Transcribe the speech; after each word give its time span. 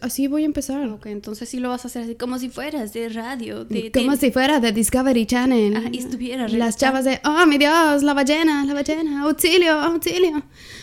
Así 0.00 0.26
voy 0.26 0.42
a 0.42 0.46
empezar. 0.46 0.86
Ok, 0.88 1.06
entonces 1.06 1.48
sí 1.48 1.60
lo 1.60 1.70
vas 1.70 1.84
a 1.84 1.88
hacer 1.88 2.02
así, 2.02 2.14
como 2.14 2.38
si 2.38 2.48
fueras 2.48 2.92
de 2.92 3.08
radio. 3.08 3.64
De, 3.64 3.90
Como 3.90 4.16
si 4.16 4.30
fuera 4.30 4.60
de 4.60 4.72
Discovery 4.72 5.26
Channel. 5.26 5.76
Ajá, 5.76 5.88
y 5.90 5.98
estuviera 5.98 6.48
Las 6.48 6.76
chavas 6.76 7.04
de, 7.04 7.20
oh 7.24 7.46
mi 7.46 7.58
Dios, 7.58 8.02
la 8.02 8.14
ballena, 8.14 8.64
la 8.64 8.74
ballena, 8.74 9.22
auxilio, 9.22 9.72
auxilio. 9.72 10.42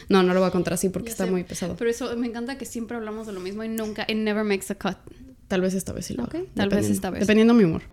No, 0.09 0.23
no 0.23 0.33
lo 0.33 0.39
voy 0.39 0.49
a 0.49 0.51
contar 0.51 0.73
así 0.73 0.89
porque 0.89 1.07
Ya 1.09 1.11
está 1.11 1.25
sé, 1.25 1.31
muy 1.31 1.43
pesado. 1.43 1.75
Pero 1.77 1.89
eso 1.89 2.15
me 2.17 2.27
encanta 2.27 2.57
que 2.57 2.65
siempre 2.65 2.97
hablamos 2.97 3.27
de 3.27 3.33
lo 3.33 3.39
mismo 3.39 3.63
y 3.63 3.69
nunca, 3.69 4.03
it 4.07 4.17
never 4.17 4.43
makes 4.43 4.65
a 4.69 4.75
cut. 4.75 4.97
Tal 5.47 5.61
vez 5.61 5.75
esta 5.75 5.93
vez 5.93 6.07
sí 6.07 6.15
lo 6.15 6.23
Ok, 6.23 6.35
hago, 6.35 6.45
tal 6.55 6.69
vez 6.69 6.89
esta 6.89 7.09
vez. 7.11 7.19
Dependiendo 7.19 7.53
mi 7.53 7.63
humor. 7.63 7.83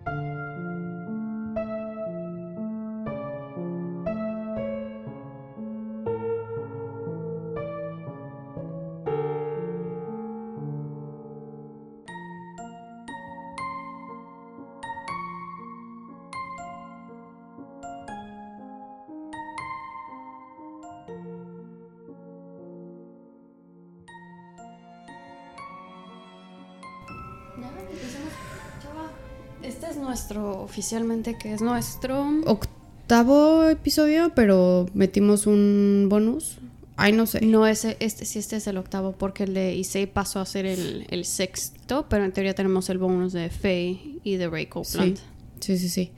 Oficialmente, 30.73 31.37
que 31.37 31.53
es 31.53 31.61
nuestro. 31.61 32.27
Octavo 32.45 33.65
episodio, 33.69 34.31
pero 34.33 34.87
metimos 34.95 35.45
un 35.45 36.07
bonus. 36.09 36.57
Ay, 36.95 37.11
no 37.13 37.27
sé. 37.27 37.41
No, 37.45 37.67
ese, 37.67 37.95
este, 37.99 38.25
sí, 38.25 38.39
este 38.39 38.55
es 38.55 38.65
el 38.65 38.77
octavo, 38.77 39.11
porque 39.13 39.43
el 39.43 39.53
de 39.53 39.75
Issei 39.75 40.07
pasó 40.07 40.39
a 40.39 40.45
ser 40.47 40.65
el, 40.65 41.05
el 41.09 41.25
sexto, 41.25 42.07
pero 42.09 42.25
en 42.25 42.31
teoría 42.31 42.55
tenemos 42.55 42.89
el 42.89 42.97
bonus 42.97 43.33
de 43.33 43.49
Faye 43.51 44.19
y 44.23 44.35
de 44.37 44.49
Ray 44.49 44.63
Sí, 44.65 44.69
Copeland. 44.69 45.17
sí, 45.59 45.77
sí, 45.77 45.89
sí. 45.89 46.11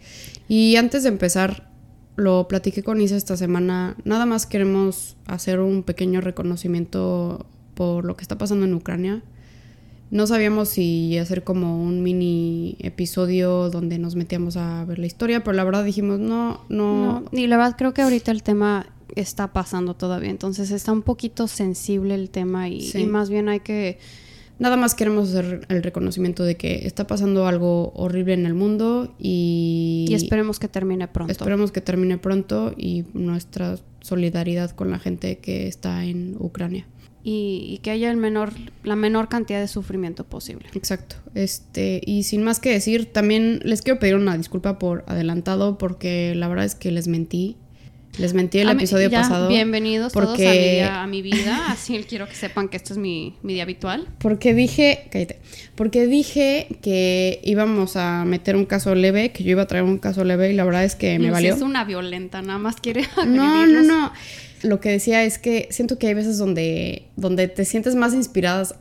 Y 0.48 0.78
antes 0.78 1.04
de 1.04 1.10
empezar, 1.10 1.70
lo 2.16 2.48
platiqué 2.48 2.82
con 2.82 3.02
Isa 3.02 3.18
esta 3.18 3.36
semana. 3.36 3.98
Nada 4.06 4.26
más 4.26 4.46
queremos 4.46 5.18
hacer 5.28 5.60
un 5.60 5.84
pequeño 5.84 6.22
reconocimiento 6.22 7.46
por 7.74 8.06
lo 8.06 8.16
que 8.16 8.22
está 8.22 8.38
pasando 8.38 8.66
en 8.66 8.74
Ucrania. 8.74 9.22
No 10.12 10.28
sabíamos 10.28 10.70
si 10.70 11.18
hacer 11.18 11.44
como 11.44 11.82
un 11.84 12.04
mini 12.04 12.78
episodio 12.80 13.70
donde 13.70 13.98
nos 13.98 14.16
metíamos 14.16 14.56
a 14.56 14.86
ver 14.86 15.00
la 15.00 15.08
historia, 15.08 15.44
pero 15.44 15.54
la 15.58 15.64
verdad 15.64 15.84
dijimos, 15.84 16.20
no, 16.20 16.62
no, 16.70 17.22
No, 17.22 17.24
y 17.32 17.48
la 17.48 17.58
verdad 17.58 17.76
creo 17.78 17.94
que 17.94 18.02
ahorita 18.04 18.32
el 18.32 18.44
tema 18.44 18.88
está 19.16 19.52
pasando 19.52 19.96
todavía, 19.96 20.30
entonces 20.30 20.72
está 20.72 20.92
un 20.92 21.02
poquito 21.02 21.48
sensible 21.48 22.16
el 22.16 22.30
tema 22.30 22.70
y, 22.70 22.82
Sí. 22.82 23.00
y 23.02 23.06
más 23.06 23.30
bien 23.30 23.50
hay 23.50 23.60
que... 23.62 23.98
Nada 24.58 24.78
más 24.78 24.96
queremos 24.96 25.30
hacer 25.30 25.66
el 25.68 25.84
reconocimiento 25.84 26.44
de 26.46 26.56
que 26.56 26.88
está 26.88 27.08
pasando 27.08 27.46
algo 27.46 27.92
horrible 27.94 28.34
en 28.36 28.46
el 28.46 28.54
mundo 28.54 29.14
y, 29.20 30.06
Y, 30.08 30.14
esperemos 30.14 30.60
que 30.60 30.70
termine 30.70 31.10
pronto. 31.10 31.30
esperemos 31.32 31.74
que 31.74 31.82
termine 31.82 32.18
pronto 32.18 32.74
y 32.78 33.04
nuestra 33.14 33.78
solidaridad 34.00 34.72
con 34.72 34.92
la 34.92 35.00
gente 35.00 35.40
que 35.40 35.68
está 35.68 36.06
en 36.06 36.36
Ucrania. 36.40 36.86
Y, 37.28 37.66
y 37.74 37.78
que 37.80 37.90
haya 37.90 38.12
el 38.12 38.18
menor, 38.18 38.54
la 38.84 38.96
menor 38.96 39.30
cantidad 39.30 39.60
de 39.60 39.68
sufrimiento 39.68 40.26
posible. 40.26 40.68
Exacto. 40.76 41.16
Este, 41.34 42.00
y 42.06 42.22
sin 42.22 42.44
más 42.44 42.60
que 42.60 42.70
decir, 42.70 43.08
también 43.12 43.62
les 43.64 43.82
quiero 43.82 43.98
pedir 44.00 44.14
una 44.16 44.38
disculpa 44.38 44.78
por 44.78 45.04
adelantado 45.08 45.80
porque 45.80 46.34
la 46.36 46.48
verdad 46.48 46.66
es 46.66 46.76
que 46.76 46.92
les 46.92 47.08
mentí. 47.08 47.56
Les 48.20 48.34
mentí 48.36 48.60
el 48.60 48.70
A 48.70 48.74
episodio 48.74 49.10
ya, 49.10 49.24
pasado. 49.24 49.50
Bienvenidos 49.50 50.14
todos 50.14 50.28
a 50.28 50.32
mi, 50.34 50.38
porque- 50.38 50.74
día- 50.76 51.02
a 51.04 51.08
mi 51.08 51.22
vida, 51.24 51.66
así 51.72 51.98
quiero 52.08 52.28
que 52.30 52.36
sepan 52.36 52.70
que 52.70 52.78
esto 52.78 52.94
es 52.94 53.00
mi, 53.00 53.34
mi 53.42 53.56
día 53.56 53.64
habitual. 53.64 54.08
Porque 54.20 54.54
dije, 54.54 55.08
cállate, 55.12 55.40
porque 55.74 56.06
dije 56.06 56.68
que 56.84 57.42
íbamos 57.44 57.96
a 57.98 58.24
meter 58.24 58.56
un 58.56 58.66
caso 58.66 58.94
leve, 58.96 59.32
que 59.32 59.44
yo 59.44 59.50
iba 59.50 59.64
a 59.64 59.68
traer 59.68 59.84
un 59.84 59.98
caso 59.98 60.24
leve 60.24 60.52
y 60.54 60.56
la 60.56 60.64
verdad 60.64 60.84
es 60.86 60.94
que 60.96 61.18
me 61.20 61.32
valió. 61.32 61.56
Es 61.56 61.62
una 61.64 61.84
violenta, 61.86 62.42
nada 62.44 62.60
más 62.60 62.76
quiere 62.78 63.02
No, 63.26 63.66
no, 63.66 63.82
no. 63.82 64.14
Lo 64.66 64.80
que 64.80 64.90
decía 64.90 65.24
es 65.24 65.38
que 65.38 65.68
siento 65.72 65.98
que 65.98 66.08
hay 66.08 66.14
veces 66.14 66.38
donde, 66.38 67.08
donde 67.16 67.48
te 67.48 67.66
sientes 67.66 67.96
más 67.96 68.14
inspiradas, 68.14 68.76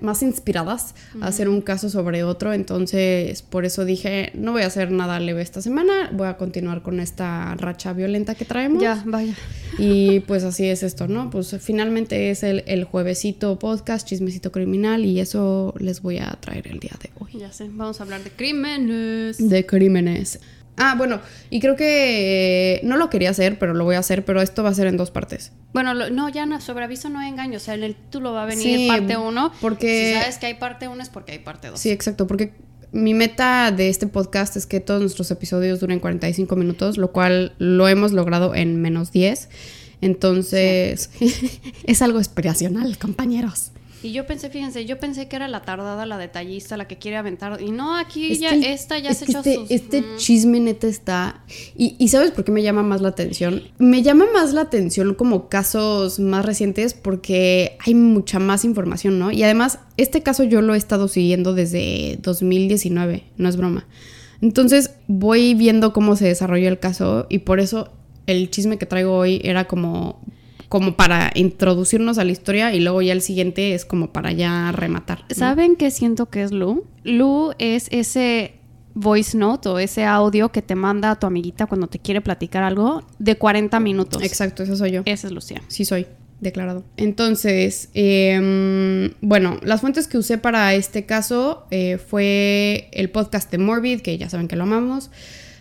más 0.00 0.22
inspiradas 0.22 0.94
a 1.20 1.28
hacer 1.28 1.48
un 1.48 1.62
caso 1.62 1.88
sobre 1.88 2.24
otro. 2.24 2.52
Entonces, 2.52 3.42
por 3.42 3.64
eso 3.64 3.84
dije, 3.84 4.30
no 4.34 4.52
voy 4.52 4.62
a 4.62 4.66
hacer 4.66 4.90
nada 4.90 5.18
leve 5.18 5.40
esta 5.42 5.62
semana. 5.62 6.10
Voy 6.12 6.28
a 6.28 6.36
continuar 6.36 6.82
con 6.82 7.00
esta 7.00 7.54
racha 7.54 7.92
violenta 7.92 8.34
que 8.34 8.44
traemos. 8.44 8.82
Ya, 8.82 9.02
vaya. 9.06 9.34
Y 9.78 10.20
pues 10.20 10.44
así 10.44 10.66
es 10.66 10.82
esto, 10.82 11.08
¿no? 11.08 11.30
Pues 11.30 11.56
finalmente 11.60 12.30
es 12.30 12.42
el, 12.42 12.62
el 12.66 12.84
juevesito 12.84 13.58
podcast, 13.58 14.06
chismecito 14.06 14.52
criminal, 14.52 15.06
y 15.06 15.20
eso 15.20 15.72
les 15.78 16.02
voy 16.02 16.18
a 16.18 16.36
traer 16.40 16.68
el 16.68 16.78
día 16.78 16.92
de 17.02 17.10
hoy. 17.18 17.40
Ya 17.40 17.50
sé, 17.52 17.68
vamos 17.70 18.00
a 18.00 18.02
hablar 18.02 18.22
de 18.22 18.30
crímenes. 18.30 19.38
De 19.38 19.64
crímenes. 19.64 20.40
Ah, 20.78 20.94
bueno, 20.96 21.20
y 21.50 21.60
creo 21.60 21.76
que 21.76 22.76
eh, 22.76 22.80
no 22.82 22.96
lo 22.96 23.10
quería 23.10 23.30
hacer, 23.30 23.58
pero 23.58 23.74
lo 23.74 23.84
voy 23.84 23.94
a 23.96 23.98
hacer, 23.98 24.24
pero 24.24 24.40
esto 24.40 24.62
va 24.62 24.70
a 24.70 24.74
ser 24.74 24.86
en 24.86 24.96
dos 24.96 25.10
partes. 25.10 25.52
Bueno, 25.74 25.92
lo- 25.94 26.10
no, 26.10 26.28
ya 26.30 26.46
no, 26.46 26.60
sobre 26.60 26.84
aviso 26.84 27.08
no 27.10 27.18
hay 27.18 27.28
engaño. 27.28 27.58
O 27.58 27.60
sea, 27.60 27.74
en 27.74 27.82
el 27.84 27.94
título 27.94 28.32
va 28.32 28.44
a 28.44 28.46
venir 28.46 28.62
Sí, 28.78 28.88
parte 28.88 29.16
1. 29.16 29.52
porque- 29.60 30.12
Si 30.14 30.20
sabes 30.20 30.38
que 30.38 30.46
hay 30.46 30.54
parte 30.54 30.88
1 30.88 31.02
es 31.02 31.08
porque 31.10 31.32
hay 31.32 31.38
parte 31.40 31.68
2. 31.68 31.78
Sí, 31.78 31.90
exacto, 31.90 32.26
porque 32.26 32.54
mi 32.90 33.12
meta 33.14 33.70
de 33.70 33.88
este 33.90 34.06
podcast 34.06 34.56
es 34.56 34.66
que 34.66 34.80
todos 34.80 35.00
nuestros 35.02 35.30
episodios 35.30 35.80
duren 35.80 36.00
45 36.00 36.56
minutos, 36.56 36.96
lo 36.98 37.12
cual 37.12 37.54
lo 37.58 37.86
hemos 37.88 38.12
logrado 38.12 38.54
en 38.54 38.80
menos 38.80 39.12
10. 39.12 39.48
Entonces, 40.00 41.10
es 41.84 42.02
algo 42.02 42.18
aspiracional, 42.18 42.98
compañeros. 42.98 43.71
Y 44.02 44.12
yo 44.12 44.26
pensé, 44.26 44.50
fíjense, 44.50 44.84
yo 44.84 44.98
pensé 44.98 45.28
que 45.28 45.36
era 45.36 45.46
la 45.48 45.62
tardada, 45.62 46.06
la 46.06 46.18
detallista, 46.18 46.76
la 46.76 46.88
que 46.88 46.98
quiere 46.98 47.16
aventar. 47.16 47.60
Y 47.62 47.70
no, 47.70 47.96
aquí 47.96 48.32
Es 48.32 48.40
ya, 48.40 48.50
que 48.50 48.72
esta 48.72 48.98
ya 48.98 49.10
es 49.10 49.18
se 49.18 49.26
que 49.26 49.32
echó 49.32 49.38
este, 49.40 49.54
sus. 49.54 49.70
este 49.70 50.00
Mm. 50.02 50.16
chisme 50.16 50.60
neta 50.60 50.86
está... 50.88 51.44
Y, 51.76 51.94
y 51.98 52.08
¿sabes 52.08 52.30
por 52.32 52.44
qué 52.44 52.52
me 52.52 52.62
llama 52.62 52.82
más 52.82 53.00
la 53.00 53.08
atención? 53.08 53.62
Me 53.78 54.02
llama 54.02 54.26
más 54.32 54.52
la 54.52 54.62
atención 54.62 55.14
como 55.14 55.48
casos 55.48 56.18
más 56.18 56.44
recientes 56.44 56.94
porque 56.94 57.76
hay 57.86 57.94
mucha 57.94 58.38
más 58.38 58.64
información, 58.64 59.18
¿no? 59.18 59.30
Y 59.30 59.42
además, 59.44 59.78
este 59.96 60.22
caso 60.22 60.42
yo 60.44 60.62
lo 60.62 60.74
he 60.74 60.78
estado 60.78 61.06
siguiendo 61.08 61.54
desde 61.54 62.18
2019, 62.22 63.24
no 63.36 63.48
es 63.48 63.56
broma. 63.56 63.86
Entonces 64.40 64.90
voy 65.06 65.54
viendo 65.54 65.92
cómo 65.92 66.16
se 66.16 66.26
desarrolla 66.26 66.68
el 66.68 66.80
caso 66.80 67.26
y 67.28 67.38
por 67.38 67.60
eso 67.60 67.92
el 68.26 68.50
chisme 68.50 68.76
que 68.78 68.86
traigo 68.86 69.14
hoy 69.16 69.40
era 69.44 69.68
como 69.68 70.20
como 70.72 70.96
para 70.96 71.30
introducirnos 71.34 72.16
a 72.16 72.24
la 72.24 72.32
historia 72.32 72.74
y 72.74 72.80
luego 72.80 73.02
ya 73.02 73.12
el 73.12 73.20
siguiente 73.20 73.74
es 73.74 73.84
como 73.84 74.10
para 74.10 74.32
ya 74.32 74.72
rematar. 74.72 75.18
¿no? 75.28 75.36
¿Saben 75.36 75.76
qué 75.76 75.90
siento 75.90 76.30
que 76.30 76.42
es 76.42 76.50
Lu? 76.50 76.86
Lu 77.04 77.52
es 77.58 77.88
ese 77.90 78.54
voice 78.94 79.36
note 79.36 79.68
o 79.68 79.78
ese 79.78 80.06
audio 80.06 80.50
que 80.50 80.62
te 80.62 80.74
manda 80.74 81.10
a 81.10 81.18
tu 81.18 81.26
amiguita 81.26 81.66
cuando 81.66 81.88
te 81.88 81.98
quiere 81.98 82.22
platicar 82.22 82.62
algo 82.62 83.02
de 83.18 83.36
40 83.36 83.78
minutos. 83.80 84.22
Exacto, 84.22 84.62
eso 84.62 84.74
soy 84.74 84.92
yo. 84.92 85.02
Esa 85.04 85.26
es 85.26 85.34
Lucía. 85.34 85.60
Sí 85.68 85.84
soy, 85.84 86.06
declarado. 86.40 86.84
Entonces, 86.96 87.90
em, 87.92 89.10
bueno, 89.20 89.58
las 89.62 89.82
fuentes 89.82 90.06
que 90.06 90.16
usé 90.16 90.38
para 90.38 90.72
este 90.72 91.04
caso 91.04 91.66
eh, 91.70 91.98
fue 91.98 92.88
el 92.92 93.10
podcast 93.10 93.50
de 93.50 93.58
Morbid, 93.58 94.00
que 94.00 94.16
ya 94.16 94.30
saben 94.30 94.48
que 94.48 94.56
lo 94.56 94.62
amamos. 94.62 95.10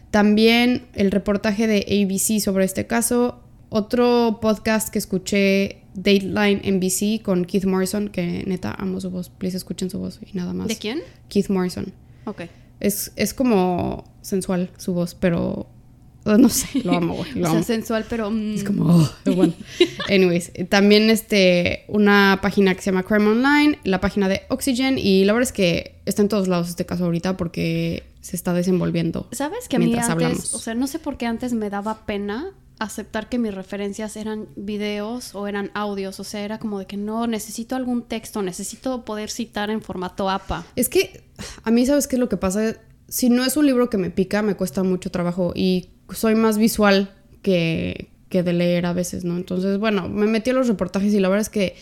También 0.10 0.84
el 0.94 1.12
reportaje 1.12 1.68
de 1.68 1.80
ABC 1.80 2.40
sobre 2.40 2.64
este 2.64 2.88
caso. 2.88 3.42
Otro 3.74 4.40
podcast 4.42 4.90
que 4.90 5.00
escuché, 5.00 5.84
Dateline 5.94 6.60
NBC, 6.70 7.22
con 7.24 7.46
Keith 7.46 7.64
Morrison, 7.64 8.10
que 8.10 8.44
neta 8.46 8.76
amo 8.78 9.00
su 9.00 9.10
voz. 9.10 9.30
Please 9.30 9.56
escuchen 9.56 9.90
su 9.90 9.98
voz 9.98 10.20
y 10.30 10.36
nada 10.36 10.52
más. 10.54 10.68
¿De 10.68 10.76
quién? 10.76 11.00
Keith 11.30 11.48
Morrison. 11.48 11.94
Ok. 12.26 12.42
Es, 12.82 13.14
es 13.16 13.34
como 13.34 14.04
sensual 14.22 14.72
su 14.76 14.92
voz, 14.92 15.16
pero 15.16 15.70
no 16.26 16.50
sé, 16.50 16.82
lo 16.84 16.92
amo, 16.98 17.14
güey. 17.18 17.32
Lo 17.36 17.44
o 17.44 17.46
sea, 17.46 17.52
amo. 17.52 17.64
sensual, 17.64 18.06
pero. 18.10 18.30
mm, 18.30 18.56
Es 18.56 18.66
como, 18.66 18.94
oh, 18.94 19.10
bueno. 19.34 19.54
Anyways, 20.10 20.52
eh, 20.54 20.66
también 20.66 21.10
este, 21.10 21.86
una 21.88 22.40
página 22.42 22.76
que 22.76 22.82
se 22.82 22.92
llama 22.92 23.04
Crime 23.04 23.30
Online, 23.30 23.80
la 23.86 24.02
página 24.02 24.28
de 24.28 24.42
Oxygen, 24.50 24.98
y 24.98 25.24
la 25.24 25.32
verdad 25.32 25.48
es 25.48 25.54
que 25.54 25.96
está 26.06 26.22
en 26.22 26.28
todos 26.28 26.50
lados 26.50 26.68
este 26.68 26.86
caso 26.86 27.06
ahorita 27.06 27.38
porque 27.38 28.04
se 28.20 28.36
está 28.36 28.54
desenvolviendo. 28.54 29.30
¿Sabes 29.32 29.70
que 29.70 29.78
a 29.78 29.80
mí 29.80 29.86
mientras 29.86 30.10
antes, 30.10 30.26
hablamos. 30.26 30.54
o 30.56 30.60
sea, 30.60 30.76
no 30.76 30.88
sé 30.88 31.00
por 31.00 31.16
qué 31.16 31.26
antes 31.26 31.54
me 31.54 31.70
daba 31.70 32.06
pena 32.06 32.52
aceptar 32.82 33.30
que 33.30 33.38
mis 33.38 33.54
referencias 33.54 34.18
eran 34.18 34.48
videos 34.56 35.36
o 35.36 35.48
eran 35.48 35.70
audios, 35.76 36.20
o 36.20 36.24
sea, 36.24 36.42
era 36.42 36.58
como 36.58 36.80
de 36.80 36.88
que 36.88 36.98
no, 36.98 37.28
necesito 37.28 37.76
algún 37.76 38.02
texto, 38.02 38.42
necesito 38.42 39.06
poder 39.06 39.30
citar 39.30 39.70
en 39.70 39.84
formato 39.84 40.32
APA. 40.32 40.66
Es 40.76 40.90
que 40.90 41.24
a 41.64 41.70
mí, 41.70 41.86
¿sabes 41.86 42.08
qué 42.08 42.16
es 42.16 42.20
lo 42.20 42.28
que 42.28 42.38
pasa? 42.38 42.76
Si 43.08 43.30
no 43.30 43.46
es 43.46 43.56
un 43.56 43.68
libro 43.68 43.92
que 43.92 43.98
me 43.98 44.10
pica, 44.10 44.42
me 44.42 44.56
cuesta 44.56 44.82
mucho 44.82 45.12
trabajo 45.12 45.54
y 45.56 45.92
soy 46.10 46.34
más 46.34 46.58
visual 46.58 47.14
que, 47.44 48.10
que 48.30 48.42
de 48.42 48.54
leer 48.54 48.88
a 48.88 48.94
veces, 48.94 49.26
¿no? 49.26 49.38
Entonces, 49.38 49.78
bueno, 49.78 50.10
me 50.10 50.26
metí 50.26 50.50
a 50.50 50.54
los 50.54 50.68
reportajes 50.68 51.14
y 51.14 51.20
la 51.20 51.30
verdad 51.30 51.42
es 51.42 51.50
que 51.50 51.76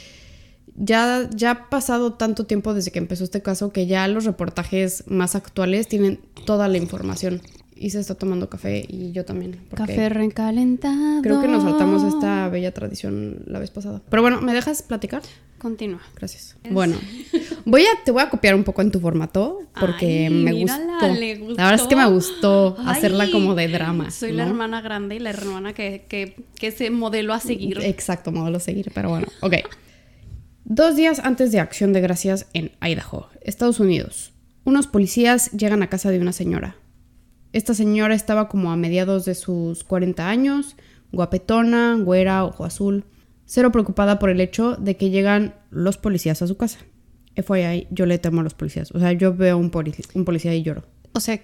ya, 0.75 1.29
ya 1.33 1.51
ha 1.51 1.69
pasado 1.69 2.15
tanto 2.15 2.45
tiempo 2.45 2.73
desde 2.73 2.91
que 2.91 2.99
empezó 2.99 3.23
este 3.23 3.41
caso 3.41 3.71
que 3.71 3.87
ya 3.87 4.05
los 4.09 4.25
reportajes 4.25 5.05
más 5.07 5.35
actuales 5.35 5.87
tienen 5.87 6.19
toda 6.45 6.67
la 6.67 6.77
información. 6.77 7.41
Y 7.79 7.91
se 7.91 7.99
está 7.99 8.15
tomando 8.15 8.49
café 8.49 8.85
y 8.87 9.11
yo 9.11 9.23
también. 9.25 9.59
Café 9.73 10.09
recalentado. 10.09 11.21
Creo 11.21 11.41
que 11.41 11.47
nos 11.47 11.63
saltamos 11.63 12.03
esta 12.03 12.49
bella 12.49 12.73
tradición 12.73 13.43
la 13.47 13.59
vez 13.59 13.71
pasada. 13.71 14.01
Pero 14.09 14.21
bueno, 14.21 14.41
¿me 14.41 14.53
dejas 14.53 14.81
platicar? 14.81 15.21
Continúa. 15.57 16.01
Gracias. 16.15 16.55
Bueno, 16.69 16.97
voy 17.65 17.83
a, 17.83 18.03
te 18.03 18.11
voy 18.11 18.21
a 18.21 18.29
copiar 18.29 18.55
un 18.55 18.63
poco 18.63 18.81
en 18.81 18.91
tu 18.91 18.99
formato 18.99 19.59
porque 19.79 20.27
Ay, 20.27 20.33
me 20.33 20.51
mírala, 20.51 20.99
gustó. 20.99 21.19
le 21.19 21.35
gustó. 21.35 21.55
La 21.55 21.65
verdad 21.65 21.81
es 21.81 21.87
que 21.87 21.95
me 21.95 22.05
gustó 22.07 22.77
hacerla 22.85 23.31
como 23.31 23.55
de 23.55 23.67
drama. 23.69 24.11
Soy 24.11 24.33
la 24.33 24.45
hermana 24.45 24.81
grande 24.81 25.15
y 25.15 25.19
la 25.19 25.29
hermana 25.29 25.73
que, 25.73 26.05
que, 26.07 26.35
que 26.55 26.67
ese 26.67 26.89
modelo 26.91 27.33
a 27.33 27.39
seguir. 27.39 27.79
Exacto, 27.81 28.31
modelo 28.31 28.57
a 28.57 28.61
seguir, 28.61 28.91
pero 28.93 29.09
bueno, 29.09 29.27
ok. 29.41 29.55
Dos 30.65 30.95
días 30.95 31.19
antes 31.19 31.51
de 31.51 31.59
Acción 31.59 31.93
de 31.93 32.01
Gracias 32.01 32.45
en 32.53 32.71
Idaho, 32.81 33.27
Estados 33.41 33.79
Unidos, 33.79 34.33
unos 34.65 34.87
policías 34.87 35.51
llegan 35.51 35.81
a 35.81 35.89
casa 35.89 36.11
de 36.11 36.19
una 36.19 36.31
señora. 36.31 36.75
Esta 37.53 37.73
señora 37.73 38.13
estaba 38.15 38.47
como 38.47 38.71
a 38.71 38.75
mediados 38.75 39.25
de 39.25 39.35
sus 39.35 39.83
40 39.83 40.29
años, 40.29 40.75
guapetona, 41.11 41.95
güera, 41.99 42.43
ojo 42.45 42.63
azul, 42.65 43.05
cero 43.45 43.71
preocupada 43.71 44.19
por 44.19 44.29
el 44.29 44.39
hecho 44.41 44.75
de 44.75 44.95
que 44.97 45.09
llegan 45.09 45.55
los 45.71 45.97
policías 45.97 46.41
a 46.41 46.47
su 46.47 46.57
casa. 46.57 46.79
FYI, 47.35 47.87
yo 47.89 48.05
le 48.05 48.19
temo 48.19 48.41
a 48.41 48.43
los 48.43 48.53
policías. 48.53 48.91
O 48.91 48.99
sea, 48.99 49.13
yo 49.13 49.33
veo 49.33 49.57
un, 49.57 49.71
poli- 49.71 49.95
un 50.13 50.25
policía 50.25 50.53
y 50.53 50.61
lloro. 50.61 50.83
O 51.13 51.19
sea, 51.19 51.39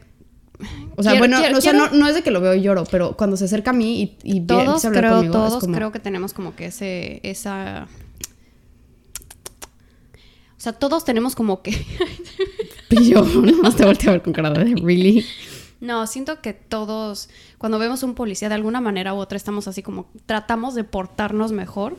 O 0.95 1.03
sea, 1.03 1.11
Quiero- 1.13 1.19
bueno, 1.19 1.37
quiero- 1.39 1.57
o 1.57 1.61
sea, 1.61 1.71
quiero- 1.71 1.89
no, 1.91 1.97
no 1.97 2.07
es 2.07 2.15
de 2.15 2.21
que 2.21 2.31
lo 2.31 2.39
veo 2.41 2.53
y 2.53 2.61
lloro, 2.61 2.83
pero 2.91 3.17
cuando 3.17 3.35
se 3.37 3.45
acerca 3.45 3.71
a 3.71 3.73
mí 3.73 4.17
y, 4.23 4.35
y 4.37 4.41
todos 4.41 4.85
hablar 4.85 5.01
creo, 5.03 5.13
conmigo, 5.15 5.33
todos 5.33 5.59
como- 5.61 5.75
creo 5.75 5.91
que 5.91 5.99
tenemos 5.99 6.33
como 6.33 6.55
que 6.55 6.67
ese, 6.67 7.19
esa... 7.23 7.87
O 10.57 10.59
sea, 10.65 10.73
todos 10.73 11.03
tenemos 11.05 11.35
como 11.35 11.61
que... 11.61 11.71
Yo 12.89 13.23
nomás 13.25 13.75
te 13.75 13.85
volteo 13.85 14.09
a 14.11 14.13
ver 14.13 14.21
con 14.21 14.33
cara 14.33 14.51
de 14.51 14.75
really. 14.75 15.25
No, 15.85 16.07
siento 16.07 16.41
que 16.41 16.53
todos, 16.53 17.29
cuando 17.59 17.77
vemos 17.77 18.01
un 18.01 18.15
policía 18.15 18.49
de 18.49 18.55
alguna 18.55 18.81
manera 18.81 19.13
u 19.13 19.17
otra, 19.17 19.37
estamos 19.37 19.67
así 19.67 19.83
como, 19.83 20.09
tratamos 20.25 20.73
de 20.73 20.83
portarnos 20.83 21.51
mejor 21.51 21.95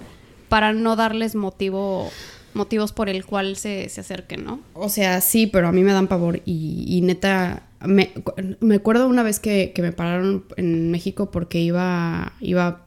para 0.48 0.72
no 0.72 0.96
darles 0.96 1.36
motivo, 1.36 2.10
motivos 2.52 2.92
por 2.92 3.08
el 3.08 3.24
cual 3.24 3.56
se, 3.56 3.88
se 3.88 4.00
acerquen, 4.00 4.44
¿no? 4.44 4.60
O 4.74 4.88
sea, 4.88 5.20
sí, 5.20 5.46
pero 5.46 5.68
a 5.68 5.72
mí 5.72 5.84
me 5.84 5.92
dan 5.92 6.08
pavor 6.08 6.42
y, 6.44 6.84
y 6.88 7.00
neta, 7.02 7.62
me, 7.80 8.12
me 8.58 8.74
acuerdo 8.74 9.06
una 9.06 9.22
vez 9.22 9.38
que, 9.38 9.72
que 9.72 9.82
me 9.82 9.92
pararon 9.92 10.44
en 10.56 10.90
México 10.90 11.30
porque 11.30 11.60
iba, 11.60 12.32
iba 12.40 12.85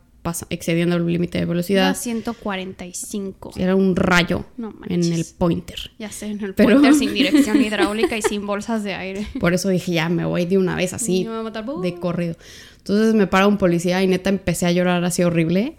excediendo 0.49 0.95
el 0.95 1.05
límite 1.05 1.37
de 1.39 1.45
velocidad. 1.45 1.95
145. 1.95 3.51
Era 3.57 3.75
un 3.75 3.95
rayo 3.95 4.45
No 4.57 4.73
en 4.87 5.03
el 5.11 5.25
pointer. 5.37 5.91
Ya 5.99 6.11
sé, 6.11 6.27
en 6.27 6.43
el 6.43 6.53
Pero- 6.53 6.69
pointer 6.81 6.93
sin 6.95 7.13
dirección 7.13 7.61
hidráulica 7.61 8.17
y 8.17 8.21
sin 8.21 8.45
bolsas 8.45 8.83
de 8.83 8.93
aire. 8.95 9.27
Por 9.39 9.53
eso 9.53 9.69
dije, 9.69 9.91
ya 9.93 10.09
me 10.09 10.25
voy 10.25 10.45
de 10.45 10.57
una 10.57 10.75
vez 10.75 10.93
así, 10.93 11.23
Me 11.25 11.31
va 11.31 11.39
a 11.39 11.43
matar. 11.43 11.65
de 11.65 11.95
corrido. 11.95 12.35
Entonces 12.77 13.13
me 13.13 13.27
para 13.27 13.47
un 13.47 13.57
policía 13.57 14.01
y 14.03 14.07
neta 14.07 14.29
empecé 14.29 14.65
a 14.65 14.71
llorar 14.71 15.03
así 15.03 15.23
horrible. 15.23 15.75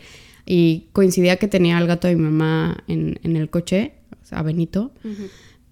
Y 0.47 0.87
coincidía 0.93 1.37
que 1.37 1.49
tenía 1.49 1.79
al 1.79 1.87
gato 1.87 2.09
de 2.09 2.17
mi 2.17 2.23
mamá 2.23 2.83
en, 2.89 3.19
en 3.23 3.37
el 3.37 3.51
coche, 3.51 3.93
o 4.23 4.27
sea, 4.27 4.39
a 4.39 4.43
Benito. 4.43 4.93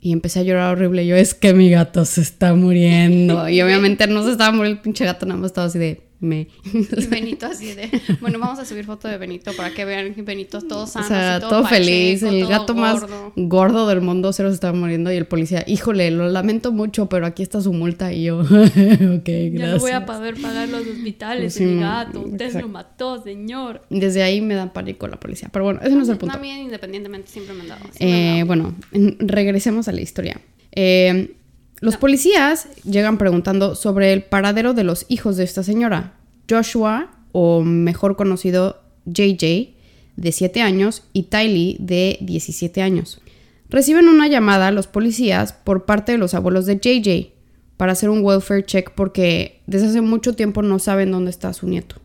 Y 0.00 0.12
empecé 0.12 0.38
a 0.40 0.42
llorar 0.44 0.76
horrible. 0.76 1.04
Yo, 1.06 1.16
es 1.16 1.34
que 1.34 1.52
mi 1.54 1.70
gato 1.70 2.04
se 2.04 2.20
está 2.20 2.54
muriendo. 2.54 3.48
Y 3.48 3.60
obviamente 3.62 4.06
no 4.06 4.24
se 4.24 4.30
estaba 4.32 4.52
muriendo 4.52 4.76
el 4.78 4.82
pinche 4.82 5.04
gato, 5.04 5.26
nada 5.26 5.40
más 5.40 5.50
estaba 5.50 5.66
así 5.66 5.78
de 5.78 6.02
me. 6.20 6.48
Y 6.74 7.06
Benito 7.06 7.46
así 7.46 7.74
de... 7.74 7.88
Bueno, 8.20 8.38
vamos 8.38 8.58
a 8.58 8.64
subir 8.64 8.84
foto 8.84 9.06
de 9.08 9.18
Benito 9.18 9.52
para 9.56 9.70
que 9.72 9.84
vean 9.84 10.14
que 10.14 10.22
Benito 10.22 10.60
todo 10.62 10.82
O 10.84 10.86
sano, 10.86 11.06
sea, 11.06 11.36
así, 11.36 11.46
todo, 11.48 11.64
feliz. 11.66 12.22
El 12.22 12.40
todo 12.40 12.48
gato 12.48 12.74
más 12.74 13.00
gordo. 13.00 13.32
gordo 13.36 13.86
del 13.88 14.00
mundo 14.00 14.32
cero 14.32 14.48
se 14.50 14.54
estaba 14.54 14.76
muriendo. 14.76 15.12
Y 15.12 15.16
el 15.16 15.26
policía, 15.26 15.64
híjole, 15.66 16.10
lo 16.10 16.28
lamento 16.28 16.72
mucho, 16.72 17.08
pero 17.08 17.26
aquí 17.26 17.42
está 17.42 17.60
su 17.60 17.72
multa. 17.72 18.12
Y 18.12 18.24
yo, 18.24 18.38
ok, 18.40 18.46
gracias. 18.48 19.52
Ya 19.54 19.66
no 19.74 19.78
voy 19.78 19.90
a 19.92 20.04
poder 20.06 20.34
pagar 20.40 20.68
los 20.68 20.86
hospitales 20.86 21.54
Sí, 21.54 21.64
de 21.64 21.70
mi 21.70 21.80
no, 21.80 21.86
gato. 21.88 22.20
Usted 22.20 22.46
exacto. 22.46 22.66
lo 22.66 22.72
mató, 22.72 23.22
señor. 23.22 23.82
Desde 23.90 24.22
ahí 24.22 24.40
me 24.40 24.54
da 24.54 24.72
pánico 24.72 25.06
la 25.08 25.20
policía. 25.20 25.48
Pero 25.52 25.64
bueno, 25.66 25.80
ese 25.82 25.94
no 25.94 26.02
es 26.02 26.08
el 26.08 26.16
punto. 26.18 26.32
También 26.34 26.58
independientemente 26.58 27.28
siempre 27.30 27.54
me 27.54 27.62
han 27.62 27.68
dado. 27.68 27.84
Eh, 28.00 28.42
bueno, 28.46 28.74
en- 28.92 29.16
regresemos 29.20 29.88
a 29.88 29.92
la 29.92 30.00
historia. 30.00 30.40
Eh, 30.72 31.34
los 31.80 31.96
policías 31.96 32.68
llegan 32.84 33.18
preguntando 33.18 33.74
sobre 33.74 34.12
el 34.12 34.22
paradero 34.24 34.74
de 34.74 34.84
los 34.84 35.06
hijos 35.08 35.36
de 35.36 35.44
esta 35.44 35.62
señora, 35.62 36.14
Joshua, 36.50 37.10
o 37.32 37.62
mejor 37.62 38.16
conocido 38.16 38.82
JJ, 39.06 39.76
de 40.16 40.32
7 40.32 40.60
años, 40.60 41.04
y 41.12 41.24
Tylee, 41.24 41.76
de 41.78 42.18
17 42.20 42.82
años. 42.82 43.20
Reciben 43.68 44.08
una 44.08 44.28
llamada 44.28 44.70
los 44.70 44.86
policías 44.86 45.52
por 45.52 45.84
parte 45.84 46.12
de 46.12 46.18
los 46.18 46.34
abuelos 46.34 46.66
de 46.66 46.76
JJ 46.76 47.32
para 47.76 47.92
hacer 47.92 48.10
un 48.10 48.24
welfare 48.24 48.64
check 48.64 48.90
porque 48.90 49.62
desde 49.66 49.88
hace 49.88 50.00
mucho 50.00 50.34
tiempo 50.34 50.62
no 50.62 50.78
saben 50.78 51.12
dónde 51.12 51.30
está 51.30 51.52
su 51.52 51.68
nieto. 51.68 51.96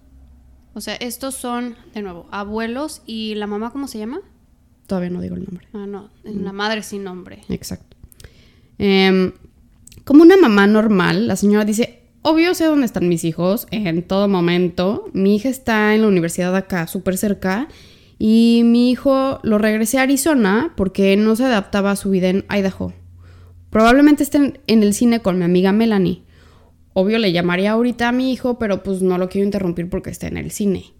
O 0.75 0.81
sea, 0.81 0.95
estos 0.95 1.35
son, 1.35 1.75
de 1.93 2.01
nuevo, 2.01 2.27
abuelos 2.31 3.01
y 3.05 3.35
la 3.35 3.47
mamá, 3.47 3.71
¿cómo 3.71 3.87
se 3.87 3.99
llama? 3.99 4.21
Todavía 4.87 5.09
no 5.09 5.21
digo 5.21 5.35
el 5.35 5.45
nombre. 5.45 5.67
Ah, 5.73 5.85
no, 5.87 6.09
la 6.23 6.51
madre 6.51 6.83
sin 6.83 7.03
nombre. 7.03 7.43
Exacto. 7.49 7.95
Em, 8.77 9.31
como 10.03 10.23
una 10.23 10.37
mamá 10.37 10.67
normal, 10.67 11.27
la 11.27 11.35
señora 11.35 11.65
dice, 11.65 12.03
obvio 12.21 12.53
sé 12.55 12.65
dónde 12.65 12.85
están 12.85 13.07
mis 13.07 13.23
hijos 13.23 13.67
en 13.71 14.03
todo 14.03 14.27
momento. 14.27 15.05
Mi 15.13 15.35
hija 15.35 15.49
está 15.49 15.93
en 15.95 16.01
la 16.01 16.07
universidad 16.07 16.55
acá, 16.55 16.87
súper 16.87 17.17
cerca. 17.17 17.67
Y 18.17 18.61
mi 18.65 18.89
hijo 18.91 19.39
lo 19.43 19.57
regresé 19.57 19.99
a 19.99 20.03
Arizona 20.03 20.73
porque 20.75 21.15
no 21.17 21.35
se 21.35 21.45
adaptaba 21.45 21.91
a 21.91 21.95
su 21.95 22.09
vida 22.09 22.29
en 22.29 22.45
Idaho. 22.49 22.93
Probablemente 23.69 24.23
estén 24.23 24.59
en 24.67 24.83
el 24.83 24.93
cine 24.93 25.21
con 25.21 25.37
mi 25.39 25.45
amiga 25.45 25.71
Melanie. 25.71 26.23
Obvio 26.93 27.17
le 27.17 27.31
llamaría 27.31 27.71
ahorita 27.71 28.09
a 28.09 28.11
mi 28.11 28.31
hijo, 28.31 28.59
pero 28.59 28.83
pues 28.83 29.01
no 29.01 29.17
lo 29.17 29.29
quiero 29.29 29.45
interrumpir 29.45 29.89
porque 29.89 30.11
está 30.11 30.27
en 30.27 30.37
el 30.37 30.51
cine. 30.51 30.93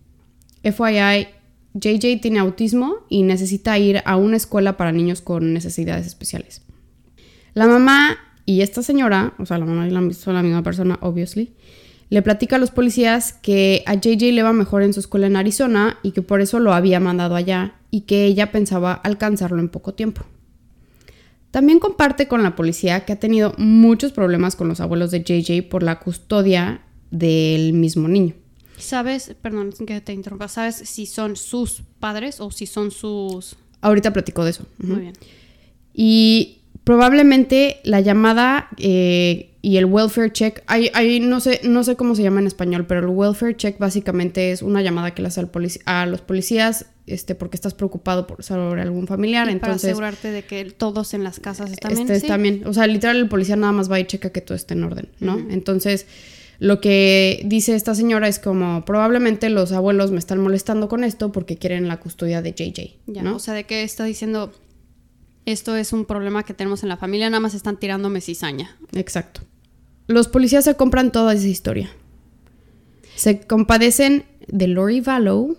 FYI, 0.64 1.28
JJ 1.76 2.20
tiene 2.20 2.40
autismo 2.40 3.06
y 3.10 3.24
necesita 3.24 3.78
ir 3.78 4.02
a 4.06 4.16
una 4.16 4.38
escuela 4.38 4.76
para 4.76 4.92
niños 4.92 5.22
con 5.22 5.54
necesidades 5.54 6.08
especiales. 6.08 6.64
La 7.54 7.68
mamá 7.68 8.18
y 8.46 8.62
esta 8.62 8.84
señora, 8.84 9.34
o 9.40 9.46
sea, 9.46 9.58
la 9.58 9.66
mamá 9.66 9.88
y 9.88 9.92
la, 9.92 10.14
son 10.14 10.36
la 10.36 10.44
misma 10.44 10.64
persona, 10.64 10.98
obviously, 11.02 11.54
le 12.10 12.22
platica 12.22 12.58
a 12.58 12.60
los 12.60 12.72
policías 12.72 13.34
que 13.34 13.84
a 13.86 13.96
JJ 13.96 14.34
le 14.34 14.44
va 14.44 14.54
mejor 14.54 14.84
en 14.84 14.94
su 14.94 15.00
escuela 15.00 15.28
en 15.28 15.36
Arizona 15.36 15.98
y 16.04 16.12
que 16.12 16.22
por 16.22 16.42
eso 16.42 16.60
lo 16.60 16.74
había 16.74 17.00
mandado 17.00 17.36
allá 17.36 17.76
y 17.90 18.02
que 18.02 18.26
ella 18.26 18.52
pensaba 18.52 18.94
alcanzarlo 18.94 19.60
en 19.60 19.70
poco 19.70 19.94
tiempo. 19.94 20.24
También 21.52 21.80
comparte 21.80 22.28
con 22.28 22.44
la 22.44 22.56
policía 22.56 23.06
que 23.06 23.14
ha 23.14 23.20
tenido 23.20 23.54
muchos 23.58 24.12
problemas 24.12 24.56
con 24.56 24.68
los 24.68 24.80
abuelos 24.80 25.12
de 25.12 25.24
JJ 25.24 25.70
por 25.70 25.84
la 25.84 26.00
custodia 26.00 26.82
del 27.12 27.74
mismo 27.74 28.08
niño. 28.08 28.34
¿Sabes, 28.78 29.36
perdón 29.42 29.72
que 29.86 30.02
te 30.02 30.14
interrumpa, 30.14 30.48
sabes 30.48 30.76
si 30.76 31.06
son 31.06 31.36
sus 31.36 31.84
padres 32.00 32.40
o 32.40 32.52
si 32.52 32.66
son 32.66 32.92
sus... 32.92 33.56
Ahorita 33.82 34.12
platico 34.12 34.44
de 34.44 34.50
eso. 34.50 34.66
Muy 34.80 35.02
bien. 35.02 35.14
Y 35.94 36.63
probablemente 36.84 37.78
la 37.84 38.02
llamada 38.02 38.70
eh, 38.78 39.52
y 39.62 39.78
el 39.78 39.86
welfare 39.86 40.32
check, 40.32 40.62
hay, 40.68 40.90
hay- 40.94 41.20
no, 41.20 41.40
sé, 41.40 41.62
no 41.64 41.84
sé 41.84 41.96
cómo 41.96 42.16
se 42.16 42.24
llama 42.24 42.42
en 42.42 42.48
español, 42.48 42.86
pero 42.88 43.00
el 43.02 43.08
welfare 43.08 43.56
check 43.56 43.78
básicamente 43.80 44.52
es 44.52 44.62
una 44.62 44.82
llamada 44.82 45.14
que 45.14 45.22
le 45.22 45.30
hace 45.30 45.40
al 45.40 45.50
a 45.86 46.06
los 46.06 46.22
policías 46.22 46.88
este, 47.06 47.36
porque 47.36 47.56
estás 47.58 47.74
preocupado 47.74 48.28
por, 48.28 48.44
sobre 48.44 48.82
algún 48.82 49.08
familiar. 49.08 49.48
Y 49.50 49.56
para 49.56 49.74
entonces, 49.74 49.90
asegurarte 49.92 50.32
de 50.32 50.44
que 50.44 50.66
todos 50.72 51.14
en 51.14 51.24
las 51.24 51.40
casas 51.40 51.72
están 51.72 51.94
bien. 51.94 52.02
este, 52.04 52.20
sí. 52.22 52.28
también, 52.28 52.64
o 52.66 52.74
sea, 52.74 52.88
literal 52.88 53.18
el 53.18 53.28
policía 53.30 53.56
nada 53.56 53.74
más 53.74 53.92
va 53.92 54.00
y 54.00 54.06
checa 54.06 54.30
que 54.32 54.42
todo 54.42 54.56
esté 54.56 54.74
en 54.74 54.84
orden, 54.84 55.10
¿no? 55.20 55.38
Entonces, 55.50 56.06
lo 56.60 56.80
que 56.80 57.42
dice 57.46 57.76
esta 57.76 57.94
señora 57.96 58.28
es 58.28 58.40
como, 58.40 58.86
probablemente 58.86 59.50
los 59.50 59.72
abuelos 59.74 60.12
me 60.12 60.20
están 60.20 60.40
molestando 60.40 60.88
con 60.88 61.04
esto 61.04 61.32
porque 61.32 61.58
quieren 61.58 61.88
la 61.88 61.98
custodia 62.00 62.42
de 62.42 62.52
JJ, 62.54 62.98
Ya, 63.08 63.22
¿no? 63.22 63.36
O 63.36 63.40
sea, 63.40 63.54
de 63.54 63.66
que 63.66 63.84
está 63.84 64.06
diciendo, 64.06 64.54
esto 65.46 65.76
es 65.76 65.94
un 65.94 66.06
problema 66.06 66.44
que 66.44 66.54
tenemos 66.54 66.84
en 66.84 66.90
la 66.90 66.98
familia, 66.98 67.30
nada 67.30 67.40
más 67.40 67.54
están 67.54 67.78
tirándome 67.78 68.22
cizaña. 68.22 68.78
Exacto. 68.94 69.42
Los 70.08 70.28
policías 70.28 70.66
se 70.66 70.76
compran 70.76 71.12
toda 71.12 71.34
esa 71.34 71.48
historia. 71.48 71.90
Se 73.16 73.42
compadecen 73.42 74.26
de 74.48 74.68
Lori 74.68 75.02
Vallow, 75.02 75.58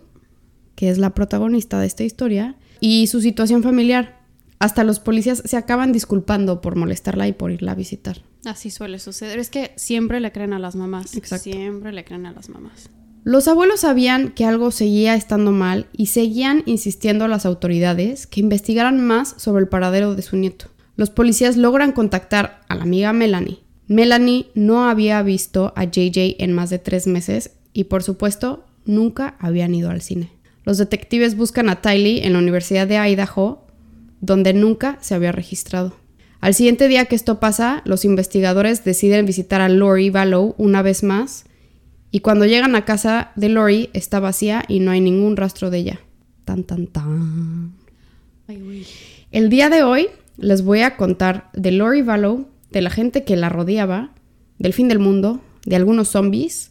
que 0.74 0.90
es 0.90 0.98
la 0.98 1.14
protagonista 1.14 1.78
de 1.80 1.86
esta 1.86 2.04
historia, 2.04 2.56
y 2.80 3.06
su 3.06 3.20
situación 3.20 3.62
familiar. 3.62 4.20
Hasta 4.58 4.84
los 4.84 5.00
policías 5.00 5.42
se 5.44 5.56
acaban 5.56 5.92
disculpando 5.92 6.60
por 6.60 6.76
molestarla 6.76 7.28
y 7.28 7.32
por 7.32 7.50
irla 7.50 7.72
a 7.72 7.74
visitar. 7.74 8.22
Así 8.44 8.70
suele 8.70 8.98
suceder. 8.98 9.38
Es 9.38 9.50
que 9.50 9.72
siempre 9.76 10.20
le 10.20 10.32
creen 10.32 10.52
a 10.52 10.58
las 10.58 10.76
mamás. 10.76 11.16
Exacto. 11.16 11.44
Siempre 11.44 11.92
le 11.92 12.04
creen 12.04 12.26
a 12.26 12.32
las 12.32 12.48
mamás. 12.48 12.90
Los 13.26 13.48
abuelos 13.48 13.80
sabían 13.80 14.32
que 14.32 14.44
algo 14.44 14.70
seguía 14.70 15.14
estando 15.14 15.50
mal 15.50 15.86
y 15.94 16.06
seguían 16.06 16.62
insistiendo 16.66 17.24
a 17.24 17.28
las 17.28 17.46
autoridades 17.46 18.26
que 18.26 18.40
investigaran 18.40 19.00
más 19.00 19.34
sobre 19.38 19.62
el 19.62 19.68
paradero 19.68 20.14
de 20.14 20.20
su 20.20 20.36
nieto. 20.36 20.66
Los 20.96 21.08
policías 21.08 21.56
logran 21.56 21.92
contactar 21.92 22.60
a 22.68 22.74
la 22.74 22.82
amiga 22.82 23.14
Melanie. 23.14 23.60
Melanie 23.88 24.48
no 24.54 24.90
había 24.90 25.22
visto 25.22 25.72
a 25.74 25.84
JJ 25.84 26.36
en 26.38 26.52
más 26.52 26.68
de 26.68 26.78
tres 26.78 27.06
meses 27.06 27.52
y 27.72 27.84
por 27.84 28.02
supuesto 28.02 28.66
nunca 28.84 29.36
habían 29.38 29.74
ido 29.74 29.88
al 29.88 30.02
cine. 30.02 30.30
Los 30.64 30.76
detectives 30.76 31.34
buscan 31.34 31.70
a 31.70 31.80
Tylee 31.80 32.26
en 32.26 32.34
la 32.34 32.40
Universidad 32.40 32.86
de 32.86 32.98
Idaho, 32.98 33.66
donde 34.20 34.52
nunca 34.52 34.98
se 35.00 35.14
había 35.14 35.32
registrado. 35.32 35.96
Al 36.42 36.52
siguiente 36.52 36.88
día 36.88 37.06
que 37.06 37.16
esto 37.16 37.40
pasa, 37.40 37.80
los 37.86 38.04
investigadores 38.04 38.84
deciden 38.84 39.24
visitar 39.24 39.62
a 39.62 39.70
Lori 39.70 40.10
Vallow 40.10 40.54
una 40.58 40.82
vez 40.82 41.02
más 41.02 41.46
y 42.14 42.20
cuando 42.20 42.46
llegan 42.46 42.76
a 42.76 42.84
casa 42.84 43.32
de 43.34 43.48
Lori 43.48 43.90
está 43.92 44.20
vacía 44.20 44.62
y 44.68 44.78
no 44.78 44.92
hay 44.92 45.00
ningún 45.00 45.36
rastro 45.36 45.68
de 45.68 45.78
ella. 45.78 46.00
Tan 46.44 46.62
tan 46.62 46.86
tan. 46.86 47.72
Ay. 48.46 48.86
El 49.32 49.48
día 49.48 49.68
de 49.68 49.82
hoy 49.82 50.06
les 50.36 50.62
voy 50.62 50.82
a 50.82 50.96
contar 50.96 51.50
de 51.54 51.72
Lori 51.72 52.02
Vallow, 52.02 52.46
de 52.70 52.82
la 52.82 52.90
gente 52.90 53.24
que 53.24 53.34
la 53.34 53.48
rodeaba, 53.48 54.12
del 54.60 54.72
fin 54.72 54.86
del 54.86 55.00
mundo, 55.00 55.40
de 55.66 55.74
algunos 55.74 56.06
zombies, 56.06 56.70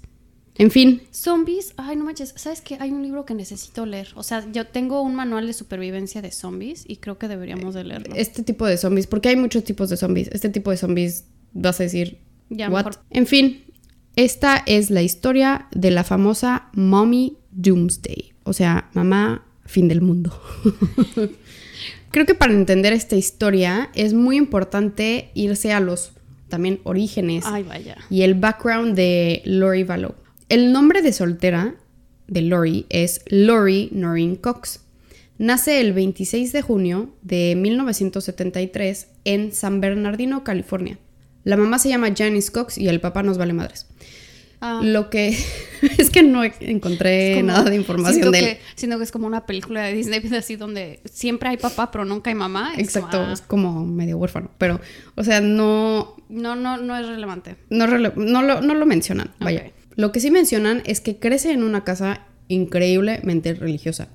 en 0.55 0.71
fin, 0.71 1.01
Zombies, 1.11 1.73
ay, 1.75 1.97
no 1.97 2.05
manches, 2.05 2.33
¿sabes 2.37 2.61
qué? 2.61 2.77
Hay 2.79 2.91
un 2.91 3.03
libro 3.03 3.25
que 3.25 3.33
necesito 3.33 3.85
leer. 3.85 4.07
O 4.15 4.23
sea, 4.23 4.49
yo 4.49 4.67
tengo 4.67 5.01
un 5.01 5.13
manual 5.13 5.45
de 5.45 5.51
supervivencia 5.51 6.21
de 6.21 6.31
zombies 6.31 6.85
y 6.87 6.97
creo 6.97 7.17
que 7.17 7.27
deberíamos 7.27 7.73
de 7.73 7.83
leerlo. 7.83 8.15
este 8.15 8.43
tipo 8.43 8.65
de 8.65 8.77
zombies, 8.77 9.07
porque 9.07 9.27
hay 9.27 9.35
muchos 9.35 9.65
tipos 9.65 9.89
de 9.89 9.97
zombies. 9.97 10.29
Este 10.31 10.47
tipo 10.47 10.71
de 10.71 10.77
zombies 10.77 11.25
vas 11.51 11.81
a 11.81 11.83
decir, 11.83 12.19
Ya, 12.49 12.69
what? 12.69 12.85
mejor. 12.85 13.03
En 13.09 13.27
fin, 13.27 13.63
esta 14.15 14.61
es 14.65 14.89
la 14.89 15.01
historia 15.01 15.67
de 15.71 15.91
la 15.91 16.03
famosa 16.03 16.69
Mommy 16.73 17.37
Doomsday, 17.51 18.33
o 18.43 18.53
sea, 18.53 18.89
mamá 18.93 19.45
fin 19.65 19.87
del 19.87 20.01
mundo. 20.01 20.39
Creo 22.11 22.25
que 22.25 22.35
para 22.35 22.53
entender 22.53 22.93
esta 22.93 23.15
historia 23.15 23.89
es 23.95 24.13
muy 24.13 24.37
importante 24.37 25.31
irse 25.33 25.73
a 25.73 25.79
los 25.79 26.13
también 26.47 26.79
orígenes 26.83 27.45
Ay, 27.47 27.63
vaya. 27.63 27.97
y 28.11 28.21
el 28.21 28.35
background 28.35 28.95
de 28.95 29.41
Lori 29.45 29.83
Vallow. 29.83 30.13
El 30.49 30.71
nombre 30.71 31.01
de 31.01 31.11
soltera 31.11 31.75
de 32.27 32.41
Lori 32.43 32.85
es 32.89 33.21
Lori 33.27 33.89
Noreen 33.91 34.35
Cox. 34.35 34.81
Nace 35.39 35.81
el 35.81 35.93
26 35.93 36.53
de 36.53 36.61
junio 36.61 37.09
de 37.23 37.55
1973 37.55 39.07
en 39.25 39.51
San 39.51 39.81
Bernardino, 39.81 40.43
California. 40.43 40.99
La 41.43 41.57
mamá 41.57 41.79
se 41.79 41.89
llama 41.89 42.09
Janice 42.15 42.51
Cox 42.51 42.77
y 42.77 42.87
el 42.87 42.99
papá 43.01 43.23
nos 43.23 43.37
vale 43.37 43.53
madres. 43.53 43.87
Ah, 44.65 44.79
Lo 44.81 45.09
que 45.09 45.37
es 45.97 46.09
que 46.09 46.23
no 46.23 46.41
encontré 46.43 47.31
es 47.33 47.37
como- 47.39 47.47
nada 47.47 47.69
de 47.69 47.75
información 47.75 48.31
de 48.31 48.39
él. 48.39 48.45
que, 48.45 48.59
Siento 48.75 48.97
que 48.97 49.03
es 49.03 49.11
como 49.11 49.27
una 49.27 49.45
película 49.45 49.83
de 49.83 49.93
Disney 49.93 50.21
así 50.37 50.55
donde 50.55 51.01
siempre 51.03 51.49
hay 51.49 51.57
papá, 51.57 51.91
pero 51.91 52.05
nunca 52.05 52.29
hay 52.29 52.35
mamá. 52.35 52.71
Es 52.77 52.79
Exacto, 52.87 53.17
como, 53.17 53.29
ah, 53.29 53.33
es 53.33 53.41
como 53.41 53.85
medio 53.85 54.17
huérfano, 54.17 54.51
pero 54.57 54.79
o 55.15 55.23
sea, 55.23 55.41
no 55.41 56.15
no, 56.29 56.55
no, 56.55 56.77
no 56.77 56.97
es 56.97 57.05
relevante. 57.07 57.57
No, 57.69 57.85
rele- 57.87 58.15
no 58.15 58.41
lo, 58.41 58.61
no 58.61 58.73
lo 58.73 58.85
mencionan, 58.85 59.31
vaya. 59.39 59.71
Lo 59.95 60.11
que 60.13 60.19
sí 60.21 60.31
mencionan 60.31 60.81
es 60.85 61.01
que 61.01 61.17
crece 61.17 61.51
en 61.51 61.61
una 61.61 61.83
casa 61.83 62.21
increíblemente 62.47 63.53
religiosa. 63.53 64.07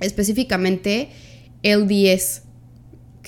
Específicamente 0.00 1.08
LDS. 1.62 2.42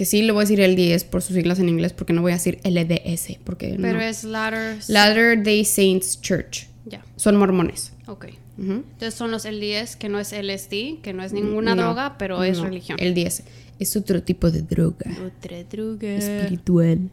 Que 0.01 0.07
sí 0.07 0.23
le 0.23 0.33
voy 0.33 0.41
a 0.47 0.49
decir 0.49 0.61
LDS 0.67 1.05
por 1.05 1.21
sus 1.21 1.37
siglas 1.37 1.59
en 1.59 1.69
inglés 1.69 1.93
porque 1.93 2.15
no 2.15 2.23
voy 2.23 2.33
a 2.33 2.37
decir 2.37 2.59
LDS. 2.65 3.37
Porque 3.45 3.77
Pero 3.79 3.99
no. 3.99 4.01
es 4.01 4.25
Latter. 4.25 4.79
Latter 4.89 5.43
Day 5.43 5.63
Saints 5.63 6.19
Church. 6.23 6.69
Ya, 6.87 7.05
Son 7.17 7.37
mormones. 7.37 7.93
ok. 8.07 8.29
Entonces 8.57 9.13
son 9.13 9.31
los 9.31 9.45
LDS, 9.45 9.97
que 9.97 10.09
no 10.09 10.19
es 10.19 10.33
LSD, 10.33 11.03
que 11.03 11.13
no 11.13 11.23
es 11.23 11.35
ninguna 11.35 11.75
No, 11.75 11.83
droga, 11.83 12.17
pero 12.17 12.43
es 12.43 12.59
religión. 12.61 12.97
LDS. 12.99 13.43
Es 13.79 13.95
otro 13.95 14.23
tipo 14.23 14.51
de 14.51 14.63
droga. 14.63 15.05
Otra 15.23 15.63
droga. 15.65 16.09
espiritual. 16.15 17.11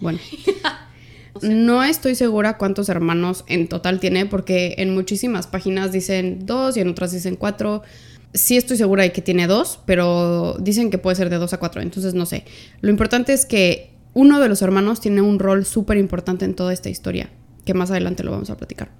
Bueno. 0.00 0.18
No 1.40 1.82
estoy 1.82 2.14
segura 2.14 2.58
cuántos 2.58 2.88
hermanos 2.90 3.44
en 3.48 3.66
total 3.66 4.00
tiene 4.00 4.26
porque 4.26 4.74
en 4.78 4.94
muchísimas 4.94 5.46
páginas 5.46 5.90
dicen 5.90 6.44
dos 6.46 6.76
y 6.76 6.80
en 6.80 6.88
otras 6.88 7.10
dicen 7.12 7.36
cuatro. 7.36 7.82
Sí 8.34 8.56
estoy 8.56 8.76
segura 8.76 9.02
de 9.02 9.12
que 9.12 9.22
tiene 9.22 9.46
dos, 9.46 9.80
pero 9.84 10.56
dicen 10.58 10.90
que 10.90 10.98
puede 10.98 11.16
ser 11.16 11.30
de 11.30 11.36
dos 11.36 11.52
a 11.52 11.58
cuatro, 11.58 11.82
entonces 11.82 12.14
no 12.14 12.26
sé. 12.26 12.44
Lo 12.80 12.90
importante 12.90 13.32
es 13.32 13.44
que 13.44 13.90
uno 14.14 14.40
de 14.40 14.48
los 14.48 14.62
hermanos 14.62 15.00
tiene 15.00 15.20
un 15.20 15.38
rol 15.38 15.64
súper 15.64 15.96
importante 15.98 16.44
en 16.44 16.54
toda 16.54 16.72
esta 16.72 16.90
historia, 16.90 17.30
que 17.64 17.74
más 17.74 17.90
adelante 17.90 18.24
lo 18.24 18.30
vamos 18.30 18.50
a 18.50 18.56
platicar. 18.56 18.90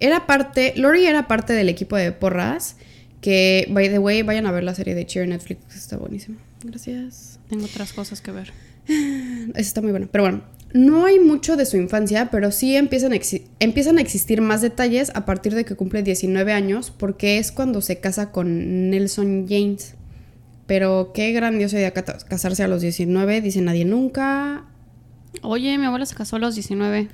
Era 0.00 0.26
parte, 0.26 0.72
Lori 0.76 1.06
era 1.06 1.28
parte 1.28 1.52
del 1.52 1.68
equipo 1.68 1.96
de 1.96 2.10
porras, 2.12 2.76
que, 3.20 3.66
by 3.70 3.88
the 3.88 3.98
way, 3.98 4.22
vayan 4.22 4.46
a 4.46 4.52
ver 4.52 4.64
la 4.64 4.74
serie 4.74 4.94
de 4.94 5.06
Cheer 5.06 5.28
Netflix, 5.28 5.76
está 5.76 5.96
buenísima. 5.96 6.38
Gracias. 6.64 7.38
Tengo 7.48 7.66
otras 7.66 7.92
cosas 7.92 8.20
que 8.20 8.32
ver. 8.32 8.52
Esa 8.86 9.60
está 9.60 9.80
muy 9.82 9.90
buena. 9.90 10.08
Pero 10.10 10.24
bueno, 10.24 10.42
no 10.72 11.04
hay 11.04 11.18
mucho 11.18 11.56
de 11.56 11.66
su 11.66 11.76
infancia, 11.76 12.30
pero 12.30 12.50
sí 12.52 12.76
empiezan 12.76 13.12
a, 13.12 13.16
exi- 13.16 13.42
empiezan 13.58 13.98
a 13.98 14.00
existir 14.00 14.40
más 14.40 14.60
detalles 14.62 15.10
a 15.14 15.24
partir 15.24 15.54
de 15.54 15.64
que 15.64 15.74
cumple 15.74 16.02
19 16.02 16.52
años, 16.52 16.90
porque 16.90 17.38
es 17.38 17.50
cuando 17.52 17.80
se 17.80 17.98
casa 18.00 18.30
con 18.32 18.90
Nelson 18.90 19.46
James. 19.48 19.94
Pero 20.66 21.10
qué 21.12 21.32
grandiosa 21.32 21.76
idea 21.76 21.92
casarse 21.92 22.62
a 22.62 22.68
los 22.68 22.80
19, 22.82 23.40
dice 23.40 23.60
nadie 23.60 23.84
nunca. 23.84 24.66
Oye, 25.42 25.76
mi 25.78 25.86
abuela 25.86 26.06
se 26.06 26.14
casó 26.14 26.36
a 26.36 26.38
los 26.38 26.54
19. 26.54 27.08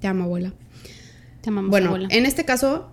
Te 0.00 0.06
amo, 0.08 0.24
abuela. 0.24 0.52
Te 1.40 1.50
amamos, 1.50 1.70
Bueno, 1.70 1.88
abuela. 1.88 2.08
en 2.10 2.26
este 2.26 2.44
caso 2.44 2.90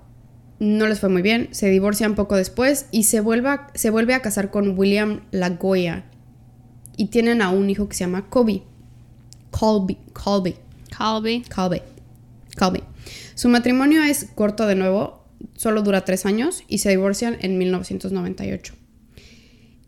no 0.60 0.86
les 0.88 1.00
fue 1.00 1.10
muy 1.10 1.24
bien, 1.24 1.48
se 1.52 1.70
divorcian 1.70 2.14
poco 2.14 2.36
después 2.36 2.86
y 2.92 3.04
se 3.04 3.20
vuelve 3.22 3.50
a, 3.50 3.68
se 3.74 3.90
vuelve 3.90 4.14
a 4.14 4.22
casar 4.22 4.52
con 4.52 4.78
William 4.78 5.22
Lagoya. 5.32 6.06
Y 6.98 7.06
tienen 7.08 7.42
a 7.42 7.50
un 7.50 7.70
hijo 7.72 7.90
que 7.90 7.96
se 7.96 8.04
llama 8.04 8.30
Kobe. 8.30 8.62
Colby. 9.52 9.98
Colby. 10.14 10.56
Calvi. 10.90 11.42
Calvi. 11.48 11.82
Calvi. 12.56 12.84
Su 13.36 13.50
matrimonio 13.50 14.04
es 14.04 14.28
corto 14.36 14.68
de 14.68 14.76
nuevo, 14.76 15.26
solo 15.56 15.82
dura 15.84 16.04
tres 16.06 16.26
años 16.26 16.64
y 16.68 16.80
se 16.80 16.90
divorcian 16.90 17.38
en 17.42 17.58
1998. 17.58 18.74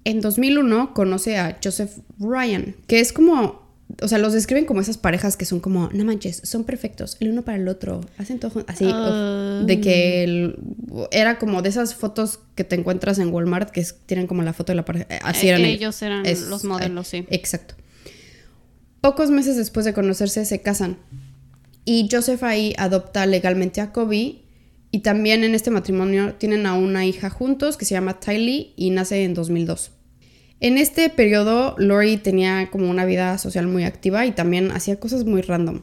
En 0.05 0.21
2001 0.21 0.93
conoce 0.93 1.37
a 1.37 1.57
Joseph 1.63 1.91
Ryan, 2.19 2.75
que 2.87 2.99
es 2.99 3.13
como, 3.13 3.61
o 4.01 4.07
sea, 4.07 4.17
los 4.17 4.33
describen 4.33 4.65
como 4.65 4.81
esas 4.81 4.97
parejas 4.97 5.37
que 5.37 5.45
son 5.45 5.59
como, 5.61 5.89
no 5.93 6.03
manches, 6.03 6.41
son 6.43 6.65
perfectos, 6.65 7.15
el 7.21 7.29
uno 7.31 7.43
para 7.43 7.57
el 7.57 7.67
otro, 7.69 8.01
hacen 8.17 8.39
todo 8.39 8.65
así, 8.67 8.85
de 9.65 9.79
que 9.81 10.23
el- 10.23 10.57
era 11.11 11.39
como 11.39 11.61
de 11.61 11.69
esas 11.69 11.95
fotos 11.95 12.39
que 12.55 12.63
te 12.65 12.75
encuentras 12.75 13.17
en 13.19 13.33
Walmart 13.33 13.69
que 13.69 13.79
es- 13.81 13.95
tienen 14.05 14.27
como 14.27 14.41
la 14.43 14.51
foto 14.51 14.73
de 14.73 14.75
la 14.77 14.83
pareja, 14.85 15.07
así 15.23 15.47
Eh, 15.47 15.49
eran 15.51 15.61
ellos 15.65 16.01
eran 16.01 16.25
Es- 16.25 16.41
los 16.49 16.65
modelos, 16.65 17.07
sí. 17.07 17.25
Exacto. 17.29 17.75
Pocos 19.03 19.29
meses 19.31 19.57
después 19.57 19.83
de 19.85 19.91
conocerse 19.91 20.45
se 20.45 20.61
casan 20.61 20.97
y 21.83 22.07
Joseph 22.09 22.41
ahí 22.41 22.73
adopta 22.77 23.25
legalmente 23.25 23.81
a 23.81 23.91
Kobe 23.91 24.43
y 24.91 24.99
también 24.99 25.43
en 25.43 25.55
este 25.55 25.71
matrimonio 25.71 26.35
tienen 26.35 26.65
a 26.65 26.75
una 26.75 27.05
hija 27.05 27.29
juntos 27.29 27.75
que 27.75 27.83
se 27.83 27.95
llama 27.95 28.21
Tylee 28.21 28.71
y 28.77 28.91
nace 28.91 29.25
en 29.25 29.33
2002. 29.33 29.91
En 30.61 30.77
este 30.77 31.09
periodo 31.09 31.75
Lori 31.77 32.15
tenía 32.15 32.69
como 32.71 32.89
una 32.89 33.03
vida 33.03 33.37
social 33.39 33.67
muy 33.67 33.83
activa 33.83 34.25
y 34.25 34.31
también 34.31 34.71
hacía 34.71 34.97
cosas 35.01 35.25
muy 35.25 35.41
random. 35.41 35.81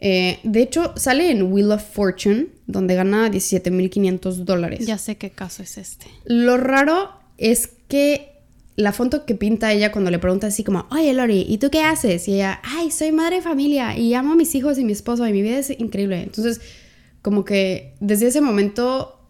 Eh, 0.00 0.38
de 0.44 0.62
hecho, 0.62 0.92
sale 0.94 1.32
en 1.32 1.52
Wheel 1.52 1.72
of 1.72 1.82
Fortune, 1.82 2.50
donde 2.68 2.94
gana 2.94 3.28
17.500 3.32 4.44
dólares. 4.44 4.86
Ya 4.86 4.98
sé 4.98 5.16
qué 5.16 5.30
caso 5.30 5.64
es 5.64 5.76
este. 5.76 6.06
Lo 6.24 6.56
raro 6.56 7.10
es 7.36 7.72
que 7.88 8.33
la 8.76 8.92
foto 8.92 9.24
que 9.24 9.34
pinta 9.34 9.72
ella 9.72 9.92
cuando 9.92 10.10
le 10.10 10.18
pregunta 10.18 10.48
así 10.48 10.64
como, 10.64 10.86
oye 10.90 11.12
Lori, 11.12 11.44
¿y 11.48 11.58
tú 11.58 11.70
qué 11.70 11.82
haces? 11.82 12.26
Y 12.28 12.34
ella, 12.34 12.60
ay, 12.64 12.90
soy 12.90 13.12
madre 13.12 13.36
de 13.36 13.42
familia 13.42 13.96
y 13.96 14.14
amo 14.14 14.32
a 14.32 14.36
mis 14.36 14.54
hijos 14.54 14.78
y 14.78 14.84
mi 14.84 14.92
esposo 14.92 15.26
y 15.26 15.32
mi 15.32 15.42
vida 15.42 15.58
es 15.58 15.70
increíble. 15.78 16.22
Entonces, 16.22 16.60
como 17.22 17.44
que 17.44 17.94
desde 18.00 18.26
ese 18.26 18.40
momento 18.40 19.20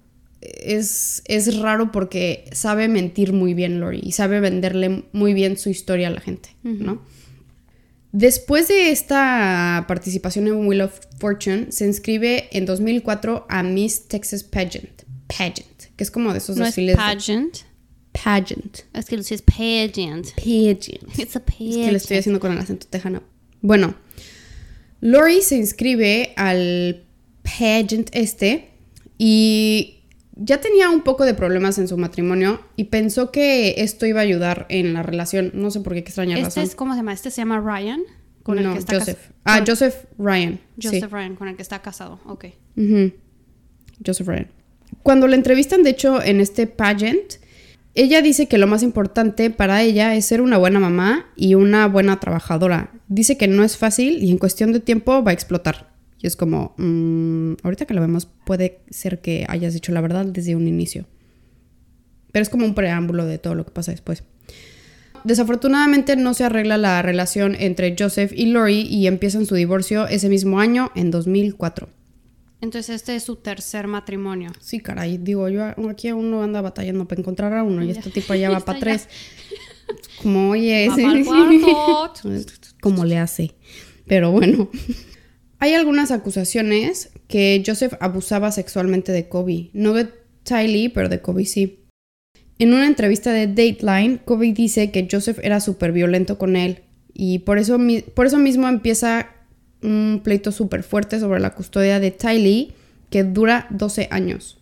es, 0.40 1.22
es 1.26 1.58
raro 1.58 1.92
porque 1.92 2.44
sabe 2.52 2.88
mentir 2.88 3.32
muy 3.32 3.54
bien 3.54 3.80
Lori 3.80 4.00
y 4.02 4.12
sabe 4.12 4.40
venderle 4.40 5.04
muy 5.12 5.34
bien 5.34 5.56
su 5.58 5.68
historia 5.70 6.08
a 6.08 6.10
la 6.10 6.20
gente, 6.20 6.50
¿no? 6.62 7.02
Después 8.12 8.68
de 8.68 8.90
esta 8.92 9.84
participación 9.88 10.46
en 10.46 10.66
Wheel 10.66 10.82
of 10.82 11.00
Fortune, 11.18 11.66
se 11.72 11.84
inscribe 11.84 12.48
en 12.52 12.64
2004 12.64 13.46
a 13.48 13.62
Miss 13.64 14.06
Texas 14.06 14.44
Pageant. 14.44 15.02
Pageant, 15.26 15.84
que 15.96 16.04
es 16.04 16.10
como 16.12 16.30
de 16.32 16.38
esos 16.38 16.56
No 16.56 16.64
es 16.64 16.70
desfiles. 16.76 16.96
de- 16.96 17.02
pageant. 18.23 18.80
Es 18.92 19.06
que 19.06 19.16
es 19.16 19.42
pageant. 19.42 20.30
Pageant. 20.37 20.87
It's 21.18 21.37
a 21.37 21.40
Es 21.40 21.54
que 21.76 21.90
lo 21.90 21.97
estoy 21.97 22.16
haciendo 22.18 22.40
con 22.40 22.52
el 22.52 22.59
acento 22.59 22.87
tejano. 22.88 23.23
Bueno, 23.61 23.94
Lori 25.00 25.42
se 25.42 25.56
inscribe 25.56 26.33
al 26.37 27.02
pageant 27.42 28.09
este 28.12 28.71
y 29.18 30.00
ya 30.37 30.61
tenía 30.61 30.90
un 30.90 31.02
poco 31.02 31.25
de 31.25 31.35
problemas 31.35 31.78
en 31.78 31.88
su 31.88 31.97
matrimonio 31.97 32.61
y 32.76 32.85
pensó 32.85 33.30
que 33.30 33.75
esto 33.78 34.06
iba 34.06 34.21
a 34.21 34.23
ayudar 34.23 34.66
en 34.68 34.94
la 34.94 35.02
relación. 35.02 35.50
No 35.54 35.71
sé 35.71 35.80
por 35.80 35.94
qué, 35.94 36.02
qué 36.02 36.09
extraña 36.09 36.35
Este 36.37 36.44
razón. 36.47 36.62
es, 36.64 36.75
¿cómo 36.75 36.92
se 36.92 36.99
llama? 36.99 37.12
Este 37.12 37.30
se 37.30 37.40
llama 37.40 37.61
Ryan. 37.61 38.02
Con 38.42 38.59
el 38.59 38.64
no, 38.64 38.73
que 38.75 38.80
está 38.80 38.99
Joseph. 38.99 39.18
Ah, 39.44 39.59
con- 39.59 39.66
Joseph 39.68 39.94
Ryan. 40.18 40.61
Joseph 40.80 41.04
sí. 41.04 41.11
Ryan, 41.11 41.37
con 41.37 41.49
el 41.49 41.56
que 41.56 41.62
está 41.62 41.80
casado. 41.80 42.21
Ok. 42.26 42.47
Joseph 44.04 44.26
Ryan. 44.28 44.49
Cuando 45.02 45.26
la 45.28 45.37
entrevistan, 45.37 45.83
de 45.83 45.90
hecho, 45.90 46.23
en 46.23 46.40
este 46.40 46.66
pageant, 46.66 47.35
ella 47.94 48.22
dice 48.22 48.48
que 48.48 48.58
lo 48.58 48.66
más 48.66 48.82
importante 48.82 49.50
para 49.50 49.82
ella 49.82 50.14
es 50.16 50.24
ser 50.24 50.40
una 50.40 50.58
buena 50.58 50.80
mamá 50.80 51.26
y 51.36 51.54
una 51.54 51.86
buena 51.86 52.18
trabajadora. 52.18 52.90
Dice 53.06 53.36
que 53.36 53.46
no 53.46 53.62
es 53.62 53.76
fácil 53.76 54.22
y 54.22 54.32
en 54.32 54.38
cuestión 54.38 54.72
de 54.72 54.80
tiempo 54.80 55.22
va 55.22 55.30
a 55.30 55.34
explotar. 55.34 55.94
Y 56.20 56.26
es 56.26 56.34
como, 56.34 56.74
mm, 56.76 57.54
ahorita 57.62 57.86
que 57.86 57.94
lo 57.94 58.00
vemos, 58.00 58.26
puede 58.46 58.80
ser 58.90 59.20
que 59.20 59.46
hayas 59.48 59.74
dicho 59.74 59.92
la 59.92 60.00
verdad 60.00 60.26
desde 60.26 60.56
un 60.56 60.66
inicio. 60.66 61.06
Pero 62.32 62.42
es 62.42 62.48
como 62.48 62.64
un 62.64 62.74
preámbulo 62.74 63.26
de 63.26 63.38
todo 63.38 63.54
lo 63.54 63.64
que 63.64 63.70
pasa 63.70 63.92
después. 63.92 64.24
desafortunadamente 65.22 66.16
no 66.16 66.34
se 66.34 66.44
arregla 66.44 66.76
la 66.76 67.00
relación 67.00 67.56
entre 67.58 67.96
Joseph 67.98 68.30
y 68.34 68.44
Lori 68.44 68.82
y 68.82 69.06
empiezan 69.06 69.46
su 69.46 69.54
divorcio 69.54 70.06
ese 70.06 70.28
mismo 70.28 70.60
año, 70.60 70.90
en 70.94 71.10
2004. 71.10 71.88
Entonces 72.61 72.96
este 72.96 73.16
es 73.16 73.23
su 73.23 73.37
tercer 73.37 73.87
matrimonio. 73.87 74.50
Sí, 74.61 74.80
caray, 74.80 75.18
digo, 75.18 75.49
yo 75.49 75.66
aquí 75.88 76.08
aún 76.08 76.30
no 76.30 76.42
anda 76.42 76.61
batallando 76.61 77.06
para 77.06 77.20
encontrar 77.20 77.52
a 77.52 77.62
uno 77.62 77.84
y 77.84 77.90
este 77.90 78.11
tipo 78.11 78.34
ya 78.34 78.50
va 78.50 78.61
para 78.61 78.78
tres. 78.78 79.08
Como, 80.23 80.50
oye, 80.50 80.88
como 82.80 83.04
le 83.04 83.18
hace. 83.18 83.52
Pero 84.06 84.30
bueno. 84.30 84.70
Hay 85.58 85.73
algunas 85.73 86.11
acusaciones 86.11 87.11
que 87.26 87.62
Joseph 87.64 87.94
abusaba 88.00 88.52
sexualmente 88.52 89.12
de 89.12 89.28
Kobe. 89.28 89.70
No 89.73 89.94
de 89.94 90.08
Tylee, 90.42 90.90
pero 90.90 91.08
de 91.08 91.23
Kobe 91.23 91.46
sí. 91.46 91.84
En 92.58 92.75
una 92.75 92.87
entrevista 92.87 93.32
de 93.32 93.46
Dateline, 93.46 94.20
Kobe 94.25 94.52
dice 94.52 94.90
que 94.90 95.08
Joseph 95.11 95.38
era 95.42 95.61
súper 95.61 95.92
violento 95.92 96.38
con 96.38 96.56
él. 96.56 96.82
Y 97.14 97.40
por 97.40 97.58
eso, 97.58 97.78
por 98.14 98.26
eso 98.26 98.38
mismo 98.38 98.68
empieza 98.68 99.33
un 99.84 100.20
pleito 100.24 100.50
súper 100.52 100.82
fuerte 100.82 101.20
sobre 101.20 101.40
la 101.40 101.54
custodia 101.54 102.00
de 102.00 102.10
Tylee, 102.10 102.72
que 103.10 103.22
dura 103.24 103.66
12 103.70 104.08
años. 104.10 104.58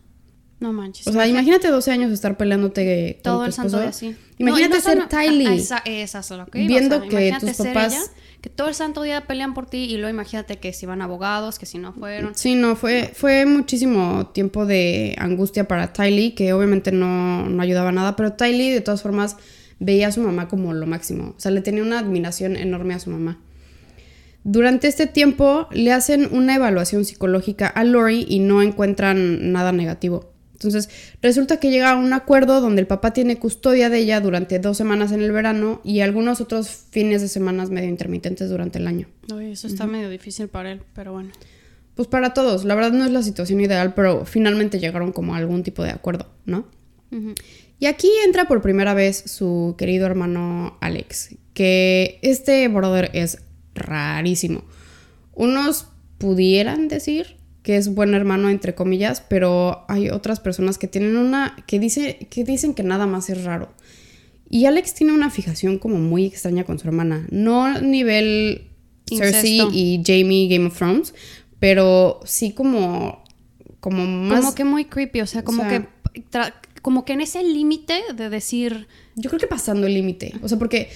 No 0.60 0.72
manches. 0.72 1.06
O 1.08 1.12
sea, 1.12 1.26
imagínate 1.26 1.68
12 1.68 1.90
años 1.90 2.12
estar 2.12 2.36
peleándote 2.36 3.14
con 3.16 3.22
todo 3.22 3.38
tu 3.40 3.46
el 3.46 3.52
santo 3.52 3.80
día 3.80 3.88
así. 3.88 4.14
Imagínate 4.38 4.68
No, 4.68 4.76
y 4.76 4.78
no 4.78 4.80
ser 4.80 4.94
solo- 4.94 5.08
Tylee. 5.08 5.54
Esa, 5.56 5.78
esa 5.84 6.18
es 6.20 6.30
lo 6.30 6.46
que 6.46 6.58
iba, 6.60 6.68
Viendo 6.68 6.96
o 6.98 7.00
sea, 7.00 7.08
que 7.08 7.36
tus 7.40 7.52
papás- 7.56 7.92
ella, 7.94 8.02
que 8.40 8.48
todo 8.50 8.68
el 8.68 8.74
santo 8.74 9.02
día 9.02 9.26
pelean 9.26 9.54
por 9.54 9.66
ti 9.66 9.78
y 9.78 9.96
luego 9.96 10.10
imagínate 10.10 10.58
que 10.58 10.72
si 10.72 10.86
van 10.86 11.02
abogados, 11.02 11.58
que 11.58 11.66
si 11.66 11.78
no 11.78 11.92
fueron. 11.92 12.34
Sí, 12.36 12.54
no, 12.54 12.76
fue, 12.76 13.12
fue 13.14 13.44
muchísimo 13.46 14.28
tiempo 14.28 14.64
de 14.66 15.16
angustia 15.18 15.66
para 15.66 15.92
Tylee, 15.92 16.34
que 16.34 16.52
obviamente 16.52 16.92
no, 16.92 17.48
no 17.48 17.62
ayudaba 17.62 17.88
a 17.88 17.92
nada, 17.92 18.14
pero 18.14 18.32
Tylee 18.34 18.72
de 18.72 18.80
todas 18.82 19.02
formas 19.02 19.36
veía 19.80 20.08
a 20.08 20.12
su 20.12 20.20
mamá 20.20 20.46
como 20.48 20.74
lo 20.74 20.86
máximo. 20.86 21.34
O 21.36 21.40
sea, 21.40 21.50
le 21.50 21.60
tenía 21.60 21.82
una 21.82 21.98
admiración 21.98 22.56
enorme 22.56 22.94
a 22.94 22.98
su 23.00 23.10
mamá. 23.10 23.38
Durante 24.44 24.88
este 24.88 25.06
tiempo 25.06 25.68
le 25.72 25.92
hacen 25.92 26.28
una 26.32 26.56
evaluación 26.56 27.04
psicológica 27.04 27.68
a 27.68 27.84
Lori 27.84 28.26
y 28.28 28.40
no 28.40 28.62
encuentran 28.62 29.52
nada 29.52 29.72
negativo. 29.72 30.32
Entonces, 30.54 30.88
resulta 31.20 31.58
que 31.58 31.70
llega 31.70 31.90
a 31.90 31.96
un 31.96 32.12
acuerdo 32.12 32.60
donde 32.60 32.80
el 32.80 32.86
papá 32.86 33.12
tiene 33.12 33.36
custodia 33.36 33.88
de 33.90 33.98
ella 33.98 34.20
durante 34.20 34.60
dos 34.60 34.76
semanas 34.76 35.10
en 35.10 35.20
el 35.20 35.32
verano 35.32 35.80
y 35.82 36.00
algunos 36.00 36.40
otros 36.40 36.68
fines 36.68 37.20
de 37.20 37.28
semanas 37.28 37.70
medio 37.70 37.88
intermitentes 37.88 38.48
durante 38.48 38.78
el 38.78 38.86
año. 38.86 39.08
Uy, 39.34 39.52
eso 39.52 39.66
está 39.66 39.86
medio 39.86 40.08
difícil 40.08 40.48
para 40.48 40.70
él, 40.70 40.82
pero 40.94 41.12
bueno. 41.12 41.30
Pues 41.96 42.06
para 42.06 42.32
todos, 42.32 42.64
la 42.64 42.74
verdad 42.76 42.92
no 42.92 43.04
es 43.04 43.10
la 43.10 43.22
situación 43.22 43.60
ideal, 43.60 43.94
pero 43.94 44.24
finalmente 44.24 44.78
llegaron 44.78 45.12
como 45.12 45.34
a 45.34 45.38
algún 45.38 45.62
tipo 45.62 45.82
de 45.82 45.90
acuerdo, 45.90 46.28
¿no? 46.46 46.66
Y 47.78 47.86
aquí 47.86 48.08
entra 48.24 48.46
por 48.46 48.62
primera 48.62 48.94
vez 48.94 49.22
su 49.26 49.74
querido 49.76 50.06
hermano 50.06 50.78
Alex, 50.80 51.36
que 51.52 52.20
este 52.22 52.66
brother 52.68 53.10
es 53.12 53.38
rarísimo. 53.74 54.62
Unos 55.34 55.86
pudieran 56.18 56.88
decir 56.88 57.36
que 57.62 57.76
es 57.76 57.94
buen 57.94 58.14
hermano 58.14 58.50
entre 58.50 58.74
comillas, 58.74 59.20
pero 59.20 59.84
hay 59.88 60.10
otras 60.10 60.40
personas 60.40 60.78
que 60.78 60.88
tienen 60.88 61.16
una 61.16 61.56
que 61.66 61.78
dice 61.78 62.26
que 62.30 62.44
dicen 62.44 62.74
que 62.74 62.82
nada 62.82 63.06
más 63.06 63.30
es 63.30 63.44
raro. 63.44 63.72
Y 64.50 64.66
Alex 64.66 64.94
tiene 64.94 65.12
una 65.12 65.30
fijación 65.30 65.78
como 65.78 65.98
muy 65.98 66.26
extraña 66.26 66.64
con 66.64 66.78
su 66.78 66.86
hermana, 66.88 67.26
no 67.30 67.80
nivel 67.80 68.68
Cersei 69.08 69.60
y 69.72 70.02
Jamie 70.04 70.48
Game 70.48 70.66
of 70.66 70.76
Thrones, 70.76 71.14
pero 71.58 72.20
sí 72.24 72.52
como 72.52 73.22
como 73.80 74.06
más 74.06 74.40
Como 74.40 74.54
que 74.54 74.64
muy 74.64 74.84
creepy, 74.84 75.20
o 75.22 75.26
sea, 75.26 75.42
como 75.44 75.62
o 75.62 75.68
sea- 75.68 75.80
que 75.80 76.62
como 76.82 77.04
que 77.04 77.12
en 77.12 77.20
ese 77.20 77.42
límite 77.44 77.94
de 78.14 78.28
decir, 78.28 78.88
Yo 79.14 79.30
creo 79.30 79.40
que 79.40 79.46
pasando 79.46 79.86
el 79.86 79.94
límite. 79.94 80.34
O 80.42 80.48
sea, 80.48 80.58
porque 80.58 80.90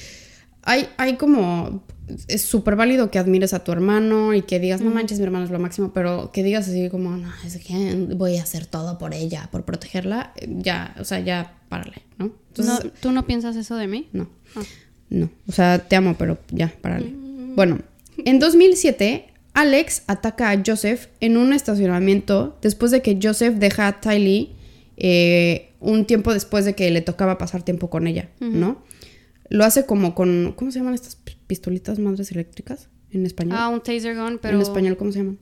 hay, 0.62 0.88
hay 0.96 1.16
como. 1.16 1.84
Es 2.28 2.42
súper 2.42 2.76
válido 2.76 3.10
que 3.10 3.18
admires 3.18 3.52
a 3.52 3.64
tu 3.64 3.72
hermano 3.72 4.32
y 4.34 4.42
que 4.42 4.60
digas, 4.60 4.80
no 4.80 4.90
manches, 4.90 5.18
mi 5.18 5.24
hermano 5.24 5.44
es 5.44 5.50
lo 5.50 5.58
máximo, 5.58 5.92
pero 5.92 6.30
que 6.32 6.42
digas 6.44 6.68
así 6.68 6.88
como, 6.88 7.16
no, 7.16 7.28
es 7.44 7.56
que 7.58 8.06
voy 8.14 8.36
a 8.36 8.42
hacer 8.42 8.66
todo 8.66 8.96
por 8.98 9.12
ella, 9.14 9.48
por 9.50 9.64
protegerla, 9.64 10.32
eh, 10.36 10.46
ya, 10.58 10.94
o 11.00 11.04
sea, 11.04 11.18
ya 11.20 11.54
párale, 11.68 12.02
¿no? 12.18 12.30
Entonces, 12.48 12.84
no, 12.84 12.90
¿tú 13.00 13.12
no 13.12 13.26
piensas 13.26 13.56
eso 13.56 13.76
de 13.76 13.88
mí? 13.88 14.08
no, 14.12 14.28
Ah. 14.54 14.62
no. 15.10 15.30
O 15.48 15.52
sea, 15.52 15.80
te 15.80 15.96
amo, 15.96 16.14
pero 16.18 16.38
ya, 16.50 16.72
párale. 16.80 17.12
Bueno, 17.56 17.80
en 18.18 18.38
2007, 18.38 19.26
Alex 19.54 20.02
ataca 20.06 20.50
a 20.50 20.62
Joseph 20.64 21.06
en 21.20 21.36
un 21.36 21.52
estacionamiento 21.52 22.56
después 22.62 22.90
de 22.92 23.02
que 23.02 23.18
Joseph 23.20 23.54
deja 23.56 23.88
a 23.88 24.00
Tylee 24.00 24.50
eh, 24.96 25.72
un 25.80 26.04
tiempo 26.06 26.32
después 26.32 26.64
de 26.64 26.74
que 26.74 26.90
le 26.90 27.00
tocaba 27.00 27.36
pasar 27.38 27.62
tiempo 27.62 27.90
con 27.90 28.06
ella, 28.06 28.28
¿no? 28.40 28.84
Lo 29.48 29.64
hace 29.64 29.86
como 29.86 30.14
con, 30.14 30.54
¿cómo 30.56 30.70
se 30.70 30.78
llaman 30.78 30.94
estas 30.94 31.16
pistolitas 31.46 31.98
madres 31.98 32.30
eléctricas 32.32 32.88
en 33.10 33.24
español? 33.26 33.56
Ah, 33.58 33.68
un 33.68 33.80
taser 33.82 34.16
gun, 34.16 34.38
pero... 34.40 34.56
En 34.56 34.62
español, 34.62 34.96
¿cómo 34.96 35.12
se 35.12 35.18
llaman? 35.18 35.38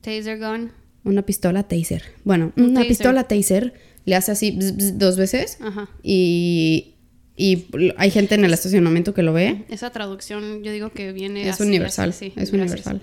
Taser 0.00 0.38
gun. 0.38 0.72
Una 1.04 1.22
pistola 1.22 1.62
taser. 1.64 2.02
Bueno, 2.24 2.52
Un 2.56 2.64
una 2.64 2.74
taser. 2.80 2.88
pistola 2.88 3.24
taser 3.24 3.74
le 4.04 4.14
hace 4.16 4.32
así 4.32 4.50
bzz, 4.52 4.76
bzz, 4.76 4.98
dos 4.98 5.16
veces 5.16 5.58
Ajá. 5.60 5.88
y, 6.02 6.94
y 7.36 7.66
hay 7.96 8.10
gente 8.10 8.34
en 8.34 8.44
el 8.44 8.52
estacionamiento 8.52 9.14
que 9.14 9.22
lo 9.22 9.32
ve. 9.32 9.64
Esa 9.68 9.90
traducción 9.90 10.62
yo 10.62 10.72
digo 10.72 10.90
que 10.90 11.12
viene 11.12 11.42
Es 11.48 11.54
así, 11.56 11.62
universal, 11.64 12.10
así, 12.10 12.26
sí, 12.26 12.26
es 12.36 12.50
gracias. 12.50 12.52
universal. 12.86 13.02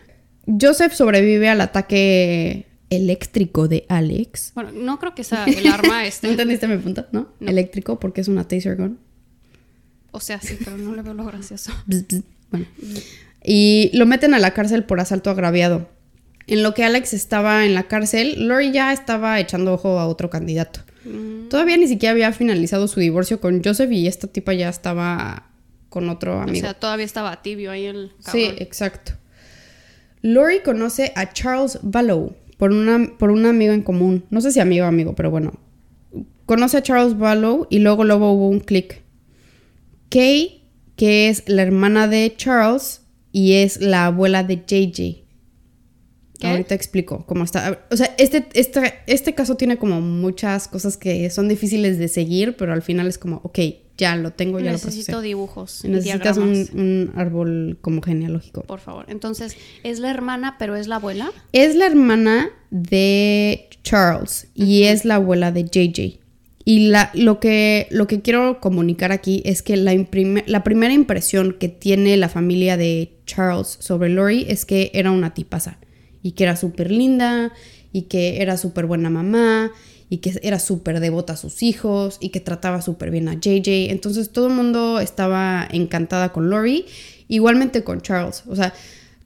Joseph 0.60 0.94
sobrevive 0.94 1.48
al 1.50 1.62
ataque 1.62 2.66
eléctrico 2.90 3.68
de 3.68 3.86
Alex. 3.88 4.52
Bueno, 4.56 4.72
no 4.74 4.98
creo 5.00 5.14
que 5.16 5.24
sea 5.24 5.46
el 5.46 5.68
arma 5.68 6.00
¿No 6.02 6.08
este. 6.08 6.30
entendiste 6.30 6.68
mi 6.68 6.78
punto? 6.78 7.06
¿No? 7.12 7.30
No. 7.40 7.50
Eléctrico 7.52 8.00
porque 8.00 8.22
es 8.22 8.28
una 8.28 8.48
taser 8.48 8.76
gun. 8.78 8.98
O 10.12 10.20
sea, 10.20 10.40
sí, 10.42 10.58
pero 10.64 10.78
no 10.78 10.96
le 10.96 11.02
veo 11.02 11.14
lo 11.14 11.26
gracioso. 11.26 11.72
Bueno. 12.52 12.66
Y 13.44 13.92
lo 13.94 14.08
meten 14.08 14.34
a 14.34 14.40
la 14.40 14.56
cárcel 14.56 14.84
por 14.84 15.00
asalto 15.00 15.30
agraviado. 15.30 15.88
En 16.48 16.64
lo 16.64 16.74
que 16.74 16.84
Alex 16.84 17.14
estaba 17.14 17.64
en 17.66 17.76
la 17.76 17.84
cárcel, 17.88 18.48
Lori 18.48 18.72
ya 18.72 18.92
estaba 18.92 19.40
echando 19.40 19.72
ojo 19.74 20.00
a 20.00 20.08
otro 20.08 20.32
candidato. 20.32 20.80
Mm, 21.06 21.48
Todavía 21.50 21.78
ni 21.78 21.88
siquiera 21.88 22.12
había 22.14 22.32
finalizado 22.34 22.88
su 22.88 23.00
divorcio 23.00 23.40
con 23.40 23.64
Joseph 23.64 23.92
y 23.92 24.08
esta 24.08 24.26
tipa 24.28 24.54
ya 24.54 24.68
estaba 24.70 25.50
con 25.90 26.10
otro 26.10 26.38
o 26.38 26.42
amigo. 26.42 26.60
sea, 26.66 26.74
todavía 26.74 27.06
estaba 27.06 27.40
tibio 27.44 27.70
ahí 27.70 27.86
el 27.86 28.14
Sí, 28.20 28.46
cabrón. 28.48 28.56
exacto. 28.62 29.12
Lori 30.24 30.62
conoce 30.66 31.14
a 31.16 31.32
Charles 31.32 31.80
Ballow 31.84 32.36
por, 32.58 32.72
una, 32.72 33.12
por 33.20 33.30
un 33.30 33.46
amigo 33.46 33.74
en 33.74 33.84
común. 33.84 34.26
No 34.32 34.42
sé 34.42 34.52
si 34.52 34.60
amigo 34.60 34.86
o 34.86 34.88
amigo, 34.90 35.14
pero 35.14 35.30
bueno. 35.30 35.54
Conoce 36.48 36.78
a 36.78 36.82
Charles 36.84 37.16
Ballow 37.18 37.68
y 37.70 37.78
luego 37.80 38.04
luego 38.04 38.34
hubo 38.34 38.50
un 38.50 38.60
clic. 38.60 39.04
Kay, 40.10 40.64
que 40.96 41.30
es 41.30 41.44
la 41.48 41.62
hermana 41.62 42.08
de 42.08 42.34
Charles 42.36 43.02
y 43.32 43.54
es 43.54 43.80
la 43.80 44.08
abuela 44.08 44.44
de 44.44 44.58
JJ. 44.58 45.26
¿Qué? 46.40 46.48
Ahorita 46.48 46.74
explico 46.74 47.26
cómo 47.26 47.44
está. 47.44 47.86
O 47.92 47.98
sea, 47.98 48.16
este, 48.18 48.48
este, 48.54 49.02
este 49.08 49.36
caso 49.36 49.56
tiene 49.56 49.78
como 49.78 50.00
muchas 50.02 50.68
cosas 50.68 50.96
que 50.96 51.30
son 51.30 51.50
difíciles 51.50 51.98
de 51.98 52.08
seguir, 52.08 52.56
pero 52.56 52.72
al 52.72 52.82
final 52.82 53.08
es 53.08 53.18
como, 53.18 53.42
ok, 53.44 53.60
ya 53.98 54.16
lo 54.16 54.32
tengo, 54.32 54.60
ya 54.60 54.72
lo 54.72 54.80
procesé. 54.80 54.98
Necesito 54.98 55.22
dibujos. 55.22 55.84
y 55.84 55.90
Necesitas 55.90 56.38
un, 56.38 56.68
un 56.74 57.12
árbol 57.16 57.78
como 57.82 58.02
genealógico. 58.02 58.64
Por 58.64 58.80
favor. 58.80 59.06
Entonces, 59.10 59.58
¿es 59.84 60.00
la 60.00 60.10
hermana, 60.10 60.56
pero 60.58 60.78
es 60.78 60.88
la 60.88 60.96
abuela? 60.96 61.32
Es 61.52 61.76
la 61.76 61.86
hermana 61.86 62.50
de 62.72 63.70
Charles 63.84 64.48
y 64.56 64.84
es 64.84 65.04
la 65.04 65.16
abuela 65.16 65.52
de 65.52 65.66
JJ. 65.66 66.20
Y 66.66 66.88
la, 66.88 67.10
lo, 67.14 67.40
que, 67.40 67.88
lo 67.90 68.08
que 68.08 68.22
quiero 68.22 68.60
comunicar 68.60 69.12
aquí 69.12 69.42
es 69.46 69.62
que 69.64 69.78
la, 69.78 69.94
la 70.46 70.64
primera 70.64 70.94
impresión 70.94 71.56
que 71.60 71.70
tiene 71.70 72.18
la 72.18 72.30
familia 72.30 72.78
de 72.78 73.14
Charles 73.26 73.78
sobre 73.80 74.10
Lori 74.10 74.46
es 74.48 74.66
que 74.66 74.92
era 74.94 75.12
una 75.12 75.34
tipaza 75.34 75.80
y 76.22 76.34
que 76.34 76.44
era 76.44 76.56
súper 76.56 76.92
linda 76.92 77.54
y 77.92 78.04
que 78.04 78.42
era 78.42 78.58
súper 78.58 78.86
buena 78.86 79.10
mamá 79.10 79.72
y 80.10 80.18
que 80.18 80.40
era 80.42 80.60
súper 80.60 81.00
devota 81.00 81.34
a 81.34 81.38
sus 81.38 81.62
hijos 81.64 82.18
y 82.20 82.30
que 82.30 82.40
trataba 82.40 82.82
súper 82.82 83.12
bien 83.12 83.30
a 83.30 83.36
JJ. 83.36 83.92
Entonces 83.92 84.32
todo 84.32 84.48
el 84.48 84.54
mundo 84.54 85.00
estaba 85.00 85.68
encantada 85.72 86.32
con 86.34 86.50
Lori, 86.50 86.86
igualmente 87.28 87.84
con 87.84 88.02
Charles. 88.02 88.44
O 88.48 88.56
sea, 88.56 88.74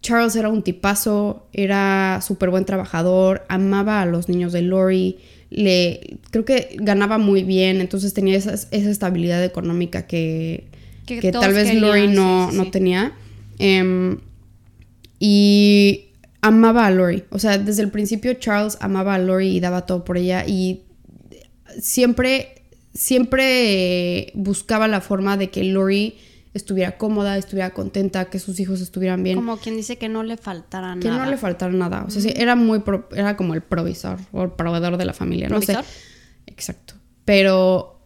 Charles 0.02 0.36
era 0.36 0.50
un 0.50 0.62
tipazo, 0.62 1.48
era 1.54 2.20
súper 2.22 2.50
buen 2.50 2.66
trabajador, 2.66 3.46
amaba 3.48 4.02
a 4.02 4.06
los 4.06 4.28
niños 4.28 4.52
de 4.52 4.62
Lori, 4.62 5.18
le, 5.54 6.18
creo 6.32 6.46
que 6.46 6.76
ganaba 6.80 7.18
muy 7.18 7.44
bien, 7.44 7.80
entonces 7.80 8.14
tenía 8.14 8.36
esa, 8.38 8.54
esa 8.54 8.90
estabilidad 8.90 9.44
económica 9.44 10.08
que, 10.08 10.66
Que 11.06 11.32
tal 11.32 11.54
vez 11.54 11.66
querían, 11.66 11.82
Lori 11.82 12.08
no, 12.08 12.50
sí, 12.50 12.58
no 12.58 12.64
sí. 12.66 12.72
tenía. 12.72 13.14
Em, 13.60 14.18
y 15.20 16.06
amaba 16.42 16.88
a 16.88 16.92
Lori. 16.92 17.24
O 17.30 17.40
sea, 17.40 17.58
desde 17.58 17.84
el 17.84 17.92
principio 17.92 18.34
Charles 18.34 18.78
amaba 18.82 19.16
a 19.16 19.20
Lori 19.20 19.56
y 19.56 19.60
daba 19.60 19.86
todo 19.86 20.04
por 20.04 20.18
ella 20.18 20.44
y 20.46 20.82
siempre, 21.80 22.64
siempre 22.94 24.32
buscaba 24.34 24.88
la 24.88 25.02
forma 25.02 25.38
de 25.38 25.50
que 25.50 25.64
Lori 25.64 26.16
estuviera 26.54 26.98
cómoda, 26.98 27.38
estuviera 27.38 27.72
contenta, 27.74 28.26
que 28.26 28.40
sus 28.40 28.60
hijos 28.60 28.80
estuvieran 28.82 29.24
bien. 29.24 29.36
Como 29.36 29.58
quien 29.58 29.76
dice 29.76 29.98
que 29.98 30.08
no 30.10 30.24
le 30.24 30.38
faltara 30.38 30.96
que 31.00 31.08
nada. 31.10 31.26
no 31.26 31.32
le 31.32 31.38
faltara 31.38 31.72
nada. 31.74 32.04
O 32.08 32.10
sea, 32.12 32.22
sí, 32.22 32.32
era 32.36 32.56
muy 32.56 32.80
pro- 32.80 33.10
era 33.16 33.36
como 33.38 33.54
el 33.56 33.62
provisor 33.62 34.18
o 34.32 34.44
el 34.44 34.52
proveedor 34.52 34.98
de 34.98 35.06
la 35.06 35.14
familia. 35.14 35.50
No 35.50 35.60
sé. 35.62 35.74
¿Provisor? 35.74 35.86
Exacto. 36.48 36.94
Pero 37.26 38.00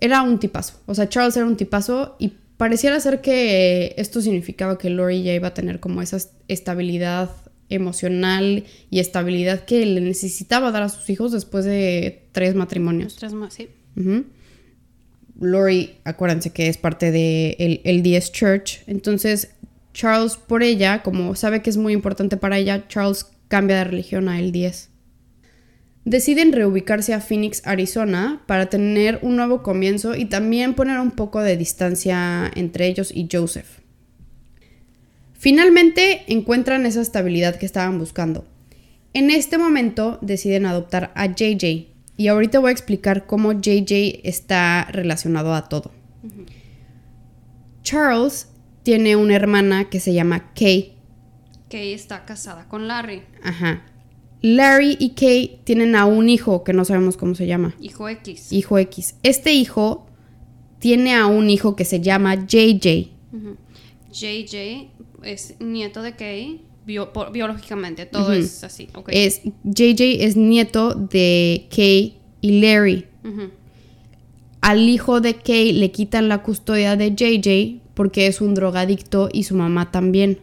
era 0.00 0.22
un 0.22 0.38
tipazo. 0.38 0.74
O 0.86 0.94
sea, 0.94 1.08
Charles 1.08 1.36
era 1.36 1.46
un 1.46 1.56
tipazo 1.56 2.16
y 2.18 2.32
pareciera 2.56 2.98
ser 3.00 3.20
que 3.22 3.94
esto 3.96 4.20
significaba 4.20 4.76
que 4.76 4.90
Lori 4.90 5.22
ya 5.22 5.32
iba 5.34 5.48
a 5.48 5.54
tener 5.54 5.80
como 5.80 6.02
esa 6.02 6.18
estabilidad 6.48 7.30
emocional 7.68 8.64
y 8.90 8.98
estabilidad 9.00 9.64
que 9.64 9.84
le 9.86 10.00
necesitaba 10.00 10.70
dar 10.70 10.82
a 10.84 10.88
sus 10.88 11.08
hijos 11.10 11.32
después 11.32 11.64
de 11.64 12.28
tres 12.32 12.54
matrimonios. 12.54 13.16
Tres 13.16 13.32
más, 13.32 13.54
sí. 13.54 13.68
Lori, 15.40 15.96
acuérdense 16.04 16.50
que 16.50 16.68
es 16.68 16.78
parte 16.78 17.10
de 17.10 17.56
el, 17.58 17.80
el 17.84 18.20
Church. 18.32 18.82
Entonces, 18.86 19.50
Charles, 19.92 20.36
por 20.36 20.62
ella, 20.62 21.02
como 21.02 21.34
sabe 21.34 21.62
que 21.62 21.70
es 21.70 21.76
muy 21.76 21.92
importante 21.92 22.36
para 22.36 22.58
ella, 22.58 22.86
Charles 22.88 23.26
cambia 23.48 23.76
de 23.76 23.84
religión 23.84 24.28
a 24.28 24.38
el 24.38 24.52
10. 24.52 24.90
Deciden 26.04 26.52
reubicarse 26.52 27.14
a 27.14 27.20
Phoenix, 27.20 27.62
Arizona, 27.66 28.42
para 28.46 28.66
tener 28.66 29.18
un 29.22 29.36
nuevo 29.36 29.62
comienzo 29.62 30.14
y 30.14 30.26
también 30.26 30.74
poner 30.74 31.00
un 31.00 31.10
poco 31.10 31.40
de 31.40 31.56
distancia 31.56 32.50
entre 32.54 32.86
ellos 32.86 33.10
y 33.12 33.28
Joseph. 33.30 33.80
Finalmente 35.32 36.24
encuentran 36.28 36.86
esa 36.86 37.00
estabilidad 37.00 37.56
que 37.56 37.66
estaban 37.66 37.98
buscando. 37.98 38.46
En 39.14 39.30
este 39.30 39.58
momento 39.58 40.18
deciden 40.22 40.66
adoptar 40.66 41.10
a 41.14 41.26
JJ 41.26 41.95
y 42.16 42.28
ahorita 42.28 42.58
voy 42.58 42.70
a 42.70 42.72
explicar 42.72 43.26
cómo 43.26 43.52
JJ 43.52 44.20
está 44.24 44.86
relacionado 44.90 45.54
a 45.54 45.68
todo. 45.68 45.90
Charles 47.82 48.48
tiene 48.82 49.16
una 49.16 49.34
hermana 49.34 49.88
que 49.90 50.00
se 50.00 50.12
llama 50.12 50.52
Kay. 50.54 50.94
Kay 51.68 51.92
está 51.92 52.24
casada 52.24 52.68
con 52.68 52.88
Larry. 52.88 53.22
Ajá. 53.42 53.84
Larry 54.42 54.96
y 54.98 55.10
Kay 55.10 55.60
tienen 55.64 55.96
a 55.96 56.04
un 56.06 56.28
hijo 56.28 56.64
que 56.64 56.72
no 56.72 56.84
sabemos 56.84 57.16
cómo 57.16 57.34
se 57.34 57.46
llama. 57.46 57.74
Hijo 57.80 58.08
X. 58.08 58.52
Hijo 58.52 58.78
X. 58.78 59.16
Este 59.22 59.52
hijo 59.52 60.06
tiene 60.78 61.14
a 61.14 61.26
un 61.26 61.50
hijo 61.50 61.76
que 61.76 61.84
se 61.84 62.00
llama 62.00 62.46
JJ. 62.46 63.10
JJ 64.10 64.90
es 65.22 65.60
nieto 65.60 66.02
de 66.02 66.16
Kay 66.16 66.65
biológicamente, 66.86 68.06
todo 68.06 68.32
es 68.32 68.62
así. 68.64 68.88
Es, 69.08 69.42
JJ 69.64 70.24
es 70.24 70.36
nieto 70.36 70.94
de 70.94 71.66
Kay 71.74 72.18
y 72.40 72.60
Larry. 72.60 73.06
Al 74.60 74.88
hijo 74.88 75.20
de 75.20 75.34
Kay 75.34 75.72
le 75.72 75.90
quitan 75.90 76.28
la 76.28 76.42
custodia 76.42 76.96
de 76.96 77.10
JJ 77.10 77.82
porque 77.94 78.26
es 78.26 78.40
un 78.40 78.54
drogadicto 78.54 79.28
y 79.32 79.44
su 79.44 79.56
mamá 79.56 79.90
también. 79.90 80.38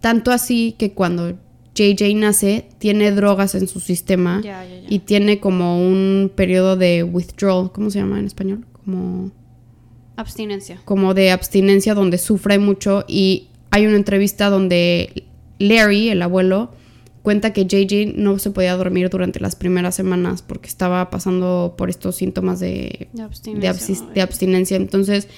Tanto 0.00 0.30
así 0.30 0.74
que 0.78 0.92
cuando 0.92 1.36
JJ 1.74 2.14
nace, 2.14 2.68
tiene 2.78 3.10
drogas 3.12 3.54
en 3.54 3.66
su 3.66 3.80
sistema 3.80 4.42
y 4.88 5.00
tiene 5.00 5.40
como 5.40 5.78
un 5.84 6.30
periodo 6.34 6.76
de 6.76 7.02
withdrawal, 7.02 7.72
¿cómo 7.72 7.90
se 7.90 7.98
llama 7.98 8.18
en 8.18 8.26
español? 8.26 8.66
Como... 8.84 9.32
Abstinencia. 10.14 10.80
Como 10.84 11.14
de 11.14 11.30
abstinencia 11.30 11.94
donde 11.94 12.18
sufre 12.18 12.58
mucho 12.58 13.04
y 13.08 13.48
hay 13.70 13.86
una 13.86 13.96
entrevista 13.96 14.50
donde 14.50 15.24
Larry, 15.62 16.08
el 16.10 16.22
abuelo, 16.22 16.72
cuenta 17.22 17.52
que 17.52 17.64
JJ 17.64 18.14
no 18.16 18.38
se 18.38 18.50
podía 18.50 18.76
dormir 18.76 19.08
durante 19.08 19.40
las 19.40 19.56
primeras 19.56 19.94
semanas 19.94 20.42
porque 20.42 20.68
estaba 20.68 21.10
pasando 21.10 21.74
por 21.76 21.88
estos 21.90 22.16
síntomas 22.16 22.60
de, 22.60 23.08
de 23.12 24.20
abstinencia. 24.20 24.76
Entonces 24.76 25.28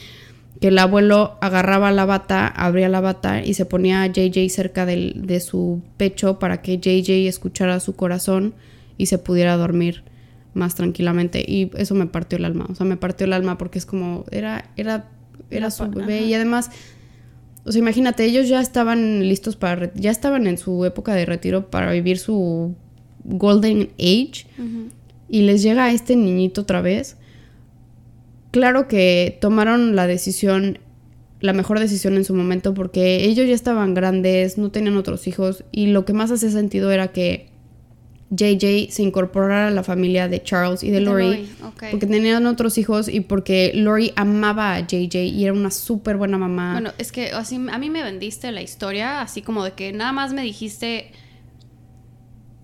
que 0.60 0.68
el 0.68 0.78
abuelo 0.78 1.36
agarraba 1.40 1.90
la 1.90 2.04
bata, 2.04 2.46
abría 2.46 2.88
la 2.88 3.00
bata 3.00 3.44
y 3.44 3.54
se 3.54 3.66
ponía 3.66 4.02
a 4.02 4.06
JJ 4.06 4.48
cerca 4.48 4.86
de 4.86 5.40
su 5.40 5.82
pecho 5.96 6.38
para 6.38 6.62
que 6.62 6.78
JJ 6.78 7.28
escuchara 7.28 7.80
su 7.80 7.96
corazón 7.96 8.54
y 8.96 9.06
se 9.06 9.18
pudiera 9.18 9.56
dormir 9.56 10.04
más 10.54 10.74
tranquilamente. 10.76 11.44
Y 11.46 11.70
eso 11.76 11.94
me 11.94 12.06
partió 12.06 12.38
el 12.38 12.44
alma. 12.44 12.66
O 12.70 12.74
sea, 12.74 12.86
me 12.86 12.96
partió 12.96 13.26
el 13.26 13.32
alma 13.32 13.58
porque 13.58 13.78
es 13.78 13.86
como, 13.86 14.24
era, 14.30 14.70
era, 14.76 15.08
era 15.50 15.70
su 15.70 15.88
bebé. 15.88 16.22
Y 16.22 16.34
además, 16.34 16.70
o 17.64 17.72
sea, 17.72 17.78
imagínate, 17.78 18.24
ellos 18.24 18.48
ya 18.48 18.60
estaban 18.60 19.28
listos 19.28 19.56
para, 19.56 19.92
ya 19.94 20.10
estaban 20.10 20.46
en 20.46 20.58
su 20.58 20.84
época 20.84 21.14
de 21.14 21.26
retiro 21.26 21.70
para 21.70 21.92
vivir 21.92 22.18
su 22.18 22.74
golden 23.24 23.90
age. 23.98 24.46
Y 25.28 25.42
les 25.42 25.62
llega 25.62 25.84
a 25.84 25.92
este 25.92 26.16
niñito 26.16 26.60
otra 26.60 26.80
vez 26.82 27.16
claro 28.54 28.86
que 28.86 29.36
tomaron 29.40 29.96
la 29.96 30.06
decisión, 30.06 30.78
la 31.40 31.52
mejor 31.52 31.80
decisión 31.80 32.14
en 32.14 32.24
su 32.24 32.36
momento, 32.36 32.72
porque 32.72 33.24
ellos 33.24 33.48
ya 33.48 33.54
estaban 33.54 33.94
grandes, 33.94 34.58
no 34.58 34.70
tenían 34.70 34.96
otros 34.96 35.26
hijos, 35.26 35.64
y 35.72 35.88
lo 35.88 36.04
que 36.04 36.12
más 36.12 36.30
hace 36.30 36.52
sentido 36.52 36.92
era 36.92 37.08
que 37.08 37.48
JJ 38.34 38.90
se 38.90 39.02
incorporara 39.02 39.68
a 39.68 39.70
la 39.70 39.82
familia 39.82 40.28
de 40.28 40.42
Charles 40.42 40.82
y 40.82 40.90
de, 40.90 41.00
Lori, 41.00 41.48
porque 41.90 42.06
tenían 42.06 42.46
otros 42.46 42.78
hijos 42.78 43.08
y 43.08 43.20
porque 43.20 43.72
Lori 43.74 44.12
amaba 44.16 44.74
a 44.74 44.80
JJ 44.80 45.16
y 45.24 45.44
era 45.44 45.52
una 45.52 45.70
súper 45.70 46.16
buena 46.16 46.38
mamá. 46.38 46.72
Bueno, 46.72 46.92
es 46.98 47.12
que 47.12 47.30
así 47.30 47.56
a 47.56 47.78
mí 47.78 47.90
me 47.90 48.02
vendiste 48.02 48.50
la 48.52 48.62
historia, 48.62 49.20
así 49.20 49.42
como 49.42 49.64
de 49.64 49.72
que 49.72 49.92
nada 49.92 50.12
más 50.12 50.32
me 50.32 50.42
dijiste 50.42 51.12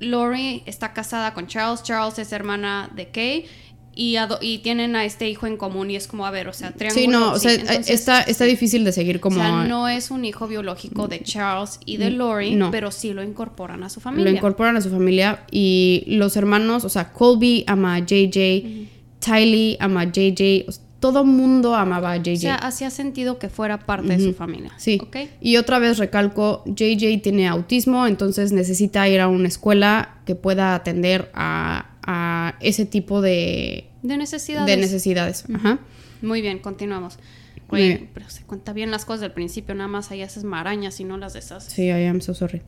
Lori 0.01 0.63
está 0.67 0.93
casada 0.93 1.35
con 1.35 1.47
Charles, 1.47 1.83
Charles 1.83 2.19
es 2.19 2.33
hermana 2.33 2.91
de 2.95 3.09
Kay 3.11 3.47
y, 3.95 4.17
y, 4.41 4.59
tienen 4.59 4.95
a 4.95 5.05
este 5.05 5.29
hijo 5.29 5.47
en 5.47 5.57
común 5.57 5.91
y 5.91 5.97
es 5.97 6.07
como, 6.07 6.25
a 6.25 6.31
ver, 6.31 6.49
o 6.49 6.53
sea, 6.53 6.73
triángulo. 6.73 7.01
Sí, 7.01 7.09
no, 7.09 7.33
o 7.33 7.39
sea, 7.39 7.53
está, 7.53 8.23
está 8.23 8.45
difícil 8.45 8.85
de 8.85 8.93
seguir 8.93 9.21
como... 9.21 9.37
O 9.37 9.41
sea, 9.41 9.65
no 9.65 9.89
es 9.89 10.11
un 10.11 10.25
hijo 10.25 10.47
biológico 10.47 11.09
de 11.09 11.23
Charles 11.23 11.81
y 11.85 11.97
de 11.97 12.11
Lori, 12.11 12.59
pero 12.71 12.93
sí 12.93 13.13
lo 13.13 13.23
incorporan 13.23 13.83
a 13.83 13.91
su 13.91 14.01
familia. 14.01 14.31
Lo 14.31 14.37
incorporan 14.37 14.77
a 14.77 14.81
su 14.81 14.91
familia 14.91 15.45
y 15.51 16.05
los 16.07 16.37
hermanos, 16.37 16.85
o 16.85 16.89
sea, 16.89 17.13
Colby 17.13 17.65
ama 17.67 17.97
a 17.97 17.99
JJ, 17.99 18.89
Tylee 19.19 19.77
ama 19.81 20.03
a 20.03 20.05
JJ, 20.05 20.67
todo 21.01 21.25
mundo 21.25 21.75
amaba 21.75 22.13
a 22.13 22.17
JJ. 22.19 22.33
O 22.33 22.37
sea, 22.37 22.55
hacía 22.57 22.91
sentido 22.91 23.39
que 23.39 23.49
fuera 23.49 23.79
parte 23.79 24.17
de 24.17 24.25
su 24.25 24.35
familia. 24.35 24.71
Sí. 24.77 25.01
Y 25.41 25.57
otra 25.57 25.79
vez 25.79 25.99
recalco, 25.99 26.63
JJ 26.67 27.23
tiene 27.23 27.49
autismo, 27.49 28.07
entonces 28.07 28.53
necesita 28.53 29.09
ir 29.09 29.21
a 29.21 29.29
una 29.29 29.49
escuela 29.49 30.21
que 30.27 30.37
pueda 30.37 30.75
atender 30.75 31.31
a 31.35 31.90
a 32.13 32.57
ese 32.59 32.87
tipo 32.87 33.21
de, 33.21 33.89
de 34.03 34.17
necesidades. 34.17 34.67
De 34.67 34.77
necesidades. 34.77 35.45
Ajá. 35.55 35.79
Muy 36.23 36.43
bien, 36.43 36.59
continuamos. 36.59 37.19
Oye, 37.69 38.09
pero 38.13 38.29
se 38.29 38.43
cuenta 38.43 38.73
bien 38.73 38.91
las 38.91 39.05
cosas 39.05 39.21
del 39.21 39.31
principio, 39.31 39.77
nada 39.77 39.87
más 39.87 40.11
ahí 40.11 40.23
haces 40.23 40.43
marañas 40.43 40.99
y 40.99 41.05
no 41.05 41.17
las 41.19 41.35
deshaces. 41.35 41.73
Sí, 41.73 41.85
I 41.85 42.07
am 42.07 42.21
so 42.21 42.35
sorry. 42.35 42.63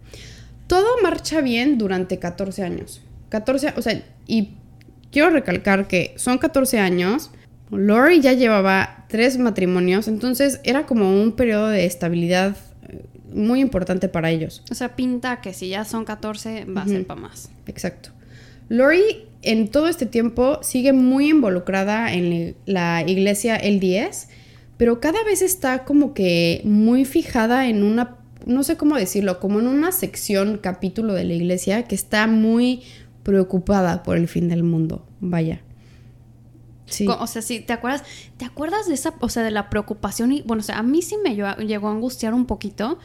Todo 0.69 0.87
marcha 1.03 1.41
bien 1.41 1.77
durante 1.77 2.21
14 2.21 2.63
años. 2.63 3.03
14, 3.31 3.75
o 3.77 3.83
sea, 3.83 4.01
y 4.29 4.51
quiero 5.11 5.31
recalcar 5.31 5.89
que 5.89 6.15
son 6.17 6.39
14 6.39 6.79
años. 6.79 7.33
Lori 7.73 8.21
ya 8.21 8.35
llevaba 8.35 9.07
tres 9.09 9.39
matrimonios, 9.39 10.07
entonces 10.07 10.61
era 10.63 10.87
como 10.87 11.21
un 11.21 11.33
periodo 11.33 11.67
de 11.67 11.85
estabilidad 11.85 12.57
eh, 12.89 13.05
muy 13.33 13.61
importante 13.61 14.09
para 14.09 14.31
ellos. 14.31 14.63
O 14.71 14.75
sea, 14.77 14.95
pinta 14.95 15.41
que 15.41 15.53
si 15.53 15.69
ya 15.69 15.85
son 15.85 16.05
14 16.05 16.67
va 16.67 16.83
a 16.83 16.87
ser 16.87 17.05
para 17.09 17.21
más. 17.21 17.51
Exacto. 17.67 18.11
Lori 18.69 19.27
en 19.43 19.69
todo 19.69 19.89
este 19.89 20.07
tiempo 20.07 20.59
sigue 20.63 20.93
muy 20.93 21.31
involucrada 21.31 22.13
en 22.13 22.57
la 22.65 23.03
iglesia 23.07 23.59
LDS, 23.59 24.29
pero 24.77 25.01
cada 25.01 25.23
vez 25.25 25.43
está 25.43 25.85
como 25.85 26.15
que 26.15 26.63
muy 26.65 27.05
fijada 27.05 27.69
en 27.69 27.83
una, 27.83 28.17
no 28.47 28.63
sé 28.63 28.77
cómo 28.77 28.97
decirlo, 28.97 29.41
como 29.41 29.61
en 29.61 29.67
una 29.67 29.93
sección, 29.93 30.59
capítulo 30.59 31.13
de 31.15 31.25
la 31.25 31.35
iglesia 31.35 31.85
que 31.85 31.95
está 31.95 32.27
muy 32.27 32.83
preocupada 33.23 34.03
por 34.03 34.17
el 34.17 34.29
fin 34.29 34.49
del 34.49 34.63
mundo. 34.63 35.07
Vaya. 35.21 35.61
Sí. 36.87 37.07
O 37.09 37.27
sea, 37.27 37.43
sí, 37.43 37.61
¿te 37.61 37.73
acuerdas? 37.73 38.05
¿Te 38.37 38.45
acuerdas 38.45 38.87
de 38.87 38.95
esa, 38.95 39.15
o 39.21 39.29
sea, 39.29 39.43
de 39.43 39.51
la 39.51 39.71
preocupación? 39.71 40.33
Y 40.33 40.43
bueno, 40.43 40.61
o 40.61 40.65
sea, 40.65 40.79
a 40.79 40.83
mí 40.83 41.01
sí 41.01 41.17
me 41.23 41.35
llegó 41.35 41.89
a 41.89 41.91
angustiar 41.91 42.35
un 42.35 42.47
poquito 42.47 42.99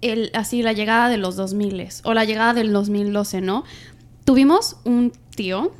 el, 0.00 0.30
así 0.34 0.62
la 0.62 0.72
llegada 0.72 1.08
de 1.08 1.16
los 1.16 1.36
2000 1.36 1.88
o 2.04 2.14
la 2.14 2.24
llegada 2.24 2.52
del 2.52 2.72
2012, 2.72 3.40
¿no? 3.40 3.64
Tuvimos 4.24 4.76
un 4.84 5.12
tío. 5.34 5.72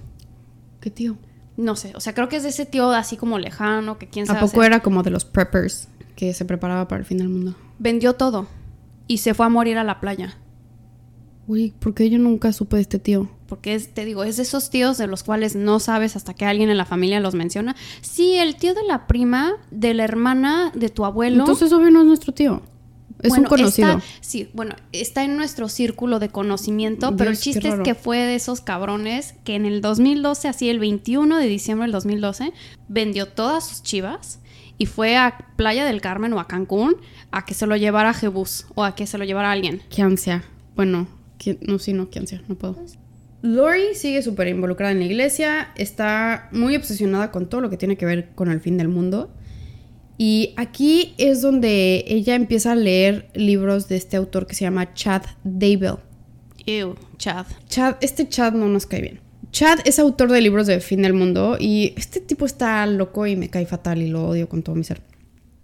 ¿Qué 0.81 0.91
tío? 0.91 1.17
No 1.57 1.77
sé, 1.77 1.93
o 1.95 2.01
sea, 2.01 2.15
creo 2.15 2.29
que 2.29 2.37
es 2.37 2.43
de 2.43 2.49
ese 2.49 2.67
tío 2.67 2.91
así 2.91 3.17
como 3.17 3.39
lejano, 3.39 3.99
que 3.99 4.09
quién 4.09 4.27
sabe. 4.27 4.41
¿A 4.41 4.43
poco 4.43 4.63
era 4.65 4.81
como 4.81 5.03
de 5.03 5.11
los 5.11 5.25
preppers 5.25 5.89
que 6.17 6.35
se 6.35 6.45
preparaba 6.45 6.89
para 6.89 7.01
el 7.01 7.07
fin 7.07 7.19
del 7.19 7.29
mundo? 7.29 7.55
Vendió 7.79 8.15
todo 8.15 8.49
y 9.07 9.19
se 9.19 9.35
fue 9.35 9.47
a 9.47 9.49
morir 9.49 9.79
a 9.79 9.85
la 9.85 10.01
playa. 10.01 10.37
Uy, 11.47 11.75
¿por 11.79 11.95
qué 11.95 12.09
yo 12.09 12.19
nunca 12.19 12.53
supe 12.53 12.77
de 12.77 12.83
este 12.83 12.99
tío? 12.99 13.29
Porque 13.47 13.75
es, 13.75 13.93
te 13.93 14.05
digo, 14.05 14.25
es 14.25 14.39
de 14.39 14.43
esos 14.45 14.71
tíos 14.71 14.97
de 14.97 15.07
los 15.07 15.23
cuales 15.23 15.55
no 15.55 15.79
sabes 15.79 16.17
hasta 16.17 16.35
que 16.35 16.47
alguien 16.47 16.71
en 16.71 16.79
la 16.79 16.87
familia 16.87 17.21
los 17.21 17.35
menciona. 17.35 17.77
Sí, 18.01 18.37
el 18.37 18.57
tío 18.57 18.75
de 18.75 18.83
la 18.83 19.07
prima, 19.07 19.53
de 19.71 19.93
la 19.93 20.05
hermana 20.05 20.73
de 20.75 20.89
tu 20.89 21.05
abuelo. 21.05 21.41
Entonces, 21.41 21.73
obvio, 21.73 21.91
no 21.91 22.01
es 22.01 22.07
nuestro 22.07 22.33
tío. 22.33 22.63
Es 23.23 23.33
un 23.33 23.45
conocido. 23.45 24.01
sí, 24.21 24.51
bueno, 24.53 24.75
está 24.93 25.25
en 25.25 25.37
nuestro 25.37 25.69
círculo 25.69 26.19
de 26.19 26.29
conocimiento, 26.29 27.17
pero 27.17 27.31
el 27.31 27.39
chiste 27.39 27.69
es 27.69 27.81
que 27.81 27.95
fue 27.95 28.19
de 28.19 28.35
esos 28.35 28.61
cabrones 28.61 29.35
que 29.45 29.55
en 29.55 29.67
el 29.67 29.81
2012, 29.81 30.49
así 30.49 30.69
el 30.69 30.79
21 30.79 31.39
de 31.39 31.47
diciembre 31.47 31.87
del 31.87 31.93
2012, 31.93 32.53
vendió 32.89 33.27
todas 33.27 33.67
sus 33.69 33.83
chivas 33.83 34.41
y 34.79 34.87
fue 34.87 35.17
a 35.17 35.53
Playa 35.57 35.85
del 35.85 36.01
Carmen 36.01 36.33
o 36.33 36.41
a 36.41 36.49
Cancún 36.49 36.97
a 37.31 37.45
que 37.45 37.55
se 37.55 37.67
lo 37.67 37.77
llevara 37.77 38.11
a 38.11 38.15
Jebus 38.15 38.67
o 38.75 38.85
a 38.85 38.95
que 38.95 39.07
se 39.07 39.19
lo 39.19 39.25
llevara 39.25 39.49
a 39.49 39.53
alguien. 39.53 39.81
Qué 39.89 40.03
ansia. 40.03 40.45
Bueno, 40.75 41.07
no, 41.61 41.79
sí, 41.79 41.93
no, 41.93 42.11
qué 42.11 42.19
ansia, 42.19 42.43
no 42.49 42.57
puedo. 42.57 42.77
Lori 43.43 43.95
sigue 43.95 44.23
súper 44.23 44.49
involucrada 44.49 44.93
en 44.93 45.01
la 45.01 45.05
iglesia, 45.05 45.69
está 45.77 46.49
muy 46.51 46.77
obsesionada 46.77 47.31
con 47.31 47.49
todo 47.49 47.61
lo 47.61 47.71
que 47.71 47.77
tiene 47.77 47.97
que 47.97 48.07
ver 48.07 48.31
con 48.35 48.51
el 48.51 48.61
fin 48.61 48.79
del 48.79 48.89
mundo. 48.89 49.31
Y 50.17 50.55
aquí 50.57 51.15
es 51.19 51.43
donde 51.43 52.05
ella 52.07 52.35
empieza 52.35 52.73
a 52.73 52.77
leer 52.77 53.29
libros 53.35 53.89
de 53.89 53.97
este 53.97 54.17
autor 54.17 54.47
que 54.47 54.55
se 54.55 54.65
llama 54.65 54.95
Chad 54.95 55.23
Daybell. 55.43 55.97
Ew, 56.67 56.95
Chad. 57.19 57.47
Chad, 57.69 57.97
este 58.01 58.29
Chad 58.29 58.53
no 58.53 58.69
nos 58.69 58.87
cae 58.87 59.03
bien. 59.03 59.21
Chad 59.51 59.79
es 59.85 59.99
autor 59.99 60.31
de 60.33 60.41
libros 60.41 60.67
de 60.67 60.81
fin 60.81 61.03
del 61.03 61.13
mundo 61.13 61.57
y 61.61 61.95
este 61.97 62.21
tipo 62.21 62.47
está 62.47 62.87
loco 62.87 63.27
y 63.27 63.37
me 63.37 63.51
cae 63.51 63.67
fatal 63.67 64.03
y 64.03 64.09
lo 64.09 64.27
odio 64.27 64.49
con 64.49 64.63
todo 64.63 64.75
mi 64.75 64.85
ser. 64.85 65.03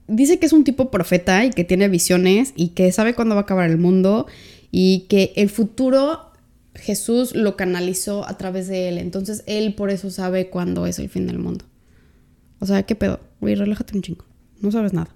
Dice 0.07 0.39
que 0.39 0.47
es 0.47 0.53
un 0.53 0.65
tipo 0.65 0.91
profeta 0.91 1.45
y 1.45 1.51
que 1.51 1.65
tiene 1.65 1.89
visiones 1.89 2.53
y 2.57 2.69
que 2.69 2.91
sabe 2.93 3.15
cuándo 3.15 3.35
va 3.35 3.41
a 3.41 3.45
acabar 3.45 3.71
el 3.71 3.79
mundo 3.79 4.27
y 4.71 5.07
que 5.09 5.33
el 5.37 5.49
futuro 5.49 6.31
Jesús 6.75 7.35
lo 7.35 7.57
canalizó 7.57 8.27
a 8.29 8.37
través 8.37 8.69
de 8.69 8.89
él. 8.89 8.99
Entonces 8.99 9.43
él 9.47 9.75
por 9.75 9.91
eso 9.91 10.11
sabe 10.11 10.51
cuándo 10.51 10.87
es 10.87 10.99
el 10.99 11.09
fin 11.09 11.27
del 11.27 11.39
mundo. 11.39 11.65
O 12.59 12.67
sea, 12.67 12.83
¿qué 12.85 12.95
pedo? 12.95 13.21
Güey, 13.41 13.55
relájate 13.55 13.97
un 13.97 14.03
chingo. 14.03 14.30
No 14.61 14.71
sabes 14.71 14.93
nada. 14.93 15.15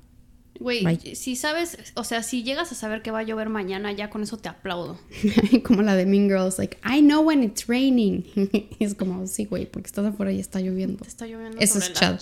Güey, 0.60 1.16
si 1.16 1.34
sabes, 1.34 1.78
o 1.94 2.04
sea, 2.04 2.22
si 2.22 2.44
llegas 2.44 2.70
a 2.70 2.74
saber 2.76 3.02
que 3.02 3.10
va 3.10 3.20
a 3.20 3.22
llover 3.24 3.48
mañana, 3.48 3.92
ya 3.92 4.08
con 4.08 4.22
eso 4.22 4.36
te 4.36 4.48
aplaudo. 4.48 4.98
como 5.64 5.82
la 5.82 5.96
de 5.96 6.06
Mean 6.06 6.28
Girls, 6.28 6.58
like, 6.58 6.78
I 6.84 7.00
know 7.00 7.22
when 7.22 7.42
it's 7.42 7.66
raining. 7.66 8.24
Y 8.78 8.84
es 8.84 8.94
como, 8.94 9.26
sí, 9.26 9.46
güey, 9.46 9.66
porque 9.66 9.86
estás 9.86 10.06
afuera 10.06 10.32
y 10.32 10.38
está 10.38 10.60
lloviendo. 10.60 11.02
Te 11.02 11.08
está 11.08 11.26
lloviendo 11.26 11.58
Eso 11.58 11.80
sobre 11.80 11.86
es 11.86 11.92
Chad. 11.92 12.20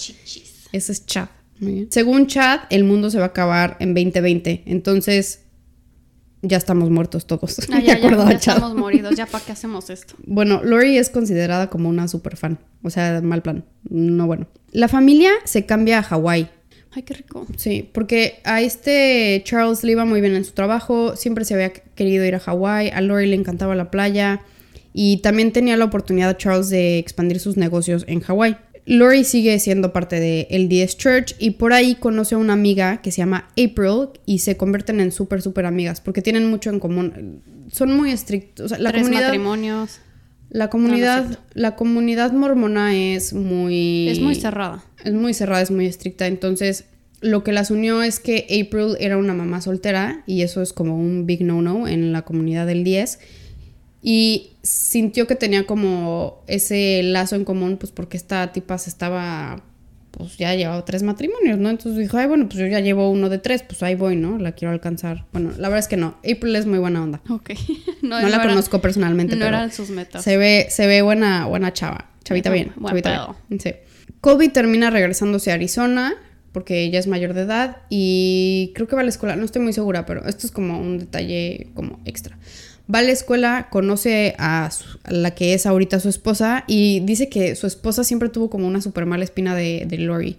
Ese 0.72 0.92
es 0.92 1.06
Chad. 1.06 1.28
Según 1.90 2.26
Chad, 2.26 2.60
el 2.70 2.84
mundo 2.84 3.10
se 3.10 3.18
va 3.18 3.24
a 3.24 3.28
acabar 3.28 3.76
en 3.78 3.94
2020. 3.94 4.64
Entonces, 4.66 5.42
ya 6.40 6.56
estamos 6.56 6.90
muertos 6.90 7.26
todos. 7.26 7.60
Ah, 7.70 7.80
ya, 7.84 7.98
ya, 7.98 8.10
ya 8.10 8.38
Chad. 8.38 8.56
estamos 8.56 8.74
moridos, 8.74 9.14
ya 9.14 9.26
para 9.26 9.44
qué 9.44 9.52
hacemos 9.52 9.90
esto. 9.90 10.14
Bueno, 10.26 10.62
Lori 10.64 10.98
es 10.98 11.10
considerada 11.10 11.70
como 11.70 11.88
una 11.88 12.08
super 12.08 12.36
fan. 12.36 12.58
O 12.82 12.90
sea, 12.90 13.20
mal 13.22 13.42
plan. 13.42 13.64
No 13.88 14.26
bueno. 14.26 14.48
La 14.72 14.88
familia 14.88 15.30
se 15.44 15.66
cambia 15.66 15.98
a 15.98 16.02
Hawái. 16.02 16.50
Ay, 16.94 17.02
qué 17.02 17.14
rico. 17.14 17.46
Sí, 17.56 17.88
porque 17.92 18.40
a 18.44 18.60
este 18.60 19.40
Charles 19.44 19.82
le 19.82 19.92
iba 19.92 20.04
muy 20.04 20.20
bien 20.20 20.34
en 20.34 20.44
su 20.44 20.52
trabajo, 20.52 21.16
siempre 21.16 21.44
se 21.44 21.54
había 21.54 21.72
querido 21.72 22.24
ir 22.24 22.34
a 22.34 22.38
Hawái, 22.38 22.90
a 22.90 23.00
Lori 23.00 23.26
le 23.26 23.36
encantaba 23.36 23.74
la 23.74 23.90
playa 23.90 24.42
y 24.92 25.18
también 25.18 25.52
tenía 25.52 25.76
la 25.76 25.86
oportunidad 25.86 26.36
Charles 26.36 26.68
de 26.68 26.98
expandir 26.98 27.40
sus 27.40 27.56
negocios 27.56 28.04
en 28.08 28.20
Hawái. 28.20 28.56
Lori 28.84 29.24
sigue 29.24 29.58
siendo 29.58 29.92
parte 29.92 30.18
de 30.18 30.48
LDS 30.50 30.96
Church 30.96 31.36
y 31.38 31.52
por 31.52 31.72
ahí 31.72 31.94
conoce 31.94 32.34
a 32.34 32.38
una 32.38 32.52
amiga 32.52 33.00
que 33.00 33.12
se 33.12 33.18
llama 33.18 33.48
April 33.52 34.08
y 34.26 34.40
se 34.40 34.56
convierten 34.56 35.00
en 35.00 35.12
súper, 35.12 35.40
súper 35.40 35.66
amigas 35.66 36.00
porque 36.00 36.20
tienen 36.20 36.46
mucho 36.50 36.68
en 36.68 36.80
común. 36.80 37.42
Son 37.70 37.96
muy 37.96 38.10
estrictos. 38.10 38.66
O 38.66 38.68
sea, 38.68 38.78
la 38.78 38.90
Tres 38.90 39.02
comunidad, 39.02 39.28
matrimonios. 39.28 40.00
La 40.52 40.68
comunidad, 40.68 41.38
la 41.54 41.76
comunidad 41.76 42.32
mormona 42.32 42.94
es 42.94 43.32
muy 43.32 44.08
Es 44.08 44.20
muy 44.20 44.34
cerrada. 44.34 44.84
es 45.02 45.14
muy 45.14 45.32
cerrada, 45.32 45.62
es 45.62 45.70
muy 45.70 45.86
estricta. 45.86 46.26
Entonces, 46.26 46.84
lo 47.22 47.42
que 47.42 47.52
las 47.52 47.70
unió 47.70 48.02
es 48.02 48.20
que 48.20 48.44
April 48.44 48.96
era 49.00 49.16
una 49.16 49.32
mamá 49.32 49.62
soltera 49.62 50.22
y 50.26 50.42
eso 50.42 50.60
es 50.60 50.74
como 50.74 50.94
un 50.94 51.24
big 51.24 51.42
no-no 51.42 51.88
en 51.88 52.12
la 52.12 52.22
comunidad 52.22 52.66
del 52.66 52.84
10. 52.84 53.18
Y 54.02 54.50
sintió 54.62 55.26
que 55.26 55.36
tenía 55.36 55.64
como 55.64 56.42
ese 56.48 57.02
lazo 57.02 57.34
en 57.36 57.46
común, 57.46 57.78
pues 57.78 57.90
porque 57.90 58.18
esta 58.18 58.52
tipa 58.52 58.76
se 58.76 58.90
estaba, 58.90 59.64
pues 60.12 60.36
ya 60.36 60.54
llevaba 60.54 60.84
tres 60.84 61.02
matrimonios, 61.02 61.58
¿no? 61.58 61.68
Entonces 61.70 61.98
dijo, 61.98 62.16
ay, 62.18 62.26
bueno, 62.26 62.46
pues 62.46 62.58
yo 62.58 62.66
ya 62.66 62.80
llevo 62.80 63.10
uno 63.10 63.28
de 63.28 63.38
tres, 63.38 63.62
pues 63.64 63.82
ahí 63.82 63.94
voy, 63.96 64.14
¿no? 64.16 64.38
La 64.38 64.52
quiero 64.52 64.72
alcanzar. 64.72 65.24
Bueno, 65.32 65.50
la 65.58 65.68
verdad 65.68 65.78
es 65.80 65.88
que 65.88 65.96
no. 65.96 66.16
April 66.18 66.54
es 66.56 66.66
muy 66.66 66.78
buena 66.78 67.02
onda. 67.02 67.20
Ok. 67.28 67.50
No, 68.02 68.20
la 68.20 68.28
era- 68.28 68.42
conozco 68.42 68.80
personalmente, 68.80 69.36
No 69.36 69.44
pero 69.44 69.56
eran 69.56 69.72
sus 69.72 69.88
metas. 69.90 70.22
se 70.24 70.36
ve, 70.36 70.66
se 70.70 70.86
ve 70.86 71.02
buena, 71.02 71.46
buena 71.46 71.72
chava. 71.72 72.10
Chavita 72.24 72.50
bien. 72.50 72.72
buen 72.76 72.90
Chavita 72.90 73.34
bien. 73.48 73.60
Sí. 73.60 73.72
Colby 74.20 74.48
termina 74.48 74.90
regresándose 74.90 75.50
a 75.50 75.54
Arizona 75.54 76.14
porque 76.52 76.82
ella 76.82 76.98
es 76.98 77.06
mayor 77.06 77.32
de 77.32 77.42
edad 77.42 77.78
y 77.90 78.72
creo 78.74 78.86
que 78.88 78.94
va 78.96 79.00
a 79.02 79.04
la 79.04 79.10
escuela. 79.10 79.36
No 79.36 79.44
estoy 79.44 79.62
muy 79.62 79.72
segura, 79.72 80.04
pero 80.04 80.26
esto 80.26 80.46
es 80.46 80.52
como 80.52 80.78
un 80.80 80.98
detalle 80.98 81.68
como 81.74 82.00
extra. 82.04 82.36
Va 82.92 82.98
a 82.98 83.02
la 83.02 83.12
escuela, 83.12 83.68
conoce 83.70 84.34
a, 84.38 84.70
la 85.08 85.30
que 85.34 85.54
es 85.54 85.66
ahorita 85.66 86.00
su 86.00 86.08
esposa 86.08 86.64
y 86.66 87.00
dice 87.00 87.28
que 87.28 87.54
su 87.56 87.66
esposa 87.66 88.04
siempre 88.04 88.28
tuvo 88.28 88.50
como 88.50 88.66
una 88.66 88.82
super 88.82 89.06
mala 89.06 89.24
espina 89.24 89.54
de, 89.54 89.84
de 89.86 89.98
Lori. 89.98 90.38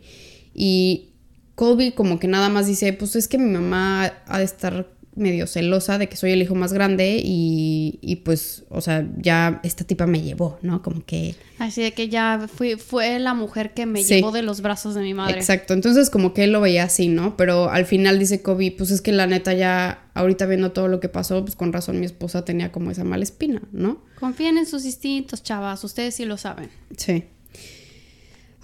Y 0.53 1.09
Colby 1.55 1.91
como 1.91 2.19
que 2.19 2.27
nada 2.27 2.49
más 2.49 2.67
dice, 2.67 2.93
pues 2.93 3.15
es 3.15 3.27
que 3.27 3.37
mi 3.37 3.49
mamá 3.49 4.13
ha 4.27 4.37
de 4.37 4.43
estar 4.43 4.87
medio 5.15 5.45
celosa 5.47 5.97
de 5.97 6.09
que 6.09 6.15
soy 6.17 6.31
el 6.31 6.41
hijo 6.41 6.55
más 6.55 6.73
grande 6.73 7.21
y, 7.23 7.99
y 8.01 8.17
pues, 8.17 8.63
o 8.69 8.81
sea, 8.81 9.07
ya 9.17 9.59
esta 9.63 9.83
tipa 9.83 10.07
me 10.07 10.21
llevó, 10.21 10.57
¿no? 10.61 10.81
Como 10.81 11.05
que... 11.05 11.35
Así 11.59 11.81
de 11.81 11.91
que 11.93 12.09
ya 12.09 12.47
fui, 12.53 12.75
fue 12.75 13.19
la 13.19 13.33
mujer 13.33 13.73
que 13.73 13.85
me 13.85 14.03
Sí. 14.03 14.15
llevó 14.15 14.31
de 14.31 14.41
los 14.41 14.61
brazos 14.61 14.95
de 14.95 15.01
mi 15.01 15.13
madre. 15.13 15.37
Exacto, 15.37 15.73
entonces 15.73 16.09
como 16.09 16.33
que 16.33 16.43
él 16.45 16.51
lo 16.51 16.61
veía 16.61 16.83
así, 16.83 17.07
¿no? 17.09 17.37
Pero 17.37 17.69
al 17.69 17.85
final 17.85 18.17
dice 18.19 18.41
Kobe, 18.41 18.73
pues 18.77 18.91
es 18.91 19.01
que 19.01 19.11
la 19.11 19.27
neta 19.27 19.53
ya, 19.53 20.03
ahorita 20.15 20.45
viendo 20.47 20.71
todo 20.71 20.87
lo 20.87 20.99
que 20.99 21.09
pasó, 21.09 21.43
pues 21.45 21.55
con 21.55 21.71
razón 21.73 21.99
mi 21.99 22.05
esposa 22.05 22.43
tenía 22.43 22.71
como 22.71 22.89
esa 22.91 23.03
mala 23.03 23.23
espina, 23.23 23.61
¿no? 23.71 24.01
Confíen 24.19 24.57
en 24.57 24.65
sus 24.65 24.83
instintos, 24.85 25.43
chavas. 25.43 25.83
Ustedes 25.83 26.15
sí 26.15 26.25
lo 26.25 26.37
saben. 26.37 26.69
Sí. 26.97 27.25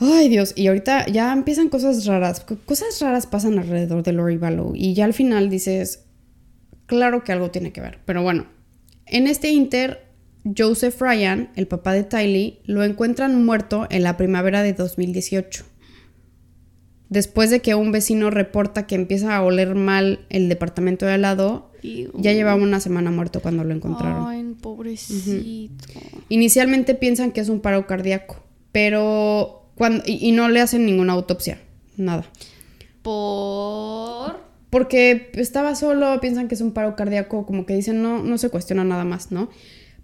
Ay, 0.01 0.29
Dios, 0.29 0.53
y 0.55 0.67
ahorita 0.67 1.07
ya 1.07 1.33
empiezan 1.33 1.67
cosas 1.67 2.05
raras. 2.05 2.39
Co- 2.39 2.57
Cosas 2.65 2.99
raras 3.01 3.27
pasan 3.27 3.59
alrededor 3.59 4.01
de 4.01 4.13
Lori 4.13 4.37
Vallow. 4.37 4.71
Y 4.73 4.93
ya 4.93 5.03
al 5.05 5.13
final 5.13 5.49
dices, 5.49 6.05
claro 6.89 7.23
que 7.23 7.31
algo 7.31 7.51
tiene 7.51 7.71
que 7.71 7.79
ver. 7.79 7.99
Pero 8.03 8.21
bueno, 8.23 8.47
en 9.05 9.27
este 9.27 9.51
inter, 9.51 10.07
Joseph 10.57 10.99
Ryan, 10.99 11.51
el 11.55 11.67
papá 11.67 11.93
de 11.93 12.03
Tylee, 12.03 12.59
lo 12.65 12.83
encuentran 12.83 13.45
muerto 13.45 13.87
en 13.89 14.03
la 14.03 14.17
primavera 14.17 14.63
de 14.63 14.73
2018. 14.73 15.63
Después 17.07 17.49
de 17.49 17.61
que 17.61 17.75
un 17.75 17.91
vecino 17.91 18.29
reporta 18.29 18.85
que 18.85 18.95
empieza 18.95 19.35
a 19.35 19.41
oler 19.41 19.75
mal 19.75 20.25
el 20.29 20.49
departamento 20.49 21.05
de 21.05 21.13
al 21.13 21.21
lado, 21.21 21.71
ya 21.81 22.33
llevaba 22.33 22.61
una 22.61 22.79
semana 22.79 23.09
muerto 23.09 23.39
cuando 23.39 23.63
lo 23.63 23.73
encontraron. 23.73 24.27
Ay, 24.27 24.55
pobrecito. 24.61 25.33
Inicialmente 26.27 26.95
piensan 26.95 27.31
que 27.31 27.41
es 27.41 27.49
un 27.49 27.61
paro 27.61 27.87
cardíaco, 27.87 28.43
pero 28.71 29.71
cuando 29.75 30.03
y, 30.05 30.27
y 30.27 30.31
no 30.33 30.49
le 30.49 30.61
hacen 30.61 30.85
ninguna 30.85 31.13
autopsia, 31.13 31.59
nada. 31.97 32.25
Por. 33.01 34.48
Porque 34.69 35.31
estaba 35.33 35.75
solo, 35.75 36.19
piensan 36.21 36.47
que 36.47 36.55
es 36.55 36.61
un 36.61 36.73
paro 36.73 36.95
cardíaco, 36.95 37.45
como 37.45 37.65
que 37.65 37.75
dicen 37.75 38.01
no, 38.03 38.21
no 38.21 38.37
se 38.37 38.49
cuestiona 38.49 38.83
nada 38.83 39.03
más, 39.03 39.31
¿no? 39.31 39.49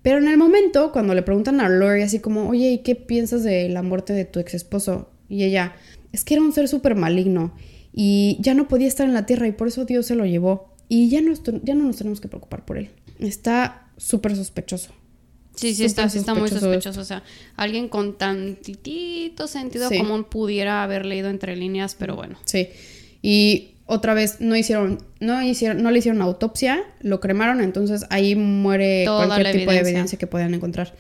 Pero 0.02 0.18
en 0.18 0.28
el 0.28 0.38
momento, 0.38 0.92
cuando 0.92 1.14
le 1.16 1.22
preguntan 1.24 1.60
a 1.62 1.70
Lori 1.70 2.02
así 2.04 2.20
como, 2.20 2.50
oye, 2.50 2.72
¿y 2.72 2.78
qué 2.80 2.96
piensas 2.96 3.44
de 3.44 3.70
la 3.70 3.82
muerte 3.82 4.14
de 4.14 4.26
tu 4.26 4.40
ex 4.40 4.54
esposo? 4.54 5.10
Y 5.30 5.44
ella, 5.44 5.76
es 6.12 6.24
que 6.24 6.36
era 6.36 6.44
un 6.44 6.54
ser 6.54 6.68
súper 6.68 6.96
maligno 6.96 7.56
y 7.92 8.38
ya 8.40 8.54
no 8.54 8.68
podía 8.68 8.88
estar 8.88 9.08
en 9.08 9.14
la 9.14 9.26
tierra 9.26 9.48
y 9.48 9.52
por 9.52 9.68
eso 9.68 9.86
Dios 9.86 10.06
se 10.06 10.16
lo 10.16 10.26
llevó. 10.26 10.76
Y 10.90 11.10
ya 11.10 11.20
ya 11.64 11.76
no 11.76 11.84
nos 11.86 11.98
tenemos 11.98 12.22
que 12.22 12.28
preocupar 12.28 12.66
por 12.66 12.78
él. 12.78 12.92
Está 13.20 13.88
súper 13.98 14.36
sospechoso. 14.36 14.92
Sí, 15.56 15.74
sí, 15.74 15.86
está, 15.86 16.10
sí 16.10 16.20
está 16.20 16.34
muy 16.34 16.50
sospechoso 16.50 16.74
sospechoso. 16.74 17.02
O 17.02 17.06
sea, 17.06 17.24
alguien 17.56 17.88
con 17.88 18.18
tantitito 18.18 19.48
sentido 19.48 19.90
Sí. 19.90 19.98
común 19.98 20.26
pudiera 20.26 20.84
haber 20.84 21.06
leído 21.06 21.30
entre 21.30 21.56
líneas, 21.56 21.96
pero 21.98 22.16
bueno. 22.16 22.38
Sí. 22.46 22.68
Y 23.22 23.75
otra 23.86 24.14
vez 24.14 24.38
no 24.42 24.56
hicieron, 24.56 24.98
no 25.20 25.42
hicieron, 25.44 25.82
no 25.84 25.92
le 25.92 26.00
hicieron 26.00 26.22
autopsia, 26.22 26.82
lo 27.02 27.20
cremaron, 27.20 27.62
entonces 27.62 28.06
ahí 28.10 28.36
muere 28.36 29.04
Toda 29.06 29.28
cualquier 29.28 29.56
tipo 29.58 29.72
de 29.72 29.80
evidencia. 29.80 30.18
que 30.18 30.28
puedan 30.28 30.54
encontrar. 30.54 30.94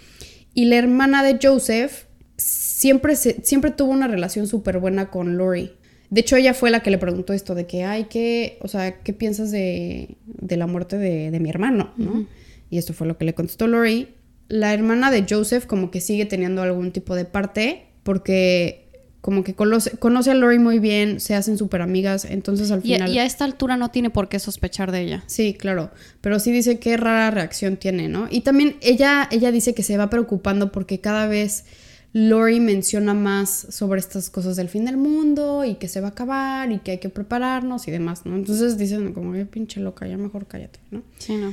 Y 0.53 0.65
la 0.65 0.75
hermana 0.77 1.23
de 1.23 1.39
Joseph 1.41 2.03
siempre, 2.37 3.15
se- 3.15 3.41
siempre 3.43 3.71
tuvo 3.71 3.91
una 3.91 4.07
relación 4.07 4.47
súper 4.47 4.79
buena 4.79 5.09
con 5.09 5.37
Lori. 5.37 5.71
De 6.09 6.21
hecho, 6.21 6.35
ella 6.35 6.53
fue 6.53 6.69
la 6.69 6.81
que 6.81 6.91
le 6.91 6.97
preguntó 6.97 7.33
esto 7.33 7.55
de 7.55 7.65
que, 7.65 7.83
ay, 7.83 8.05
¿qué, 8.09 8.57
o 8.61 8.67
sea, 8.67 8.99
¿qué 9.01 9.11
piensas 9.13 9.51
de, 9.51 10.17
de 10.25 10.55
la 10.57 10.67
muerte 10.67 10.97
de, 10.97 11.31
de 11.31 11.39
mi 11.39 11.49
hermano? 11.49 11.91
¿no? 11.97 12.27
Y 12.69 12.77
esto 12.77 12.93
fue 12.93 13.07
lo 13.07 13.17
que 13.17 13.25
le 13.25 13.33
contestó 13.33 13.67
Lori. 13.67 14.09
La 14.47 14.73
hermana 14.73 15.09
de 15.09 15.25
Joseph 15.27 15.65
como 15.65 15.89
que 15.89 16.01
sigue 16.01 16.25
teniendo 16.25 16.61
algún 16.61 16.91
tipo 16.91 17.15
de 17.15 17.25
parte 17.25 17.87
porque 18.03 18.84
como 19.25 19.43
que 19.43 19.55
conoce, 19.55 19.97
conoce 19.97 20.29
a 20.29 20.35
Lori 20.35 20.59
muy 20.59 20.77
bien, 20.77 21.19
se 21.19 21.33
hacen 21.33 21.57
súper 21.57 21.81
amigas, 21.81 22.25
entonces 22.25 22.69
al 22.69 22.83
final... 22.83 23.11
y 23.11 23.17
a 23.17 23.25
esta 23.25 23.43
altura 23.43 23.75
no 23.75 23.89
tiene 23.89 24.11
por 24.11 24.29
qué 24.29 24.37
sospechar 24.37 24.91
de 24.91 25.01
ella. 25.01 25.23
Sí, 25.25 25.55
claro, 25.55 25.89
pero 26.21 26.39
sí 26.39 26.51
dice 26.51 26.77
qué 26.77 26.95
rara 26.95 27.31
reacción 27.31 27.77
tiene, 27.77 28.07
¿no? 28.07 28.27
Y 28.29 28.41
también 28.41 28.75
ella, 28.81 29.27
ella 29.31 29.51
dice 29.51 29.73
que 29.73 29.81
se 29.81 29.97
va 29.97 30.11
preocupando 30.11 30.71
porque 30.71 31.01
cada 31.01 31.25
vez 31.25 31.65
Lori 32.13 32.59
menciona 32.59 33.15
más 33.15 33.65
sobre 33.71 33.99
estas 33.99 34.29
cosas 34.29 34.57
del 34.57 34.69
fin 34.69 34.85
del 34.85 34.97
mundo 34.97 35.65
y 35.65 35.73
que 35.73 35.87
se 35.87 36.01
va 36.01 36.09
a 36.09 36.11
acabar 36.11 36.71
y 36.71 36.77
que 36.77 36.91
hay 36.91 36.97
que 36.99 37.09
prepararnos 37.09 37.87
y 37.87 37.91
demás, 37.91 38.27
¿no? 38.27 38.35
Entonces 38.35 38.77
dicen 38.77 39.11
como, 39.13 39.33
"Ay, 39.33 39.45
pinche 39.45 39.79
loca, 39.79 40.07
ya 40.07 40.17
mejor 40.17 40.45
cállate, 40.45 40.77
¿no? 40.91 41.01
Sí, 41.17 41.33
no. 41.35 41.51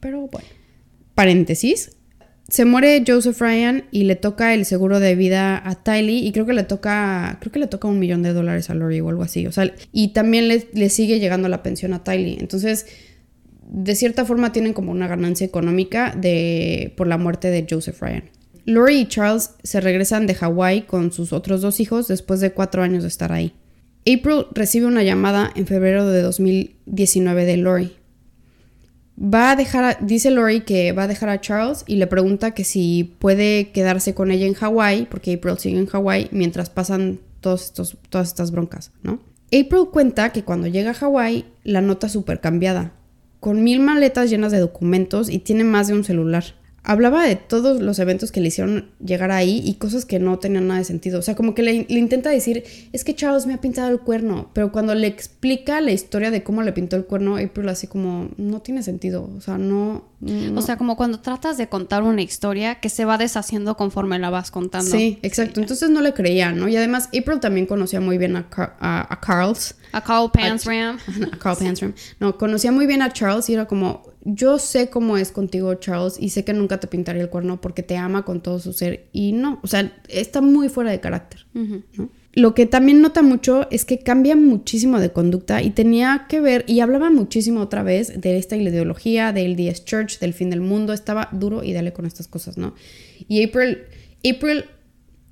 Pero 0.00 0.26
bueno. 0.26 0.46
Paréntesis. 1.14 1.95
Se 2.48 2.64
muere 2.64 3.02
Joseph 3.04 3.40
Ryan 3.40 3.84
y 3.90 4.04
le 4.04 4.14
toca 4.14 4.54
el 4.54 4.64
seguro 4.64 5.00
de 5.00 5.16
vida 5.16 5.60
a 5.68 5.74
Tylee 5.74 6.24
y 6.24 6.30
creo 6.30 6.46
que 6.46 6.52
le 6.52 6.62
toca, 6.62 7.38
creo 7.40 7.50
que 7.50 7.58
le 7.58 7.66
toca 7.66 7.88
un 7.88 7.98
millón 7.98 8.22
de 8.22 8.32
dólares 8.32 8.70
a 8.70 8.74
Lori 8.74 9.00
o 9.00 9.08
algo 9.08 9.24
así. 9.24 9.46
O 9.48 9.52
sea, 9.52 9.74
y 9.92 10.08
también 10.08 10.46
le, 10.46 10.88
sigue 10.88 11.18
llegando 11.18 11.48
la 11.48 11.64
pensión 11.64 11.92
a 11.92 12.04
Tylee. 12.04 12.38
Entonces, 12.38 12.86
de 13.68 13.96
cierta 13.96 14.24
forma 14.24 14.52
tienen 14.52 14.74
como 14.74 14.92
una 14.92 15.08
ganancia 15.08 15.44
económica 15.44 16.14
de, 16.16 16.94
por 16.96 17.08
la 17.08 17.18
muerte 17.18 17.50
de 17.50 17.66
Joseph 17.68 18.00
Ryan. 18.00 18.30
Lori 18.64 18.98
y 18.98 19.08
Charles 19.08 19.50
se 19.64 19.80
regresan 19.80 20.26
de 20.26 20.34
Hawái 20.34 20.82
con 20.82 21.12
sus 21.12 21.32
otros 21.32 21.62
dos 21.62 21.80
hijos 21.80 22.06
después 22.06 22.40
de 22.40 22.52
cuatro 22.52 22.82
años 22.82 23.02
de 23.02 23.08
estar 23.08 23.32
ahí. 23.32 23.54
April 24.02 24.46
recibe 24.52 24.86
una 24.86 25.02
llamada 25.02 25.50
en 25.56 25.66
febrero 25.66 26.08
de 26.08 26.22
2019 26.22 27.44
de 27.44 27.56
Lori. 27.56 27.92
Va 29.18 29.50
a 29.52 29.56
dejar, 29.56 29.84
a- 29.84 29.98
dice 30.00 30.30
Lori 30.30 30.60
que 30.60 30.92
va 30.92 31.04
a 31.04 31.08
dejar 31.08 31.30
a 31.30 31.40
Charles 31.40 31.84
y 31.86 31.96
le 31.96 32.06
pregunta 32.06 32.50
que 32.50 32.64
si 32.64 33.14
puede 33.18 33.70
quedarse 33.70 34.14
con 34.14 34.30
ella 34.30 34.46
en 34.46 34.52
Hawái, 34.54 35.06
porque 35.10 35.34
April 35.34 35.56
sigue 35.58 35.78
en 35.78 35.86
Hawái 35.86 36.28
mientras 36.32 36.68
pasan 36.68 37.18
todos 37.40 37.64
estos, 37.64 37.96
todas 38.10 38.28
estas 38.28 38.50
broncas, 38.50 38.90
¿no? 39.02 39.20
April 39.46 39.88
cuenta 39.90 40.32
que 40.32 40.42
cuando 40.44 40.66
llega 40.66 40.90
a 40.90 40.94
Hawái 40.94 41.46
la 41.64 41.80
nota 41.80 42.08
súper 42.10 42.40
cambiada, 42.40 42.92
con 43.40 43.62
mil 43.64 43.80
maletas 43.80 44.28
llenas 44.28 44.52
de 44.52 44.58
documentos 44.58 45.30
y 45.30 45.38
tiene 45.38 45.64
más 45.64 45.86
de 45.86 45.94
un 45.94 46.04
celular. 46.04 46.44
Hablaba 46.88 47.24
de 47.26 47.34
todos 47.36 47.82
los 47.82 47.98
eventos 47.98 48.30
que 48.30 48.40
le 48.40 48.48
hicieron 48.48 48.90
llegar 49.04 49.32
ahí 49.32 49.60
y 49.64 49.74
cosas 49.74 50.04
que 50.04 50.18
no 50.20 50.38
tenían 50.38 50.68
nada 50.68 50.78
de 50.78 50.84
sentido. 50.84 51.18
O 51.18 51.22
sea, 51.22 51.34
como 51.34 51.52
que 51.54 51.62
le, 51.62 51.84
le 51.88 51.98
intenta 51.98 52.30
decir, 52.30 52.62
es 52.92 53.02
que 53.02 53.14
Charles 53.14 53.44
me 53.46 53.54
ha 53.54 53.60
pintado 53.60 53.88
el 53.90 53.98
cuerno, 54.00 54.50
pero 54.52 54.70
cuando 54.70 54.94
le 54.94 55.08
explica 55.08 55.80
la 55.80 55.90
historia 55.90 56.30
de 56.30 56.42
cómo 56.44 56.62
le 56.62 56.72
pintó 56.72 56.94
el 56.96 57.04
cuerno, 57.04 57.36
April 57.36 57.68
así 57.68 57.88
como, 57.88 58.30
no 58.36 58.62
tiene 58.62 58.82
sentido. 58.84 59.28
O 59.36 59.40
sea, 59.40 59.58
no... 59.58 60.04
no- 60.20 60.58
O 60.58 60.62
sea, 60.62 60.76
como 60.78 60.96
cuando 60.96 61.18
tratas 61.20 61.58
de 61.58 61.68
contar 61.68 62.02
una 62.04 62.22
historia 62.22 62.76
que 62.76 62.88
se 62.88 63.04
va 63.04 63.18
deshaciendo 63.18 63.76
conforme 63.76 64.18
la 64.20 64.30
vas 64.30 64.50
contando. 64.52 64.90
Sí, 64.90 65.18
exacto. 65.22 65.60
Entonces 65.60 65.90
no 65.90 66.00
le 66.00 66.14
creía, 66.14 66.52
¿no? 66.52 66.68
Y 66.68 66.76
además 66.76 67.08
April 67.08 67.40
también 67.40 67.66
conocía 67.66 68.00
muy 68.00 68.16
bien 68.16 68.36
a, 68.36 68.48
Car- 68.48 68.76
a, 68.80 69.12
a 69.12 69.20
Carls. 69.20 69.74
A 69.92 70.02
Carl 70.02 70.30
Pansram. 70.30 70.98
a 71.32 71.38
Carl 71.38 71.56
Panstrom. 71.60 71.92
No, 72.20 72.36
conocía 72.36 72.72
muy 72.72 72.86
bien 72.86 73.02
a 73.02 73.12
Charles 73.12 73.48
y 73.48 73.54
era 73.54 73.66
como, 73.66 74.02
yo 74.24 74.58
sé 74.58 74.90
cómo 74.90 75.16
es 75.16 75.30
contigo 75.30 75.74
Charles 75.76 76.16
y 76.18 76.30
sé 76.30 76.44
que 76.44 76.52
nunca 76.52 76.78
te 76.80 76.86
pintaría 76.86 77.22
el 77.22 77.30
cuerno 77.30 77.60
porque 77.60 77.82
te 77.82 77.96
ama 77.96 78.24
con 78.24 78.40
todo 78.40 78.58
su 78.58 78.72
ser 78.72 79.08
y 79.12 79.32
no, 79.32 79.60
o 79.62 79.66
sea, 79.66 79.92
está 80.08 80.40
muy 80.40 80.68
fuera 80.68 80.90
de 80.90 81.00
carácter. 81.00 81.46
Lo 82.32 82.54
que 82.54 82.66
también 82.66 83.00
nota 83.00 83.22
mucho 83.22 83.66
es 83.70 83.86
que 83.86 84.00
cambia 84.00 84.36
muchísimo 84.36 85.00
de 85.00 85.10
conducta 85.10 85.62
y 85.62 85.70
tenía 85.70 86.26
que 86.28 86.40
ver, 86.40 86.64
y 86.66 86.80
hablaba 86.80 87.08
muchísimo 87.08 87.60
otra 87.62 87.82
vez 87.82 88.20
de 88.20 88.36
esta 88.36 88.56
ideología, 88.56 89.32
del 89.32 89.56
DS 89.56 89.86
Church, 89.86 90.18
del 90.18 90.34
fin 90.34 90.50
del 90.50 90.60
mundo, 90.60 90.92
estaba 90.92 91.30
duro 91.32 91.62
y 91.62 91.72
dale 91.72 91.94
con 91.94 92.04
estas 92.04 92.28
cosas, 92.28 92.58
¿no? 92.58 92.74
Y 93.26 93.42
April, 93.42 93.84
April 94.22 94.66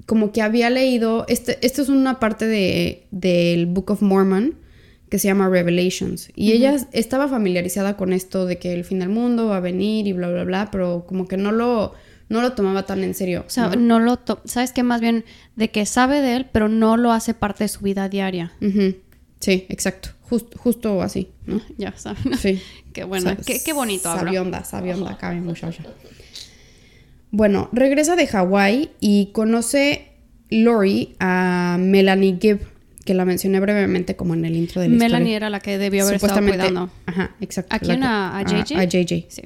como 0.07 0.33
que 0.33 0.43
había 0.43 0.71
leído, 0.71 1.25
este, 1.29 1.59
esto 1.65 1.83
es 1.83 1.89
una 1.89 2.21
parte 2.21 2.47
de, 2.47 3.07
del 3.11 3.67
Book 3.67 3.91
of 3.91 4.03
Mormon 4.03 4.57
que 5.11 5.19
se 5.19 5.29
llama 5.29 5.49
Revelations, 5.49 6.31
y 6.35 6.53
ella 6.53 6.77
estaba 6.93 7.29
familiarizada 7.29 7.97
con 7.97 8.13
esto 8.13 8.47
de 8.47 8.59
que 8.59 8.73
el 8.73 8.85
fin 8.85 8.99
del 8.99 9.11
mundo 9.11 9.47
va 9.47 9.59
a 9.59 9.61
venir 9.61 10.07
y 10.09 10.13
bla, 10.13 10.29
bla, 10.29 10.43
bla, 10.45 10.71
pero 10.73 11.05
como 11.07 11.29
que 11.29 11.37
no 11.37 11.53
lo, 11.53 11.93
no 12.29 12.41
lo 12.43 12.53
tomaba 12.55 12.85
tan 12.85 13.05
en 13.05 13.15
serio. 13.15 13.45
O 13.47 13.51
sea, 13.51 13.69
¿no? 13.69 13.77
no 13.77 14.01
lo... 14.01 14.17
to- 14.17 14.41
¿Sabes 14.45 14.73
qué? 14.73 14.83
Más 14.83 15.01
bien 15.01 15.25
de 15.55 15.71
que 15.71 15.87
sabe 15.87 16.21
de 16.21 16.35
él, 16.37 16.47
pero 16.51 16.69
no 16.69 16.97
lo 16.97 17.13
hace 17.13 17.33
parte 17.33 17.63
de 17.65 17.69
su 17.69 17.81
vida 17.81 18.09
diaria. 18.09 18.53
Sí, 19.41 19.67
exacto. 19.69 20.09
Just- 20.29 20.57
justo 20.57 21.01
así, 21.03 21.29
¿no? 21.47 21.61
Ya 21.79 21.93
sabes. 21.97 22.41
Sí. 22.41 22.61
Qué 22.93 23.05
bueno. 23.05 23.31
Sa- 23.31 23.37
qué, 23.37 23.61
qué 23.65 23.73
bonito. 23.73 24.05
Sabionda, 24.13 24.65
sabionda, 24.65 25.17
cabe 25.19 25.41
muchacha. 25.41 25.85
Bueno, 27.37 27.69
regresa 27.73 28.15
de 28.15 28.29
Hawái 28.29 28.91
y 29.01 29.31
conoce 29.33 30.07
Lori 30.51 31.17
a 31.19 31.77
Melanie 31.81 32.39
Gibb, 32.41 32.61
que 33.05 33.13
la 33.13 33.25
mencioné 33.25 33.59
brevemente 33.59 34.15
como 34.15 34.35
en 34.35 34.45
el 34.45 34.55
intro 34.55 34.81
de 34.81 34.89
la 34.89 34.95
Melanie 34.95 35.19
historia. 35.33 35.37
era 35.39 35.51
la 35.51 35.59
que 35.59 35.77
debió 35.77 36.03
haber 36.05 36.15
estado 36.15 36.35
cuidando. 36.47 36.91
Ajá, 37.07 37.35
exacto. 37.41 37.75
¿A 37.75 37.79
quién? 37.81 37.99
que- 38.01 38.07
¿A- 38.07 38.39
a 38.39 38.43
JJ? 38.43 38.77
A, 38.79 38.85
JJ. 38.85 39.27
Sí. 39.31 39.43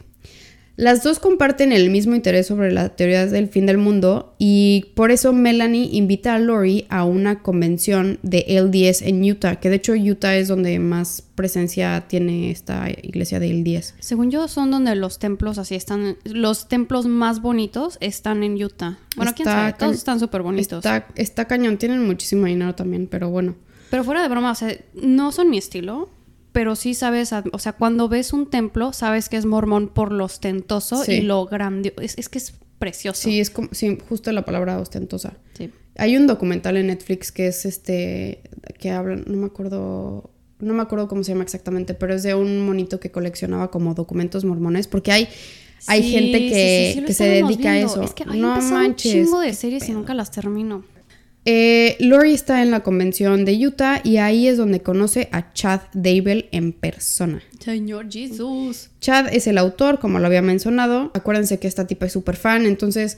Las 0.78 1.02
dos 1.02 1.18
comparten 1.18 1.72
el 1.72 1.90
mismo 1.90 2.14
interés 2.14 2.46
sobre 2.46 2.70
las 2.70 2.94
teorías 2.94 3.32
del 3.32 3.48
fin 3.48 3.66
del 3.66 3.78
mundo 3.78 4.36
y 4.38 4.92
por 4.94 5.10
eso 5.10 5.32
Melanie 5.32 5.88
invita 5.90 6.36
a 6.36 6.38
Lori 6.38 6.86
a 6.88 7.04
una 7.04 7.42
convención 7.42 8.20
de 8.22 8.46
LDS 8.48 9.02
en 9.02 9.28
Utah, 9.28 9.56
que 9.56 9.70
de 9.70 9.74
hecho 9.74 9.94
Utah 9.94 10.36
es 10.36 10.46
donde 10.46 10.78
más 10.78 11.24
presencia 11.34 12.04
tiene 12.06 12.52
esta 12.52 12.88
iglesia 12.90 13.40
de 13.40 13.52
LDS. 13.54 13.94
Según 13.98 14.30
yo, 14.30 14.46
son 14.46 14.70
donde 14.70 14.94
los 14.94 15.18
templos 15.18 15.58
así 15.58 15.74
están. 15.74 16.16
Los 16.22 16.68
templos 16.68 17.06
más 17.06 17.42
bonitos 17.42 17.98
están 18.00 18.44
en 18.44 18.62
Utah. 18.62 19.00
Bueno, 19.16 19.32
quién 19.34 19.48
Está 19.48 19.60
sabe. 19.60 19.72
Todos 19.72 19.96
están 19.96 20.20
súper 20.20 20.42
bonitos. 20.42 20.78
Está, 20.78 21.08
está 21.16 21.46
cañón, 21.46 21.78
tienen 21.78 22.06
muchísimo 22.06 22.46
dinero 22.46 22.76
también, 22.76 23.08
pero 23.08 23.30
bueno. 23.30 23.56
Pero 23.90 24.04
fuera 24.04 24.22
de 24.22 24.28
broma, 24.28 24.52
o 24.52 24.54
sea, 24.54 24.72
no 24.94 25.32
son 25.32 25.50
mi 25.50 25.58
estilo. 25.58 26.08
Pero 26.52 26.76
sí 26.76 26.94
sabes, 26.94 27.30
o 27.52 27.58
sea, 27.58 27.72
cuando 27.74 28.08
ves 28.08 28.32
un 28.32 28.48
templo, 28.48 28.92
sabes 28.92 29.28
que 29.28 29.36
es 29.36 29.44
mormón 29.44 29.88
por 29.88 30.12
lo 30.12 30.24
ostentoso 30.24 31.04
Sí. 31.04 31.12
y 31.12 31.20
lo 31.22 31.44
grandioso. 31.46 32.00
Es, 32.00 32.16
es 32.18 32.28
que 32.28 32.38
es 32.38 32.54
precioso. 32.78 33.20
Sí, 33.22 33.38
es 33.40 33.50
como, 33.50 33.68
sí, 33.72 33.98
justo 34.08 34.32
la 34.32 34.44
palabra 34.44 34.78
ostentosa. 34.80 35.34
Sí. 35.56 35.70
Hay 35.96 36.16
un 36.16 36.26
documental 36.26 36.76
en 36.76 36.86
Netflix 36.88 37.32
que 37.32 37.48
es 37.48 37.64
este, 37.66 38.40
que 38.78 38.90
hablan, 38.90 39.24
no 39.26 39.36
me 39.36 39.46
acuerdo, 39.46 40.30
no 40.60 40.74
me 40.74 40.82
acuerdo 40.82 41.06
cómo 41.08 41.22
se 41.24 41.32
llama 41.32 41.42
exactamente, 41.44 41.94
pero 41.94 42.14
es 42.14 42.22
de 42.22 42.34
un 42.34 42.64
monito 42.64 42.98
que 43.00 43.10
coleccionaba 43.10 43.70
como 43.70 43.94
documentos 43.94 44.44
mormones, 44.44 44.86
porque 44.88 45.12
hay, 45.12 45.28
hay 45.86 46.02
Sí, 46.02 46.10
gente 46.10 46.38
que, 46.38 47.02
que 47.06 47.12
se 47.14 47.24
dedica 47.24 47.72
viendo. 47.72 47.88
a 47.88 47.92
eso. 47.92 48.02
Es 48.02 48.14
que 48.14 48.24
hay 48.28 48.40
no 48.40 48.54
empezaron 48.54 48.82
manches. 48.84 49.14
un 49.14 49.24
chingo 49.24 49.40
de 49.40 49.52
series 49.54 49.88
y 49.88 49.92
nunca 49.92 50.14
las 50.14 50.30
termino. 50.30 50.84
Eh, 51.50 51.96
Lori 51.98 52.34
está 52.34 52.60
en 52.60 52.70
la 52.70 52.80
convención 52.80 53.46
de 53.46 53.66
Utah 53.66 54.02
y 54.04 54.18
ahí 54.18 54.48
es 54.48 54.58
donde 54.58 54.82
conoce 54.82 55.30
a 55.32 55.54
Chad 55.54 55.80
Dable 55.94 56.46
en 56.52 56.74
persona. 56.74 57.42
Señor 57.58 58.12
Jesús. 58.12 58.90
Chad 59.00 59.32
es 59.32 59.46
el 59.46 59.56
autor, 59.56 59.98
como 59.98 60.18
lo 60.18 60.26
había 60.26 60.42
mencionado. 60.42 61.10
Acuérdense 61.14 61.58
que 61.58 61.66
esta 61.66 61.86
tipa 61.86 62.04
es 62.04 62.12
súper 62.12 62.36
fan, 62.36 62.66
entonces 62.66 63.16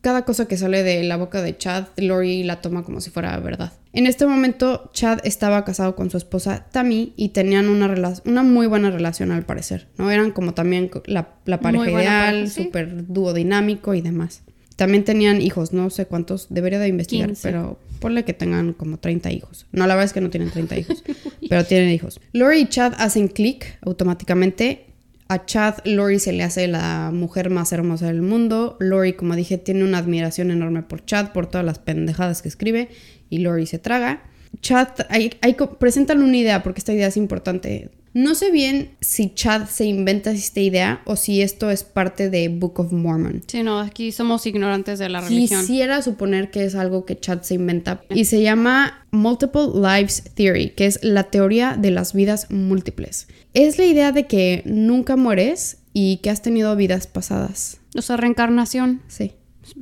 cada 0.00 0.24
cosa 0.24 0.46
que 0.46 0.56
sale 0.56 0.84
de 0.84 1.02
la 1.02 1.16
boca 1.16 1.42
de 1.42 1.58
Chad, 1.58 1.86
Lori 1.96 2.44
la 2.44 2.60
toma 2.60 2.84
como 2.84 3.00
si 3.00 3.10
fuera 3.10 3.36
verdad. 3.40 3.72
En 3.92 4.06
este 4.06 4.26
momento, 4.26 4.92
Chad 4.92 5.18
estaba 5.24 5.64
casado 5.64 5.96
con 5.96 6.08
su 6.08 6.18
esposa 6.18 6.66
Tammy 6.70 7.14
y 7.16 7.30
tenían 7.30 7.68
una, 7.68 7.92
una 8.24 8.42
muy 8.44 8.68
buena 8.68 8.92
relación 8.92 9.32
al 9.32 9.44
parecer, 9.44 9.88
¿no? 9.98 10.08
Eran 10.08 10.30
como 10.30 10.54
también 10.54 10.88
la, 11.06 11.34
la 11.46 11.58
pareja 11.58 11.90
ideal, 11.90 12.34
pareja, 12.34 12.46
sí. 12.46 12.62
súper 12.62 13.08
dúo 13.08 13.32
dinámico 13.32 13.92
y 13.92 14.02
demás. 14.02 14.42
También 14.76 15.04
tenían 15.04 15.40
hijos, 15.42 15.72
no 15.72 15.90
sé 15.90 16.06
cuántos, 16.06 16.46
debería 16.50 16.78
de 16.78 16.88
investigar, 16.88 17.28
15. 17.28 17.42
pero 17.48 17.78
ponle 18.00 18.24
que 18.24 18.32
tengan 18.32 18.72
como 18.72 18.98
30 18.98 19.30
hijos. 19.30 19.66
No, 19.72 19.86
la 19.86 19.94
verdad 19.94 20.06
es 20.06 20.12
que 20.12 20.20
no 20.20 20.30
tienen 20.30 20.50
30 20.50 20.78
hijos, 20.78 21.04
pero 21.48 21.64
tienen 21.64 21.90
hijos. 21.90 22.20
Lori 22.32 22.60
y 22.60 22.66
Chad 22.68 22.94
hacen 22.98 23.28
clic 23.28 23.78
automáticamente. 23.82 24.86
A 25.28 25.46
Chad, 25.46 25.76
Lori 25.84 26.18
se 26.18 26.32
le 26.32 26.42
hace 26.42 26.68
la 26.68 27.10
mujer 27.12 27.48
más 27.48 27.72
hermosa 27.72 28.06
del 28.06 28.22
mundo. 28.22 28.76
Lori, 28.80 29.14
como 29.14 29.34
dije, 29.34 29.56
tiene 29.58 29.82
una 29.84 29.98
admiración 29.98 30.50
enorme 30.50 30.82
por 30.82 31.04
Chad, 31.04 31.32
por 31.32 31.46
todas 31.46 31.64
las 31.64 31.78
pendejadas 31.78 32.42
que 32.42 32.48
escribe, 32.48 32.88
y 33.30 33.38
Lori 33.38 33.66
se 33.66 33.78
traga. 33.78 34.22
Chad, 34.60 34.88
hay, 35.08 35.32
hay 35.40 35.54
co- 35.54 35.78
presentan 35.78 36.22
una 36.22 36.36
idea, 36.36 36.62
porque 36.62 36.80
esta 36.80 36.92
idea 36.92 37.06
es 37.06 37.16
importante. 37.16 37.90
No 38.14 38.34
sé 38.34 38.50
bien 38.50 38.90
si 39.00 39.32
Chad 39.34 39.68
se 39.68 39.86
inventa 39.86 40.30
esta 40.32 40.60
idea 40.60 41.02
o 41.06 41.16
si 41.16 41.40
esto 41.40 41.70
es 41.70 41.82
parte 41.82 42.28
de 42.28 42.48
Book 42.48 42.78
of 42.80 42.92
Mormon. 42.92 43.42
Sí, 43.46 43.62
no, 43.62 43.80
aquí 43.80 44.12
somos 44.12 44.46
ignorantes 44.46 44.98
de 44.98 45.08
la 45.08 45.20
religión. 45.20 45.62
Quisiera 45.62 46.02
suponer 46.02 46.50
que 46.50 46.64
es 46.64 46.74
algo 46.74 47.06
que 47.06 47.18
Chad 47.18 47.42
se 47.42 47.54
inventa 47.54 48.02
y 48.10 48.26
se 48.26 48.42
llama 48.42 49.06
Multiple 49.10 49.68
Lives 49.74 50.24
Theory, 50.34 50.70
que 50.70 50.86
es 50.86 51.02
la 51.02 51.24
teoría 51.24 51.76
de 51.78 51.90
las 51.90 52.12
vidas 52.12 52.50
múltiples. 52.50 53.28
Es 53.54 53.78
la 53.78 53.86
idea 53.86 54.12
de 54.12 54.26
que 54.26 54.62
nunca 54.66 55.16
mueres 55.16 55.78
y 55.94 56.18
que 56.18 56.30
has 56.30 56.42
tenido 56.42 56.74
vidas 56.76 57.06
pasadas. 57.06 57.78
O 57.96 58.02
sea, 58.02 58.16
reencarnación. 58.16 59.02
Sí. 59.08 59.32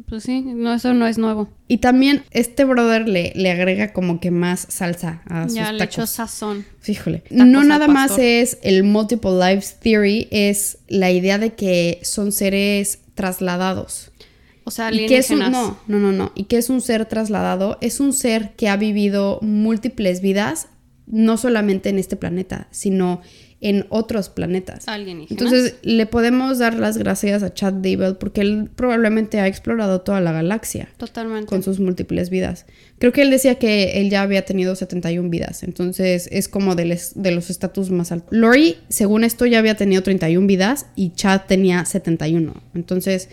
Pues 0.08 0.24
sí, 0.24 0.42
no, 0.42 0.74
eso 0.74 0.92
no 0.94 1.06
es 1.06 1.18
nuevo. 1.18 1.48
Y 1.66 1.78
también 1.78 2.22
este 2.30 2.64
brother 2.64 3.08
le, 3.08 3.32
le 3.34 3.50
agrega 3.50 3.92
como 3.92 4.20
que 4.20 4.30
más 4.30 4.66
salsa 4.68 5.22
a 5.26 5.44
sus 5.44 5.54
Ya 5.54 5.72
le 5.72 5.84
echó 5.84 6.06
sazón. 6.06 6.66
Híjole. 6.86 7.20
Tacos 7.20 7.46
No 7.46 7.64
nada 7.64 7.88
más 7.88 8.18
es 8.18 8.58
el 8.62 8.84
Multiple 8.84 9.32
Lives 9.32 9.76
Theory, 9.80 10.28
es 10.30 10.78
la 10.88 11.10
idea 11.10 11.38
de 11.38 11.54
que 11.54 12.00
son 12.02 12.32
seres 12.32 13.00
trasladados. 13.14 14.10
O 14.64 14.70
sea, 14.70 14.92
Y 14.92 15.06
que 15.06 15.18
es 15.18 15.30
un, 15.30 15.38
no, 15.38 15.78
no, 15.86 15.98
no, 15.98 16.12
no. 16.12 16.32
Y 16.34 16.44
que 16.44 16.58
es 16.58 16.70
un 16.70 16.80
ser 16.80 17.06
trasladado, 17.06 17.78
es 17.80 18.00
un 18.00 18.12
ser 18.12 18.52
que 18.56 18.68
ha 18.68 18.76
vivido 18.76 19.38
múltiples 19.42 20.20
vidas, 20.20 20.68
no 21.06 21.36
solamente 21.36 21.88
en 21.88 21.98
este 21.98 22.16
planeta, 22.16 22.68
sino 22.70 23.20
en 23.62 23.84
otros 23.90 24.30
planetas. 24.30 24.88
Alienígenas. 24.88 25.30
Entonces, 25.30 25.74
le 25.82 26.06
podemos 26.06 26.58
dar 26.58 26.72
las 26.74 26.96
gracias 26.96 27.42
a 27.42 27.52
Chad 27.52 27.74
Dable 27.74 28.14
porque 28.14 28.40
él 28.40 28.70
probablemente 28.74 29.38
ha 29.38 29.46
explorado 29.46 30.00
toda 30.00 30.20
la 30.22 30.32
galaxia 30.32 30.88
Totalmente. 30.96 31.46
con 31.46 31.62
sus 31.62 31.78
múltiples 31.78 32.30
vidas. 32.30 32.64
Creo 32.98 33.12
que 33.12 33.20
él 33.22 33.30
decía 33.30 33.56
que 33.56 34.00
él 34.00 34.08
ya 34.08 34.22
había 34.22 34.44
tenido 34.46 34.74
71 34.76 35.28
vidas, 35.28 35.62
entonces 35.62 36.28
es 36.32 36.48
como 36.48 36.74
de, 36.74 36.86
les- 36.86 37.12
de 37.14 37.32
los 37.32 37.50
estatus 37.50 37.90
más 37.90 38.12
altos. 38.12 38.28
Lori, 38.32 38.76
según 38.88 39.24
esto, 39.24 39.44
ya 39.44 39.58
había 39.58 39.76
tenido 39.76 40.02
31 40.02 40.46
vidas 40.46 40.86
y 40.96 41.10
Chad 41.10 41.42
tenía 41.46 41.84
71. 41.84 42.54
Entonces, 42.74 43.28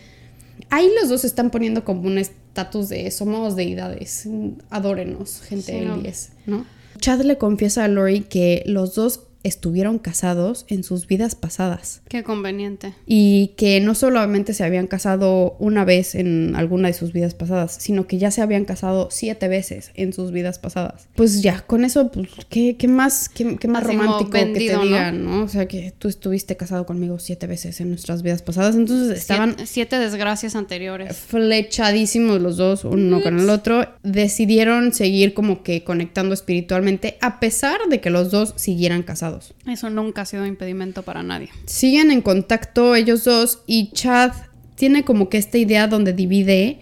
ahí 0.70 0.90
los 1.00 1.10
dos 1.10 1.24
están 1.24 1.52
poniendo 1.52 1.86
como 1.86 2.02
un 2.02 2.18
estatus 2.18 2.90
de 2.90 3.10
somos 3.12 3.56
deidades, 3.56 4.28
adórenos, 4.70 5.42
gente 5.42 5.72
Sí, 5.72 5.80
del 5.80 5.88
no. 5.88 5.98
10, 6.00 6.30
¿no? 6.48 6.66
Chad 7.00 7.22
le 7.22 7.38
confiesa 7.38 7.84
a 7.86 7.88
Lori 7.88 8.22
que 8.22 8.64
los 8.66 8.96
dos 8.96 9.20
estuvieron 9.44 10.00
casados 10.00 10.66
en 10.68 10.84
sus 10.84 11.08
vidas 11.08 11.36
pasadas. 11.36 12.02
Qué 12.10 12.24
conveniente. 12.24 12.94
Y 13.06 13.54
que 13.58 13.80
no 13.80 13.96
solamente 13.96 14.54
se 14.54 14.64
habían 14.64 14.88
casado 14.88 15.56
una 15.60 15.86
vez 15.86 16.16
en 16.16 16.56
alguna 16.56 16.88
de 16.88 16.94
sus 16.94 17.14
vidas 17.14 17.34
pasadas, 17.34 17.78
sino 17.80 18.08
que 18.08 18.18
ya 18.18 18.32
se 18.32 18.42
habían 18.42 18.66
casado 18.66 19.10
siete 19.12 19.48
veces 19.48 19.92
en 19.96 20.14
sus 20.14 20.32
vidas 20.32 20.60
pasadas. 20.60 21.08
Pues 21.16 21.42
ya, 21.42 21.62
con 21.62 21.86
eso, 21.86 22.12
pues, 22.12 22.30
¿qué, 22.50 22.76
qué 22.78 22.88
más, 22.88 23.30
qué, 23.30 23.58
qué 23.58 23.68
más 23.68 23.84
Así 23.84 23.96
romántico 23.96 24.32
vendido, 24.32 24.54
que 24.54 24.70
te 24.70 24.76
¿no? 24.76 24.84
digan, 24.84 25.24
¿no? 25.26 25.44
O 25.44 25.48
sea, 25.48 25.68
que 25.68 25.94
tú 25.98 26.08
estuviste 26.08 26.58
casado 26.58 26.86
conmigo 26.86 27.20
siete 27.20 27.48
veces 27.48 27.80
en 27.82 27.90
nuestras 27.90 28.24
vidas 28.24 28.42
pasadas. 28.42 28.76
Entonces 28.76 29.18
estaban 29.18 29.50
Siete, 29.58 29.66
siete 29.66 30.00
desgracias 30.00 30.56
anteriores. 30.56 31.16
flechadísimos 31.16 32.42
los 32.42 32.58
dos, 32.58 32.84
uno 32.86 33.22
con 33.22 33.40
el 33.40 33.50
otro, 33.50 33.88
decidieron 34.04 34.94
seguir 34.94 35.34
como 35.34 35.64
que 35.64 35.84
conectando 35.84 36.34
espiritualmente 36.34 37.18
a 37.22 37.40
pesar 37.40 37.80
de 37.90 38.02
que 38.02 38.10
los 38.10 38.32
dos 38.32 38.54
siguieran 38.56 39.04
casados. 39.04 39.27
Eso 39.66 39.90
nunca 39.90 40.22
ha 40.22 40.26
sido 40.26 40.46
impedimento 40.46 41.04
para 41.04 41.24
nadie. 41.24 41.50
Siguen 41.66 42.12
en 42.12 42.22
contacto 42.22 42.96
ellos 42.96 43.24
dos 43.24 43.64
y 43.68 43.92
Chad 43.92 44.32
tiene 44.76 45.04
como 45.04 45.30
que 45.30 45.38
esta 45.38 45.58
idea 45.58 45.88
donde 45.88 46.14
divide 46.14 46.80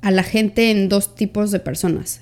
a 0.00 0.10
la 0.10 0.22
gente 0.22 0.70
en 0.70 0.88
dos 0.88 1.14
tipos 1.14 1.50
de 1.50 1.60
personas. 1.60 2.20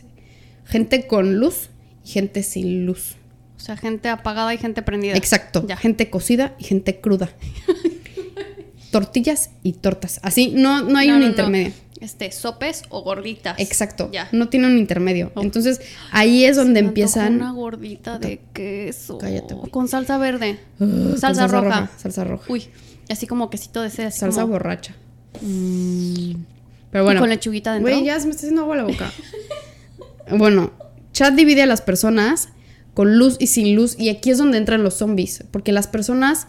Gente 0.64 1.07
con 1.07 1.39
luz 1.39 1.71
y 2.05 2.11
gente 2.11 2.43
sin 2.43 2.87
luz. 2.87 3.17
O 3.57 3.61
sea, 3.61 3.77
gente 3.77 4.09
apagada 4.09 4.53
y 4.55 4.59
gente 4.59 4.83
prendida. 4.83 5.17
Exacto. 5.17 5.64
Ya. 5.67 5.77
Gente 5.77 6.11
cocida 6.11 6.55
y 6.59 6.64
gente 6.64 7.01
cruda. 7.01 7.31
Tortillas 8.91 9.51
y 9.62 9.73
tortas. 9.73 10.21
Así, 10.23 10.53
no, 10.55 10.83
no 10.83 10.99
hay 10.99 11.09
No, 11.09 11.17
un 11.17 11.35
no, 11.37 11.49
no. 11.51 11.73
Este, 12.01 12.30
sopes 12.30 12.82
o 12.90 13.03
gorditas. 13.03 13.59
Exacto. 13.59 14.11
Ya. 14.12 14.28
No 14.32 14.49
tiene 14.49 14.66
un 14.66 14.76
intermedio. 14.78 15.32
Oh. 15.34 15.42
Entonces, 15.42 15.80
ahí 16.12 16.44
es 16.44 16.57
donde 16.57 16.80
Se 16.80 16.86
empiezan. 16.86 17.36
Una 17.36 17.53
gordita 17.53 18.18
de 18.18 18.40
queso. 18.53 19.18
Cállate, 19.18 19.55
güey. 19.55 19.70
Con 19.70 19.88
salsa 19.88 20.18
verde. 20.18 20.59
Uh, 20.78 21.16
salsa, 21.16 21.47
roja. 21.47 21.90
Salsa 21.97 22.24
roja. 22.24 22.53
Uy, 22.53 22.64
así 23.09 23.26
como 23.26 23.49
quesito 23.49 23.80
de 23.80 23.86
así 23.86 24.11
salsa 24.11 24.42
como- 24.42 24.53
borracha. 24.55 24.94
Pero 26.90 27.05
bueno. 27.05 27.20
con 27.20 27.28
lechuguita 27.30 27.72
dentro. 27.74 27.90
Güey, 27.92 28.05
ya 28.05 28.18
se 28.20 28.26
me 28.26 28.30
está 28.32 28.40
haciendo 28.42 28.62
agua 28.62 28.76
la 28.76 28.84
boca. 28.84 29.11
bueno, 30.36 30.72
Chad 31.12 31.32
divide 31.32 31.62
a 31.62 31.66
las 31.66 31.80
personas 31.82 32.51
con 32.94 33.18
luz 33.18 33.36
y 33.38 33.47
sin 33.49 33.74
luz. 33.74 33.97
Y 33.99 34.09
aquí 34.11 34.30
es 34.30 34.38
donde 34.38 34.59
entran 34.59 34.82
los 34.82 34.94
zombies. 34.94 35.44
Porque 35.51 35.72
las 35.72 35.86
personas 35.86 36.47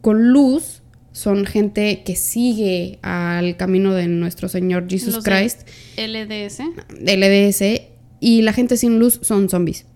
con 0.00 0.32
luz 0.32 0.81
son 1.12 1.44
gente 1.44 2.02
que 2.04 2.16
sigue 2.16 2.98
al 3.02 3.56
camino 3.56 3.92
de 3.94 4.08
nuestro 4.08 4.48
Señor 4.48 4.86
Jesus 4.88 5.14
Los 5.14 5.24
Christ, 5.24 5.68
LDS. 5.96 6.60
LDS. 7.00 7.82
Y 8.20 8.42
la 8.42 8.52
gente 8.52 8.76
sin 8.76 8.98
luz 8.98 9.20
son 9.22 9.48
zombies. 9.48 9.86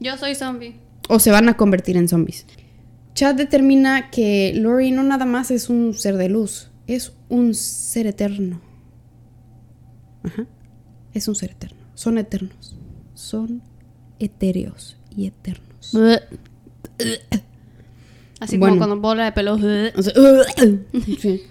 Yo 0.00 0.16
soy 0.16 0.34
zombie. 0.34 0.76
o 1.08 1.18
se 1.18 1.30
van 1.30 1.48
a 1.48 1.56
convertir 1.56 1.96
en 1.96 2.08
zombies. 2.08 2.46
Chad 3.14 3.36
determina 3.36 4.10
que 4.10 4.52
Lori 4.54 4.90
no 4.90 5.02
nada 5.02 5.24
más 5.24 5.50
es 5.50 5.68
un 5.68 5.94
ser 5.94 6.16
de 6.16 6.28
luz, 6.28 6.70
es 6.86 7.12
un 7.28 7.54
ser 7.54 8.06
eterno. 8.06 8.60
Ajá. 10.24 10.46
Es 11.12 11.28
un 11.28 11.34
ser 11.34 11.52
eterno. 11.52 11.78
Son 11.94 12.18
eternos. 12.18 12.76
Son 13.14 13.62
etéreos 14.18 14.96
y 15.16 15.26
eternos. 15.26 15.92
Así 18.40 18.56
Bueno. 18.58 18.76
como 18.76 18.88
con 18.88 19.02
bola 19.02 19.24
de 19.26 19.32
pelo. 19.32 19.54
O 19.54 20.02
sea, 20.02 20.12
sí. 21.20 21.42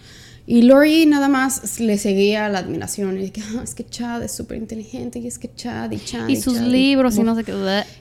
Y 0.45 0.63
Lori 0.63 1.05
nada 1.05 1.29
más 1.29 1.79
le 1.79 1.97
seguía 1.97 2.49
la 2.49 2.59
admiración. 2.59 3.19
Y 3.21 3.29
que, 3.29 3.41
"Ah, 3.41 3.61
es 3.63 3.73
que 3.75 3.85
Chad 3.85 4.21
es 4.23 4.33
súper 4.33 4.57
inteligente. 4.57 5.19
Y 5.19 5.27
es 5.27 5.39
que 5.39 5.49
Chad 5.53 5.91
y 5.91 5.99
Chad. 5.99 6.27
Y 6.27 6.35
sus 6.35 6.55
Chad 6.57 6.67
libros 6.67 7.15
y 7.17 7.23
no 7.23 7.35
sé 7.35 7.43
qué. 7.43 7.53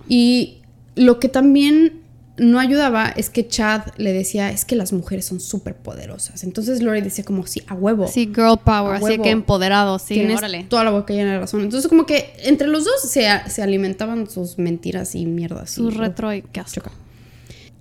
y 0.09 0.59
lo 0.97 1.20
que 1.20 1.28
también 1.28 2.01
no 2.39 2.59
ayudaba 2.59 3.09
es 3.14 3.28
que 3.30 3.47
Chad 3.47 3.83
le 3.99 4.12
decía, 4.12 4.51
es 4.51 4.64
que 4.64 4.74
las 4.74 4.93
mujeres 4.93 5.26
son 5.26 5.39
súper 5.39 5.76
poderosas. 5.76 6.43
Entonces 6.45 6.83
Lori 6.83 7.01
decía 7.03 7.24
como, 7.24 7.47
sí, 7.47 7.62
a 7.68 7.74
huevo. 7.74 8.09
Sí, 8.09 8.26
girl 8.35 8.59
power, 8.64 8.97
así 8.97 9.18
que 9.18 9.30
empoderado, 9.30 9.99
sí, 9.99 10.14
Tienes 10.14 10.39
órale. 10.39 10.64
toda 10.64 10.83
la 10.83 10.91
boca 10.91 11.12
llena 11.12 11.33
de 11.35 11.39
razón. 11.39 11.61
Entonces 11.61 11.89
como 11.89 12.07
que 12.07 12.33
entre 12.43 12.68
los 12.68 12.85
dos 12.87 12.95
se, 13.09 13.26
se 13.49 13.62
alimentaban 13.62 14.28
sus 14.28 14.59
mentiras 14.59 15.14
y 15.14 15.26
mierdas. 15.26 15.70
Su 15.70 15.91
y- 15.91 15.95
retro 15.95 16.33
y 16.35 16.43
qué 16.43 16.61
asco. 16.61 16.80
choca. 16.80 16.93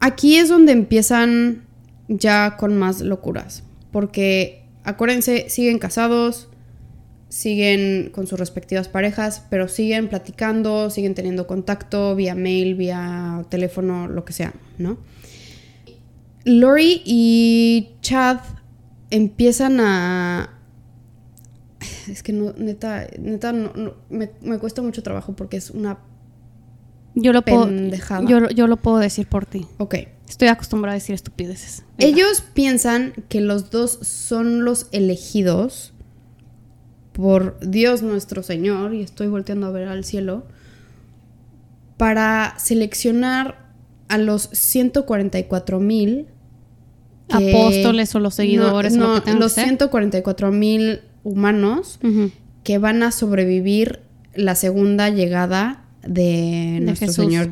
Aquí 0.01 0.37
es 0.37 0.49
donde 0.49 0.71
empiezan 0.71 1.63
ya 2.07 2.57
con 2.57 2.77
más 2.77 3.01
locuras. 3.01 3.63
Porque, 3.91 4.63
acuérdense, 4.83 5.49
siguen 5.49 5.79
casados, 5.79 6.49
siguen 7.29 8.09
con 8.11 8.27
sus 8.27 8.39
respectivas 8.39 8.89
parejas, 8.89 9.45
pero 9.49 9.67
siguen 9.67 10.09
platicando, 10.09 10.89
siguen 10.89 11.15
teniendo 11.15 11.47
contacto 11.47 12.15
vía 12.15 12.35
mail, 12.35 12.75
vía 12.75 13.45
teléfono, 13.49 14.07
lo 14.07 14.25
que 14.25 14.33
sea, 14.33 14.53
¿no? 14.77 14.97
Lori 16.43 17.01
y 17.05 17.91
Chad 18.01 18.39
empiezan 19.11 19.79
a... 19.79 20.57
Es 22.09 22.23
que 22.23 22.33
no, 22.33 22.53
neta, 22.57 23.07
neta, 23.19 23.53
no, 23.53 23.71
no, 23.75 23.93
me, 24.09 24.31
me 24.41 24.57
cuesta 24.57 24.81
mucho 24.81 25.03
trabajo 25.03 25.35
porque 25.35 25.57
es 25.57 25.69
una... 25.69 25.99
Yo 27.15 27.33
lo 27.33 27.41
puedo, 27.41 27.69
yo, 28.27 28.49
yo 28.49 28.67
lo 28.67 28.77
puedo 28.77 28.97
decir 28.97 29.27
por 29.27 29.45
ti. 29.45 29.67
Ok. 29.77 29.95
Estoy 30.29 30.47
acostumbrada 30.47 30.93
a 30.93 30.99
decir 30.99 31.13
estupideces. 31.13 31.83
Venga. 31.97 32.09
Ellos 32.09 32.43
piensan 32.53 33.13
que 33.27 33.41
los 33.41 33.69
dos 33.69 33.99
son 34.01 34.63
los 34.63 34.87
elegidos 34.93 35.93
por 37.11 37.59
Dios 37.59 38.01
nuestro 38.01 38.41
Señor, 38.41 38.93
y 38.93 39.01
estoy 39.01 39.27
volteando 39.27 39.67
a 39.67 39.71
ver 39.71 39.89
al 39.89 40.05
cielo, 40.05 40.45
para 41.97 42.55
seleccionar 42.57 43.69
a 44.07 44.17
los 44.17 44.49
144 44.53 45.79
mil 45.79 46.27
Apóstoles 47.31 48.13
o 48.15 48.19
los 48.19 48.35
seguidores, 48.35 48.95
no, 48.95 49.07
lo 49.07 49.15
no, 49.15 49.23
que 49.23 49.33
los 49.33 49.53
que 49.53 49.61
ser. 49.61 49.65
144 49.65 50.51
mil 50.51 51.01
humanos 51.23 51.99
que 52.63 52.77
van 52.77 53.03
a 53.03 53.11
sobrevivir 53.11 54.01
la 54.33 54.55
segunda 54.55 55.09
llegada 55.09 55.80
de, 56.03 56.79
nuestro 56.81 57.07
Jesús. 57.07 57.25
Señor 57.25 57.49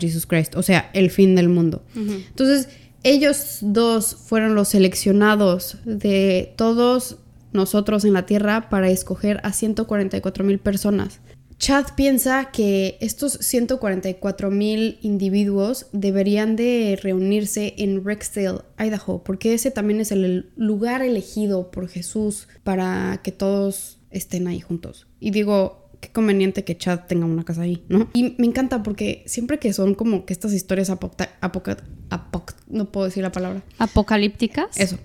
o 0.56 0.64
sea, 0.64 0.90
el 0.94 1.10
fin 1.10 1.36
del 1.36 1.50
mundo. 1.50 1.84
Entonces, 1.96 2.70
ellos 3.04 3.60
dos 3.62 4.16
fueron 4.16 4.56
los 4.56 4.70
seleccionados 4.70 5.78
de 5.86 6.54
todos 6.58 7.18
nosotros 7.54 8.06
en 8.06 8.14
la 8.14 8.26
Tierra 8.26 8.70
para 8.70 8.90
escoger 8.90 9.40
a 9.44 9.54
144 9.54 10.44
mil 10.44 10.60
personas. 10.60 11.20
Chad 11.60 11.88
piensa 11.98 12.52
que 12.52 12.98
estos 13.02 13.34
144 13.34 14.50
mil 14.50 14.98
individuos 15.02 15.88
deberían 15.92 16.56
de 16.56 16.98
reunirse 17.02 17.74
en 17.78 18.06
Rexdale, 18.06 18.62
Idaho, 18.78 19.26
porque 19.26 19.54
ese 19.54 19.70
también 19.70 20.00
es 20.00 20.14
el 20.14 20.52
lugar 20.56 21.02
elegido 21.02 21.70
por 21.70 21.90
Jesús 21.90 22.48
para 22.64 23.20
que 23.24 23.34
todos 23.34 23.98
estén 24.10 24.48
ahí 24.48 24.62
juntos. 24.62 25.08
Y 25.20 25.32
digo, 25.32 25.89
qué 26.00 26.10
conveniente 26.10 26.64
que 26.64 26.78
Chad 26.78 27.02
tenga 27.08 27.26
una 27.26 27.44
casa 27.44 27.62
ahí, 27.64 27.84
¿no? 27.90 28.10
Y 28.14 28.36
me 28.38 28.48
encanta 28.48 28.84
porque 28.84 29.24
siempre 29.26 29.60
que 29.60 29.74
son 29.74 29.96
como 29.96 30.26
que 30.26 30.34
estas 30.34 30.54
historias 30.54 30.90
apoca- 30.90 31.30
apoc- 31.42 32.56
no 32.68 32.92
puedo 32.92 33.06
decir 33.06 33.24
la 33.24 33.32
palabra. 33.32 33.62
Apocalípticas. 33.78 34.78
Eso. 34.78 34.98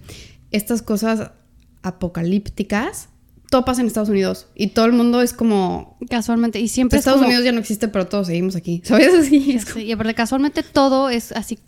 Estas 0.53 0.83
cosas 0.83 1.31
apocalípticas, 1.83 3.09
todo 3.51 3.65
pasa 3.65 3.81
en 3.81 3.87
Estados 3.87 4.09
Unidos 4.09 4.49
y 4.55 4.69
todo 4.69 4.85
el 4.87 4.93
mundo 4.93 5.23
es 5.23 5.33
como 5.33 5.97
Casualmente. 6.11 6.61
Y 6.61 6.69
siempre 6.69 6.99
es 6.99 7.01
Estados 7.03 7.19
como- 7.19 7.29
Unidos 7.29 7.45
ya 7.45 7.53
no 7.53 7.61
existe, 7.61 7.89
pero 7.89 8.07
todos 8.07 8.27
seguimos 8.27 8.57
aquí. 8.57 8.83
¿Sabes? 8.85 9.13
Así 9.19 9.53
es 9.53 9.65
Sí, 9.65 9.83
y 9.85 9.93
aparte, 9.93 10.15
casualmente 10.15 10.63
todo 10.63 11.09
es 11.11 11.33
así, 11.33 11.59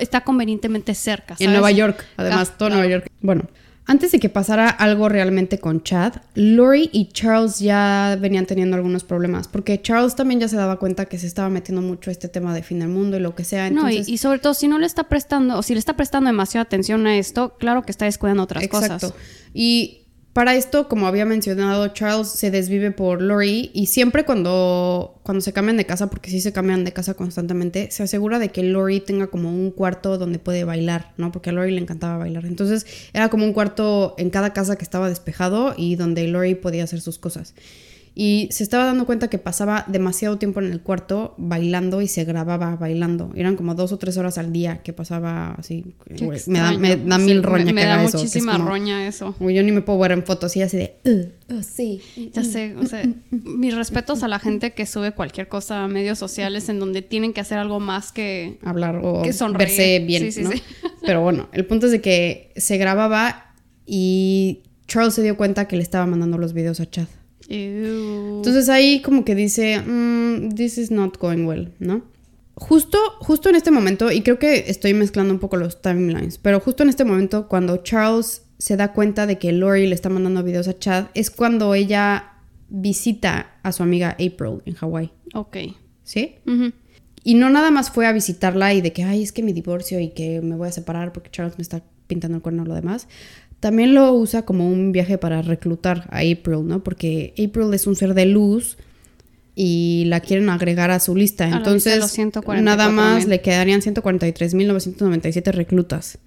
está 0.00 0.22
convenientemente 0.22 0.94
cerca. 0.94 1.36
En. 1.38 1.52
Nueva 1.52 1.70
York, 1.70 2.04
además, 2.16 2.50
Ah, 2.52 2.54
todo 2.58 2.68
claro. 2.68 2.82
Nueva 2.82 2.92
York. 3.00 3.10
Bueno, 3.22 3.48
antes 3.88 4.12
de 4.12 4.20
que 4.20 4.28
pasara 4.28 4.68
algo 4.68 5.08
realmente 5.08 5.58
con 5.58 5.82
Chad, 5.82 6.12
Lori 6.34 6.88
y 6.92 7.06
Charles 7.08 7.58
ya 7.58 8.16
venían 8.20 8.46
teniendo 8.46 8.76
algunos 8.76 9.02
problemas, 9.02 9.48
porque 9.48 9.82
Charles 9.82 10.14
también 10.14 10.38
ya 10.40 10.46
se 10.46 10.56
daba 10.56 10.78
cuenta 10.78 11.06
que 11.06 11.18
se 11.18 11.26
estaba 11.26 11.48
metiendo 11.48 11.82
mucho 11.82 12.10
este 12.12 12.28
tema 12.28 12.54
de 12.54 12.62
fin 12.62 12.78
del 12.78 12.88
mundo 12.90 13.16
y 13.16 13.20
lo 13.20 13.34
que 13.34 13.42
sea. 13.44 13.70
No, 13.70 13.90
y- 13.90 14.16
sobre 14.18 14.38
todo 14.38 14.54
si 14.54 14.68
no 14.68 14.78
le 14.78 14.86
está 14.86 15.04
prestando, 15.08 15.58
o 15.58 15.62
si 15.62 15.72
le 15.72 15.80
está 15.80 15.96
prestando 15.96 16.28
demasiada 16.28 16.62
atención 16.62 17.06
a 17.06 17.16
esto, 17.18 17.56
claro 17.58 17.82
que 17.82 17.90
está 17.90 18.04
descuidando 18.04 18.42
otras 18.44 18.62
Exacto. 18.62 18.94
cosas. 19.08 19.14
Y 19.54 20.02
para 20.38 20.54
esto, 20.54 20.86
como 20.88 21.08
había 21.08 21.24
mencionado, 21.24 21.88
Charles 21.88 22.28
se 22.28 22.52
desvive 22.52 22.92
por 22.92 23.20
Lori 23.20 23.72
y 23.74 23.86
siempre 23.86 24.24
cuando, 24.24 25.18
cuando 25.24 25.40
se 25.40 25.52
cambian 25.52 25.76
de 25.76 25.84
casa, 25.84 26.10
porque 26.10 26.30
sí 26.30 26.40
se 26.40 26.52
cambian 26.52 26.84
de 26.84 26.92
casa 26.92 27.14
constantemente, 27.14 27.90
se 27.90 28.04
asegura 28.04 28.38
de 28.38 28.50
que 28.50 28.62
Lori 28.62 29.00
tenga 29.00 29.26
como 29.26 29.50
un 29.50 29.72
cuarto 29.72 30.16
donde 30.16 30.38
puede 30.38 30.62
bailar, 30.62 31.12
¿no? 31.16 31.32
Porque 31.32 31.50
a 31.50 31.52
Lori 31.52 31.72
le 31.72 31.80
encantaba 31.80 32.18
bailar. 32.18 32.46
Entonces 32.46 32.86
era 33.12 33.30
como 33.30 33.46
un 33.46 33.52
cuarto 33.52 34.14
en 34.16 34.30
cada 34.30 34.52
casa 34.52 34.76
que 34.76 34.84
estaba 34.84 35.08
despejado 35.08 35.74
y 35.76 35.96
donde 35.96 36.28
Lori 36.28 36.54
podía 36.54 36.84
hacer 36.84 37.00
sus 37.00 37.18
cosas. 37.18 37.54
Y 38.20 38.48
se 38.50 38.64
estaba 38.64 38.84
dando 38.84 39.06
cuenta 39.06 39.28
que 39.30 39.38
pasaba 39.38 39.84
demasiado 39.86 40.38
tiempo 40.38 40.58
en 40.60 40.72
el 40.72 40.80
cuarto 40.82 41.36
bailando 41.38 42.02
y 42.02 42.08
se 42.08 42.24
grababa 42.24 42.74
bailando. 42.74 43.30
Eran 43.36 43.54
como 43.54 43.76
dos 43.76 43.92
o 43.92 43.96
tres 43.98 44.16
horas 44.16 44.38
al 44.38 44.52
día 44.52 44.82
que 44.82 44.92
pasaba 44.92 45.52
así. 45.52 45.94
Güey, 46.20 46.40
me, 46.48 46.58
da, 46.58 46.72
me 46.76 46.96
da 46.96 47.16
Sí, 47.20 47.24
mil 47.26 47.44
roña 47.44 47.64
me, 47.66 47.70
que 47.70 47.74
me 47.74 47.84
da 47.84 48.02
eso, 48.02 48.16
es 48.16 48.24
muchísima 48.24 48.52
como- 48.54 48.68
roña 48.70 49.06
eso. 49.06 49.36
Güey, 49.38 49.54
yo 49.54 49.62
ni 49.62 49.70
me 49.70 49.82
puedo 49.82 50.00
ver 50.00 50.10
en 50.10 50.24
fotos 50.24 50.50
así, 50.50 50.62
así 50.62 50.76
de... 50.78 50.96
"Uh, 51.04 51.54
uh, 51.54 51.62
sí. 51.62 52.00
Ya 52.34 52.42
sé, 52.42 52.74
o 52.74 52.86
sea, 52.86 53.04
mis 53.30 53.72
respetos 53.76 54.24
a 54.24 54.28
la 54.28 54.40
gente 54.40 54.72
que 54.72 54.84
sube 54.84 55.12
cualquier 55.12 55.46
cosa 55.46 55.84
a 55.84 55.86
medios 55.86 56.18
sociales 56.18 56.68
en 56.68 56.80
donde 56.80 57.02
tienen 57.02 57.32
que 57.32 57.40
hacer 57.40 57.58
algo 57.58 57.78
más 57.78 58.10
que... 58.10 58.58
hablar 58.64 59.00
o 59.00 59.22
Que 59.22 59.32
sonreír. 59.32 59.68
verse 59.68 59.98
bien, 60.00 60.22
Sí, 60.24 60.32
sí, 60.32 60.42
¿no? 60.42 60.50
sí. 60.50 60.60
Pero 61.06 61.22
bueno, 61.22 61.48
el 61.52 61.64
punto 61.66 61.86
es 61.86 61.92
de 61.92 62.00
que 62.00 62.52
se 62.56 62.78
grababa 62.78 63.54
y 63.86 64.64
Charles 64.88 65.14
se 65.14 65.22
dio 65.22 65.36
cuenta 65.36 65.68
que 65.68 65.76
le 65.76 65.82
estaba 65.84 66.04
mandando 66.06 66.36
los 66.36 66.52
videos 66.52 66.80
a 66.80 66.90
Chad. 66.90 67.06
Ew. 67.48 68.36
Entonces 68.38 68.68
ahí 68.68 69.00
como 69.02 69.24
que 69.24 69.34
dice, 69.34 69.80
"Mm, 69.80 70.50
this 70.54 70.78
is 70.78 70.90
not 70.90 71.18
going 71.18 71.44
well, 71.46 71.72
¿no? 71.78 72.02
Justo, 72.54 72.98
justo 73.20 73.48
en 73.48 73.54
este 73.54 73.70
momento, 73.70 74.10
y 74.10 74.22
creo 74.22 74.38
que 74.38 74.64
estoy 74.68 74.92
mezclando 74.92 75.32
un 75.32 75.38
poco 75.40 75.56
los 75.56 75.80
timelines, 75.80 76.38
pero 76.38 76.58
justo 76.60 76.82
en 76.82 76.88
este 76.88 77.04
momento 77.04 77.48
cuando 77.48 77.76
Charles 77.78 78.42
se 78.58 78.76
da 78.76 78.92
cuenta 78.92 79.26
de 79.26 79.38
que 79.38 79.52
Lori 79.52 79.86
le 79.86 79.94
está 79.94 80.08
mandando 80.08 80.42
videos 80.42 80.66
a 80.66 80.76
Chad, 80.78 81.06
es 81.14 81.30
cuando 81.30 81.74
ella 81.74 82.32
visita 82.68 83.58
a 83.62 83.72
su 83.72 83.82
amiga 83.84 84.10
April 84.10 84.60
en 84.66 84.74
Hawái, 84.74 85.10
Ok. 85.34 85.56
¿sí? 86.02 86.34
Y 87.22 87.34
no 87.34 87.48
nada 87.50 87.70
más 87.70 87.90
fue 87.90 88.06
a 88.06 88.12
visitarla 88.12 88.74
y 88.74 88.80
de 88.80 88.92
que, 88.92 89.04
ay, 89.04 89.22
es 89.22 89.32
que 89.32 89.42
mi 89.42 89.52
divorcio 89.52 90.00
y 90.00 90.08
que 90.10 90.40
me 90.40 90.56
voy 90.56 90.68
a 90.68 90.72
separar 90.72 91.12
porque 91.12 91.30
Charles 91.30 91.58
me 91.58 91.62
está 91.62 91.82
pintando 92.08 92.36
el 92.38 92.42
cuerno 92.42 92.62
o 92.62 92.66
lo 92.66 92.74
demás. 92.74 93.06
También 93.60 93.94
lo 93.94 94.12
usa 94.12 94.42
como 94.42 94.68
un 94.68 94.92
viaje 94.92 95.18
para 95.18 95.42
reclutar 95.42 96.06
a 96.10 96.18
April, 96.18 96.66
¿no? 96.66 96.82
Porque 96.84 97.32
April 97.34 97.74
es 97.74 97.86
un 97.86 97.96
ser 97.96 98.14
de 98.14 98.26
luz 98.26 98.78
y 99.56 100.04
la 100.06 100.20
quieren 100.20 100.48
agregar 100.50 100.92
a 100.92 101.00
su 101.00 101.16
lista. 101.16 101.46
A 101.46 101.56
Entonces, 101.56 101.98
los 101.98 102.12
144,000. 102.12 102.64
nada 102.64 102.88
más 102.88 103.26
le 103.26 103.40
quedarían 103.40 103.80
143.997 103.80 105.52
reclutas. 105.52 106.18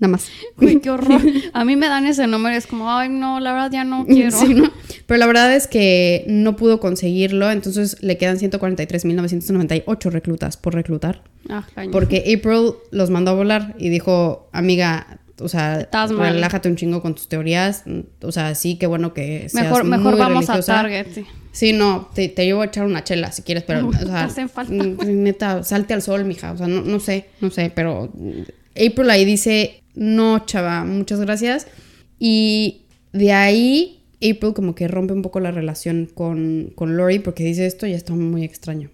Nada 0.00 0.12
más. 0.12 0.28
Qué 0.58 0.90
horror. 0.90 1.20
A 1.52 1.64
mí 1.64 1.76
me 1.76 1.88
dan 1.88 2.06
ese 2.06 2.26
número 2.26 2.56
es 2.56 2.66
como, 2.66 2.90
ay, 2.90 3.10
no, 3.10 3.38
la 3.38 3.52
verdad 3.52 3.70
ya 3.70 3.84
no 3.84 4.06
quiero. 4.08 4.30
Sí, 4.32 4.54
¿no? 4.54 4.70
Pero 5.06 5.18
la 5.18 5.26
verdad 5.26 5.54
es 5.54 5.66
que 5.66 6.24
no 6.26 6.56
pudo 6.56 6.80
conseguirlo, 6.80 7.50
entonces 7.50 8.02
le 8.02 8.16
quedan 8.16 8.38
143.998 8.38 10.10
reclutas 10.10 10.56
por 10.56 10.74
reclutar. 10.74 11.22
Ah. 11.50 11.66
Porque 11.92 12.34
April 12.34 12.74
los 12.90 13.10
mandó 13.10 13.32
a 13.32 13.34
volar 13.34 13.74
y 13.78 13.90
dijo, 13.90 14.48
amiga, 14.52 15.19
o 15.40 15.48
sea, 15.48 15.80
Estás 15.80 16.12
mal. 16.12 16.34
relájate 16.34 16.68
un 16.68 16.76
chingo 16.76 17.00
con 17.02 17.14
tus 17.14 17.28
teorías. 17.28 17.84
O 18.22 18.32
sea, 18.32 18.54
sí, 18.54 18.76
qué 18.76 18.86
bueno 18.86 19.12
que 19.14 19.48
seas 19.48 19.64
Mejor, 19.64 19.84
mejor 19.84 20.12
muy 20.12 20.20
vamos 20.20 20.46
religiosa. 20.46 20.80
a 20.80 20.82
Target. 20.82 21.06
sí. 21.14 21.24
Sí, 21.52 21.72
no, 21.72 22.08
te, 22.14 22.28
te 22.28 22.44
llevo 22.44 22.62
a 22.62 22.66
echar 22.66 22.86
una 22.86 23.02
chela 23.02 23.32
si 23.32 23.42
quieres, 23.42 23.64
pero, 23.64 23.88
o 23.88 23.92
sea, 23.92 24.24
hacen 24.24 24.48
falta, 24.48 24.72
mm, 24.72 24.98
neta, 25.22 25.64
salte 25.64 25.94
al 25.94 26.02
sol, 26.02 26.24
mija. 26.24 26.52
O 26.52 26.56
sea, 26.56 26.68
no, 26.68 26.82
no 26.82 27.00
sé, 27.00 27.26
no 27.40 27.50
sé, 27.50 27.72
pero 27.74 28.12
April 28.72 29.10
ahí 29.10 29.24
dice, 29.24 29.82
no, 29.94 30.38
chava, 30.46 30.84
muchas 30.84 31.18
gracias. 31.20 31.66
Y 32.20 32.82
de 33.12 33.32
ahí, 33.32 34.04
April 34.18 34.52
como 34.54 34.74
que 34.76 34.86
rompe 34.86 35.12
un 35.12 35.22
poco 35.22 35.40
la 35.40 35.50
relación 35.50 36.08
con, 36.14 36.70
con 36.76 36.96
Lori 36.96 37.18
porque 37.18 37.42
dice 37.42 37.66
esto 37.66 37.86
ya 37.86 37.96
está 37.96 38.12
muy 38.14 38.44
extraño. 38.44 38.90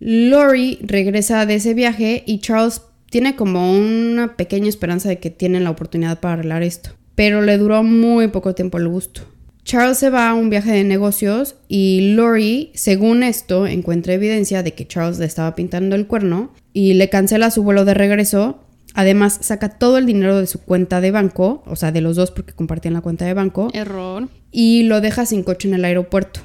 Lori 0.00 0.78
regresa 0.82 1.44
de 1.44 1.56
ese 1.56 1.74
viaje 1.74 2.22
y 2.26 2.38
Charles 2.38 2.80
tiene 3.10 3.36
como 3.36 3.72
una 3.72 4.36
pequeña 4.36 4.68
esperanza 4.68 5.08
de 5.08 5.18
que 5.18 5.30
tienen 5.30 5.64
la 5.64 5.70
oportunidad 5.70 6.20
para 6.20 6.34
arreglar 6.34 6.62
esto. 6.62 6.90
Pero 7.14 7.42
le 7.42 7.58
duró 7.58 7.82
muy 7.82 8.28
poco 8.28 8.54
tiempo 8.54 8.78
el 8.78 8.88
gusto. 8.88 9.22
Charles 9.64 9.98
se 9.98 10.08
va 10.08 10.30
a 10.30 10.34
un 10.34 10.48
viaje 10.48 10.72
de 10.72 10.84
negocios 10.84 11.56
y 11.68 12.14
Lori, 12.14 12.70
según 12.74 13.22
esto, 13.22 13.66
encuentra 13.66 14.14
evidencia 14.14 14.62
de 14.62 14.72
que 14.72 14.86
Charles 14.86 15.18
le 15.18 15.26
estaba 15.26 15.54
pintando 15.54 15.94
el 15.94 16.06
cuerno 16.06 16.52
y 16.72 16.94
le 16.94 17.10
cancela 17.10 17.50
su 17.50 17.62
vuelo 17.62 17.84
de 17.84 17.92
regreso. 17.92 18.60
Además, 18.94 19.38
saca 19.42 19.68
todo 19.68 19.98
el 19.98 20.06
dinero 20.06 20.38
de 20.40 20.46
su 20.46 20.62
cuenta 20.62 21.02
de 21.02 21.10
banco, 21.10 21.62
o 21.66 21.76
sea, 21.76 21.92
de 21.92 22.00
los 22.00 22.16
dos 22.16 22.30
porque 22.30 22.54
compartían 22.54 22.94
la 22.94 23.02
cuenta 23.02 23.26
de 23.26 23.34
banco, 23.34 23.68
Error. 23.74 24.28
y 24.50 24.84
lo 24.84 25.02
deja 25.02 25.26
sin 25.26 25.42
coche 25.42 25.68
en 25.68 25.74
el 25.74 25.84
aeropuerto. 25.84 26.40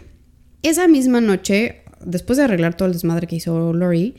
Esa 0.61 0.89
misma 0.89 1.21
noche, 1.21 1.83
después 2.05 2.37
de 2.37 2.43
arreglar 2.43 2.75
todo 2.75 2.87
el 2.87 2.93
desmadre 2.93 3.27
que 3.27 3.37
hizo 3.37 3.71
Lori, 3.71 4.15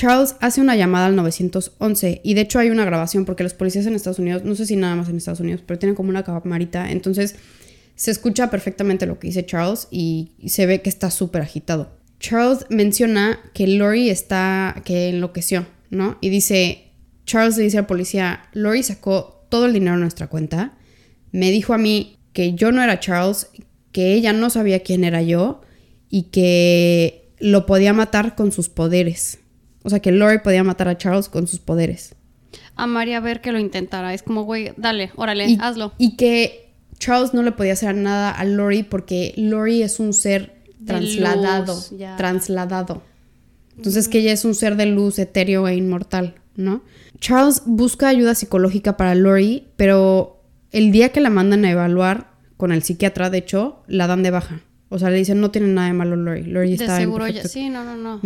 Charles 0.00 0.34
hace 0.40 0.62
una 0.62 0.76
llamada 0.76 1.04
al 1.04 1.16
911 1.16 2.22
y 2.24 2.32
de 2.32 2.40
hecho 2.40 2.58
hay 2.58 2.70
una 2.70 2.86
grabación 2.86 3.26
porque 3.26 3.42
los 3.42 3.52
policías 3.52 3.84
en 3.84 3.94
Estados 3.94 4.18
Unidos, 4.18 4.44
no 4.44 4.54
sé 4.54 4.64
si 4.64 4.74
nada 4.74 4.96
más 4.96 5.10
en 5.10 5.18
Estados 5.18 5.40
Unidos, 5.40 5.62
pero 5.66 5.78
tienen 5.78 5.94
como 5.94 6.08
una 6.08 6.24
camarita, 6.24 6.90
entonces 6.90 7.36
se 7.96 8.10
escucha 8.10 8.48
perfectamente 8.48 9.04
lo 9.04 9.18
que 9.18 9.26
dice 9.26 9.44
Charles 9.44 9.88
y 9.90 10.32
se 10.46 10.64
ve 10.64 10.80
que 10.80 10.88
está 10.88 11.10
súper 11.10 11.42
agitado. 11.42 11.98
Charles 12.18 12.64
menciona 12.70 13.40
que 13.52 13.66
Lori 13.66 14.08
está, 14.08 14.80
que 14.86 15.10
enloqueció, 15.10 15.66
¿no? 15.90 16.16
Y 16.22 16.30
dice, 16.30 16.92
Charles 17.26 17.58
le 17.58 17.64
dice 17.64 17.76
al 17.76 17.84
policía, 17.84 18.48
Lori 18.54 18.82
sacó 18.82 19.44
todo 19.50 19.66
el 19.66 19.74
dinero 19.74 19.96
de 19.96 20.00
nuestra 20.00 20.28
cuenta, 20.28 20.78
me 21.30 21.50
dijo 21.50 21.74
a 21.74 21.78
mí 21.78 22.16
que 22.32 22.54
yo 22.54 22.72
no 22.72 22.82
era 22.82 23.00
Charles, 23.00 23.48
que 23.92 24.14
ella 24.14 24.32
no 24.32 24.48
sabía 24.48 24.82
quién 24.82 25.04
era 25.04 25.20
yo 25.20 25.60
y 26.08 26.30
que 26.30 27.34
lo 27.38 27.66
podía 27.66 27.92
matar 27.92 28.34
con 28.34 28.50
sus 28.50 28.70
poderes. 28.70 29.39
O 29.82 29.90
sea, 29.90 30.00
que 30.00 30.12
Lori 30.12 30.38
podía 30.38 30.62
matar 30.64 30.88
a 30.88 30.98
Charles 30.98 31.28
con 31.28 31.46
sus 31.46 31.58
poderes. 31.60 32.14
Amaría 32.76 33.20
ver 33.20 33.40
que 33.40 33.52
lo 33.52 33.58
intentara. 33.58 34.12
Es 34.14 34.22
como, 34.22 34.42
güey, 34.44 34.72
dale, 34.76 35.10
órale, 35.16 35.46
Y, 35.48 35.58
hazlo. 35.60 35.92
y 35.98 36.16
que 36.16 36.72
Charles 36.98 37.32
no 37.34 37.42
le 37.42 37.52
podía 37.52 37.72
hacer 37.74 37.94
nada 37.94 38.30
a 38.30 38.44
Lori 38.44 38.82
porque 38.82 39.32
Lori 39.36 39.82
es 39.82 40.00
un 40.00 40.12
ser 40.12 40.62
De 40.78 40.86
trasladado. 40.94 41.74
luz. 41.74 41.92
Trasladado. 42.16 43.02
Entonces 43.76 44.08
que 44.08 44.18
ella 44.18 44.32
es 44.32 44.44
un 44.44 44.54
ser 44.54 44.76
de 44.76 44.86
luz 44.86 45.18
etéreo 45.18 45.66
e 45.66 45.74
inmortal, 45.74 46.34
¿no? 46.56 46.82
Charles 47.18 47.62
busca 47.64 48.08
ayuda 48.08 48.34
psicológica 48.34 48.96
para 48.96 49.14
Lori, 49.14 49.68
pero 49.76 50.42
el 50.72 50.92
día 50.92 51.10
que 51.10 51.20
la 51.20 51.30
mandan 51.30 51.64
a 51.64 51.70
evaluar 51.70 52.30
con 52.56 52.72
el 52.72 52.82
psiquiatra, 52.82 53.30
de 53.30 53.38
hecho, 53.38 53.82
la 53.86 54.06
dan 54.06 54.22
de 54.22 54.30
baja. 54.30 54.60
O 54.90 54.98
sea, 54.98 55.08
le 55.08 55.16
dicen, 55.16 55.40
no 55.40 55.50
tiene 55.50 55.68
nada 55.68 55.86
de 55.88 55.94
malo 55.94 56.16
Lori. 56.16 56.42
Lori 56.44 56.68
De 56.70 56.74
está 56.84 56.96
en 56.96 57.02
seguro 57.02 57.26
ya. 57.28 57.44
Sí, 57.44 57.70
no, 57.70 57.84
no, 57.84 57.96
no. 57.96 58.20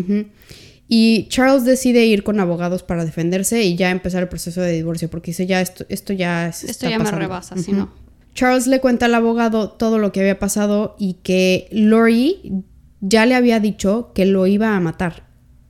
Y 0.89 1.27
Charles 1.29 1.65
decide 1.65 2.05
ir 2.05 2.23
con 2.25 2.41
abogados 2.41 2.83
para 2.83 3.05
defenderse 3.05 3.63
y 3.63 3.75
ya 3.77 3.91
empezar 3.91 4.23
el 4.23 4.29
proceso 4.29 4.61
de 4.61 4.73
divorcio, 4.73 5.09
porque 5.09 5.31
dice 5.31 5.47
ya 5.47 5.61
esto, 5.61 5.87
esto 5.89 6.13
ya 6.13 6.53
se 6.53 6.67
Esto 6.71 6.87
está 6.87 6.91
ya 6.91 6.99
me 6.99 7.05
pasando". 7.05 7.21
rebasa, 7.21 7.57
si 7.57 7.73
no. 7.73 7.91
Charles 8.35 8.67
le 8.67 8.81
cuenta 8.81 9.07
al 9.07 9.15
abogado 9.15 9.71
todo 9.71 9.99
lo 9.99 10.13
que 10.13 10.21
había 10.21 10.39
pasado 10.39 10.97
y 10.99 11.15
que 11.23 11.69
Lori 11.71 12.65
ya 13.01 13.27
le 13.27 13.35
había 13.35 13.61
dicho 13.61 14.11
que 14.15 14.27
lo 14.27 14.47
iba 14.47 14.77
a 14.77 14.81
matar 14.81 15.25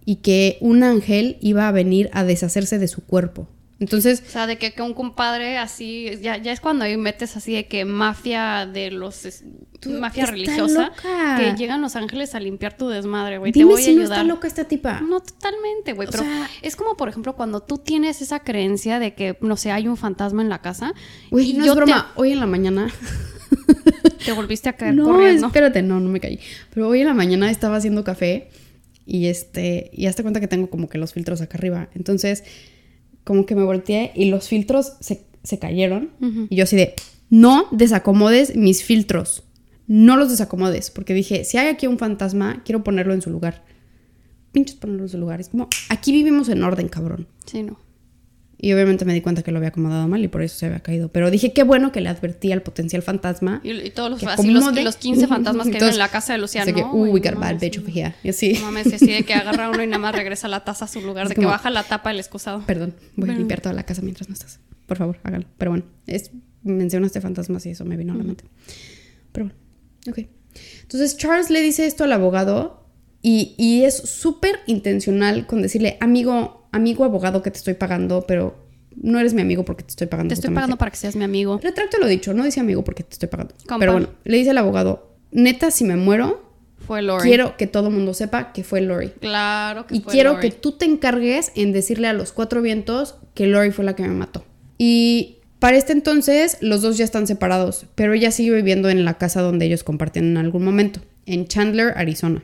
y 0.04 0.16
que 0.16 0.56
un 0.60 0.82
ángel 0.82 1.36
iba 1.40 1.68
a 1.68 1.72
venir 1.72 2.08
a 2.12 2.24
deshacerse 2.24 2.78
de 2.78 2.88
su 2.88 3.04
cuerpo. 3.04 3.48
Entonces, 3.84 4.22
O 4.26 4.30
sea, 4.30 4.46
de 4.46 4.56
que, 4.58 4.72
que 4.72 4.82
un 4.82 4.94
compadre 4.94 5.58
así, 5.58 6.10
ya, 6.22 6.36
ya 6.38 6.52
es 6.52 6.60
cuando 6.60 6.84
ahí 6.84 6.96
metes 6.96 7.36
así 7.36 7.52
de 7.54 7.66
que 7.66 7.84
mafia 7.84 8.66
de 8.66 8.90
los, 8.90 9.24
es- 9.24 9.44
mafia 10.00 10.26
religiosa, 10.26 10.86
loca. 10.96 11.36
que 11.38 11.54
llegan 11.56 11.80
los 11.82 11.94
ángeles 11.96 12.34
a 12.34 12.40
limpiar 12.40 12.76
tu 12.76 12.88
desmadre, 12.88 13.38
güey, 13.38 13.52
te 13.52 13.64
voy 13.64 13.82
si 13.82 13.90
a 13.90 13.94
no 13.94 14.00
ayudar. 14.00 14.18
está 14.18 14.24
loca 14.24 14.48
esta 14.48 14.64
tipa. 14.64 15.00
No, 15.00 15.20
totalmente, 15.20 15.92
güey. 15.92 16.08
O 16.08 16.10
Pero 16.10 16.24
sea- 16.24 16.50
es 16.62 16.74
como, 16.76 16.96
por 16.96 17.08
ejemplo, 17.08 17.36
cuando 17.36 17.60
tú 17.60 17.78
tienes 17.78 18.22
esa 18.22 18.40
creencia 18.40 18.98
de 18.98 19.14
que, 19.14 19.36
no 19.42 19.56
sé, 19.56 19.70
hay 19.70 19.86
un 19.86 19.96
fantasma 19.96 20.42
en 20.42 20.48
la 20.48 20.60
casa. 20.62 20.94
Güey, 21.30 21.52
no 21.52 21.64
yo 21.66 21.72
es 21.72 21.78
te- 21.78 21.84
broma. 21.84 22.12
Hoy 22.16 22.32
en 22.32 22.40
la 22.40 22.46
mañana 22.46 22.88
Te, 24.24 24.32
volviste 24.32 24.68
a 24.68 24.72
caer 24.76 24.94
No, 24.94 25.04
corriendo. 25.04 25.46
espérate, 25.46 25.82
no, 25.82 26.00
no 26.00 26.08
me 26.08 26.20
caí. 26.20 26.40
Pero 26.72 26.88
hoy 26.88 27.00
en 27.00 27.06
la 27.06 27.14
mañana 27.14 27.50
estaba 27.50 27.76
haciendo 27.76 28.04
café 28.04 28.48
y 29.06 29.26
este, 29.26 29.90
y 29.92 30.06
hazte 30.06 30.22
cuenta 30.22 30.40
que 30.40 30.48
tengo 30.48 30.70
como 30.70 30.88
que 30.88 30.96
los 30.98 31.12
filtros 31.12 31.40
acá 31.42 31.58
arriba. 31.58 31.88
Entonces, 31.94 32.42
como 33.24 33.46
que 33.46 33.54
me 33.54 33.64
volteé 33.64 34.12
y 34.14 34.26
los 34.26 34.48
filtros 34.48 34.92
se, 35.00 35.24
se 35.42 35.58
cayeron. 35.58 36.10
Y 36.50 36.56
yo 36.56 36.64
así 36.64 36.76
de, 36.76 36.94
no 37.30 37.66
desacomodes 37.72 38.54
mis 38.54 38.84
filtros. 38.84 39.44
No 39.86 40.16
los 40.16 40.30
desacomodes. 40.30 40.90
Porque 40.90 41.14
dije, 41.14 41.44
si 41.44 41.58
hay 41.58 41.68
aquí 41.68 41.86
un 41.86 41.98
fantasma, 41.98 42.62
quiero 42.64 42.84
ponerlo 42.84 43.14
en 43.14 43.22
su 43.22 43.30
lugar. 43.30 43.64
Pinches 44.52 44.76
ponerlo 44.76 45.02
en 45.04 45.08
su 45.08 45.18
lugar. 45.18 45.40
Es 45.40 45.48
como, 45.48 45.68
aquí 45.88 46.12
vivimos 46.12 46.48
en 46.48 46.62
orden, 46.62 46.88
cabrón. 46.88 47.26
Sí, 47.44 47.62
no. 47.62 47.78
Y 48.64 48.72
obviamente 48.72 49.04
me 49.04 49.12
di 49.12 49.20
cuenta 49.20 49.42
que 49.42 49.50
lo 49.52 49.58
había 49.58 49.68
acomodado 49.68 50.08
mal 50.08 50.24
y 50.24 50.28
por 50.28 50.40
eso 50.40 50.56
se 50.56 50.64
había 50.64 50.80
caído. 50.80 51.10
Pero 51.10 51.30
dije, 51.30 51.52
qué 51.52 51.64
bueno 51.64 51.92
que 51.92 52.00
le 52.00 52.08
advertí 52.08 52.50
al 52.50 52.62
potencial 52.62 53.02
fantasma. 53.02 53.60
Y, 53.62 53.72
y 53.72 53.90
todos 53.90 54.08
los, 54.12 54.20
que 54.20 54.24
así, 54.26 54.48
los, 54.48 54.74
los 54.74 54.96
15 54.96 55.26
fantasmas 55.28 55.66
que 55.66 55.74
viven 55.74 55.90
en 55.90 55.98
la 55.98 56.08
casa 56.08 56.32
de 56.32 56.38
Luciano. 56.38 56.64
Así 56.64 56.72
que, 56.72 56.82
güey, 56.82 57.12
we 57.12 57.20
got 57.20 57.34
a 57.36 57.38
bad 57.38 57.60
bitch 57.60 57.76
over 57.78 57.90
here. 57.94 58.14
Y 58.22 58.30
así. 58.30 58.54
No 58.54 58.62
mames, 58.62 58.86
así 58.90 59.04
de 59.12 59.22
que 59.22 59.34
agarra 59.34 59.68
uno 59.68 59.82
y 59.82 59.86
nada 59.86 59.98
más 59.98 60.14
regresa 60.16 60.48
la 60.48 60.64
taza 60.64 60.86
a 60.86 60.88
su 60.88 61.02
lugar, 61.02 61.24
Es 61.24 61.28
de 61.28 61.34
que 61.34 61.42
como- 61.42 61.50
baja 61.50 61.68
la 61.68 61.82
tapa 61.82 62.08
del 62.08 62.20
excusado. 62.20 62.64
Perdón, 62.66 62.94
voy 63.16 63.24
a 63.24 63.26
Bueno. 63.26 63.38
limpiar 63.40 63.60
toda 63.60 63.74
la 63.74 63.82
casa 63.82 64.00
mientras 64.00 64.30
no 64.30 64.32
estás. 64.32 64.60
Por 64.86 64.96
favor, 64.96 65.18
hágalo. 65.24 65.44
Pero 65.58 65.70
bueno, 65.72 65.84
es, 66.06 66.30
mencionaste 66.62 67.20
fantasmas 67.20 67.66
y 67.66 67.70
eso 67.72 67.84
me 67.84 67.98
vino 67.98 68.14
a 68.14 68.16
la 68.16 68.24
mente. 68.24 68.44
Pero 69.32 69.44
bueno, 69.46 69.60
ok. 70.10 70.26
Entonces 70.80 71.18
Charles 71.18 71.50
le 71.50 71.60
dice 71.60 71.86
esto 71.86 72.04
al 72.04 72.12
abogado 72.12 72.86
y, 73.20 73.54
y 73.58 73.82
es 73.84 73.94
súper 73.96 74.60
intencional 74.66 75.46
con 75.46 75.60
decirle, 75.60 75.98
amigo, 76.00 76.63
amigo 76.74 77.04
abogado 77.04 77.42
que 77.42 77.50
te 77.50 77.58
estoy 77.58 77.74
pagando, 77.74 78.24
pero 78.26 78.54
no 78.96 79.18
eres 79.18 79.34
mi 79.34 79.42
amigo 79.42 79.64
porque 79.64 79.82
te 79.82 79.90
estoy 79.90 80.06
pagando. 80.06 80.28
Te 80.28 80.34
estoy 80.34 80.48
justamente". 80.48 80.60
pagando 80.60 80.78
para 80.78 80.90
que 80.90 80.96
seas 80.96 81.16
mi 81.16 81.24
amigo. 81.24 81.58
Retracto 81.62 81.98
lo 81.98 82.06
dicho, 82.06 82.32
no 82.34 82.44
dice 82.44 82.60
amigo 82.60 82.84
porque 82.84 83.02
te 83.02 83.12
estoy 83.14 83.28
pagando. 83.28 83.54
Compa. 83.66 83.78
Pero 83.78 83.92
bueno, 83.92 84.08
le 84.24 84.36
dice 84.36 84.50
al 84.50 84.58
abogado, 84.58 85.16
neta, 85.32 85.70
si 85.70 85.84
me 85.84 85.96
muero, 85.96 86.42
Fue 86.86 87.00
Lori. 87.02 87.22
quiero 87.28 87.56
que 87.56 87.66
todo 87.66 87.88
el 87.88 87.94
mundo 87.94 88.12
sepa 88.14 88.52
que 88.52 88.62
fue 88.62 88.80
Lori. 88.82 89.08
Claro 89.20 89.86
que 89.86 89.96
Y 89.96 90.00
fue 90.00 90.12
quiero 90.12 90.34
Lori. 90.34 90.48
que 90.50 90.54
tú 90.56 90.72
te 90.72 90.84
encargues 90.84 91.50
en 91.56 91.72
decirle 91.72 92.08
a 92.08 92.12
los 92.12 92.32
cuatro 92.32 92.60
vientos 92.62 93.16
que 93.34 93.46
Lori 93.46 93.70
fue 93.72 93.84
la 93.84 93.96
que 93.96 94.02
me 94.02 94.10
mató. 94.10 94.44
Y 94.78 95.38
para 95.60 95.76
este 95.76 95.92
entonces, 95.92 96.58
los 96.60 96.82
dos 96.82 96.98
ya 96.98 97.04
están 97.04 97.26
separados, 97.26 97.86
pero 97.94 98.12
ella 98.12 98.30
sigue 98.30 98.50
viviendo 98.54 98.90
en 98.90 99.04
la 99.04 99.14
casa 99.14 99.40
donde 99.40 99.64
ellos 99.64 99.82
compartían 99.82 100.26
en 100.26 100.36
algún 100.36 100.62
momento, 100.64 101.00
en 101.26 101.46
Chandler, 101.46 101.94
Arizona. 101.96 102.42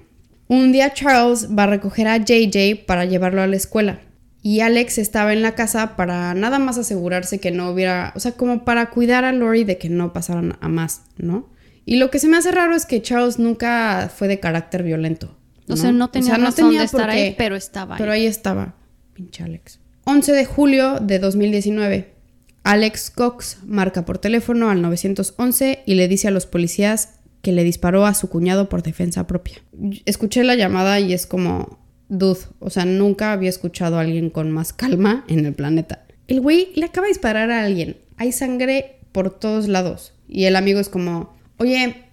Un 0.49 0.72
día 0.72 0.93
Charles 0.95 1.49
va 1.57 1.64
a 1.64 1.66
recoger 1.66 2.09
a 2.09 2.16
JJ 2.16 2.87
para 2.87 3.05
llevarlo 3.05 3.43
a 3.43 3.47
la 3.47 3.57
escuela. 3.57 4.01
Y 4.43 4.61
Alex 4.61 4.99
estaba 4.99 5.32
en 5.32 5.43
la 5.43 5.55
casa 5.55 5.97
para 5.97 6.32
nada 6.34 6.59
más 6.59 6.78
asegurarse 6.78 7.41
que 7.41 7.51
no 7.51 7.70
hubiera, 7.70 8.12
o 8.16 8.20
sea, 8.20 8.32
como 8.32 8.64
para 8.64 8.91
cuidar 8.91 9.24
a 9.24 9.32
Lori 9.32 9.64
de 9.64 9.76
que 9.76 9.91
no 9.91 10.12
pasaran 10.12 10.57
a 10.61 10.68
más, 10.68 11.03
¿no? 11.18 11.51
Y 11.84 11.97
lo 11.97 12.11
que 12.11 12.18
se 12.18 12.28
me 12.28 12.36
hace 12.36 12.51
raro 12.51 12.74
es 12.74 12.86
que 12.86 13.03
Charles 13.03 13.38
nunca 13.38 14.11
fue 14.14 14.28
de 14.28 14.41
carácter 14.41 14.82
violento. 14.82 15.36
O 15.68 15.76
sea, 15.76 15.93
no 15.93 16.09
tenía 16.11 16.36
razón 16.36 16.76
de 16.76 16.82
estar 16.82 17.11
ahí, 17.11 17.34
pero 17.36 17.55
estaba 17.55 17.95
ahí. 17.95 17.99
Pero 17.99 18.12
ahí 18.12 18.26
estaba, 18.26 18.74
pinche 19.14 19.43
Alex. 19.43 19.78
11 20.05 20.32
de 20.32 20.45
julio 20.45 20.99
de 21.01 21.18
2019. 21.18 22.14
Alex 22.62 23.11
Cox 23.11 23.59
marca 23.64 24.05
por 24.05 24.18
teléfono 24.18 24.70
al 24.70 24.82
911 24.82 25.82
y 25.86 25.95
le 25.95 26.09
dice 26.09 26.28
a 26.28 26.30
los 26.30 26.47
policías 26.47 27.20
que 27.43 27.53
le 27.53 27.64
disparó 27.64 28.07
a 28.07 28.14
su 28.14 28.28
cuñado 28.28 28.68
por 28.68 28.82
defensa 28.82 29.26
propia. 29.26 29.62
Escuché 30.05 30.45
la 30.45 30.57
llamada 30.57 31.01
y 31.01 31.12
es 31.12 31.26
como, 31.26 31.80
dude, 32.11 32.40
o 32.58 32.68
sea, 32.68 32.84
nunca 32.84 33.32
había 33.32 33.48
escuchado 33.48 33.96
a 33.96 34.02
alguien 34.02 34.28
con 34.28 34.50
más 34.50 34.74
calma 34.74 35.24
en 35.28 35.46
el 35.46 35.54
planeta. 35.54 36.04
El 36.28 36.40
güey 36.42 36.68
le 36.74 36.84
acaba 36.84 37.06
de 37.06 37.12
disparar 37.12 37.50
a 37.50 37.64
alguien. 37.64 37.96
Hay 38.18 38.32
sangre 38.32 38.96
por 39.12 39.30
todos 39.38 39.68
lados. 39.68 40.12
Y 40.28 40.44
el 40.44 40.56
amigo 40.56 40.78
es 40.78 40.88
como, 40.88 41.34
oye, 41.56 42.04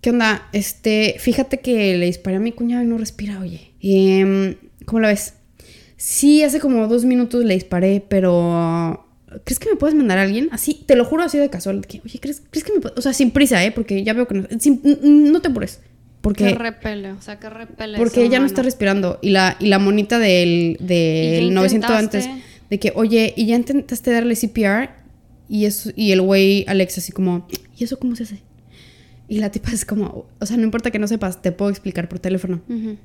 ¿qué 0.00 0.10
onda? 0.10 0.48
Este, 0.52 1.16
fíjate 1.18 1.58
que 1.60 1.96
le 1.96 2.06
disparé 2.06 2.36
a 2.36 2.40
mi 2.40 2.52
cuñado 2.52 2.84
y 2.84 2.86
no 2.86 2.98
respira, 2.98 3.40
oye. 3.40 3.72
Em, 3.80 4.56
¿Cómo 4.84 5.00
la 5.00 5.08
ves? 5.08 5.34
Sí, 5.96 6.42
hace 6.42 6.60
como 6.60 6.86
dos 6.86 7.04
minutos 7.04 7.44
le 7.44 7.54
disparé, 7.54 8.04
pero... 8.06 9.02
¿Crees 9.44 9.58
que 9.58 9.68
me 9.68 9.76
puedes 9.76 9.94
mandar 9.96 10.18
a 10.18 10.22
alguien? 10.22 10.48
Así, 10.52 10.82
te 10.86 10.96
lo 10.96 11.04
juro 11.04 11.24
así 11.24 11.36
de 11.36 11.50
casual. 11.50 11.84
que, 11.86 12.00
Oye, 12.04 12.20
¿crees, 12.20 12.42
¿crees 12.50 12.64
que 12.64 12.72
me 12.72 12.80
puedes...? 12.80 12.96
O 12.96 13.02
sea, 13.02 13.12
sin 13.12 13.30
prisa, 13.30 13.62
¿eh? 13.64 13.72
Porque 13.72 14.04
ya 14.04 14.12
veo 14.12 14.28
que 14.28 14.34
no... 14.34 14.46
no 15.02 15.42
te 15.42 15.48
apures. 15.48 15.80
Que 16.34 16.44
Porque, 16.44 16.54
repele, 16.54 17.12
o 17.12 17.20
sea, 17.22 17.38
que 17.38 17.48
repele. 17.48 17.98
porque 17.98 18.20
ella 18.20 18.30
no 18.30 18.44
humano. 18.44 18.46
está 18.46 18.62
respirando. 18.62 19.18
Y 19.22 19.30
la, 19.30 19.56
y 19.60 19.66
la 19.66 19.78
monita 19.78 20.18
del, 20.18 20.76
¿Y 20.80 20.84
del 20.84 21.48
ya 21.48 21.54
900 21.54 21.90
antes, 21.90 22.28
de 22.68 22.78
que, 22.80 22.92
oye, 22.96 23.32
¿y 23.36 23.46
ya 23.46 23.56
intentaste 23.56 24.10
darle 24.10 24.34
CPR? 24.34 24.90
Y, 25.48 25.66
eso, 25.66 25.90
y 25.94 26.10
el 26.12 26.20
güey, 26.22 26.64
Alex, 26.66 26.98
así 26.98 27.12
como, 27.12 27.46
¿y 27.78 27.84
eso 27.84 27.98
cómo 27.98 28.16
se 28.16 28.24
hace? 28.24 28.38
Y 29.28 29.38
la 29.38 29.50
tipa 29.50 29.70
es 29.70 29.84
como, 29.84 30.26
o 30.40 30.46
sea, 30.46 30.56
no 30.56 30.64
importa 30.64 30.90
que 30.90 30.98
no 30.98 31.06
sepas, 31.06 31.42
te 31.42 31.52
puedo 31.52 31.70
explicar 31.70 32.08
por 32.08 32.18
teléfono. 32.18 32.60
Ujú. 32.68 32.96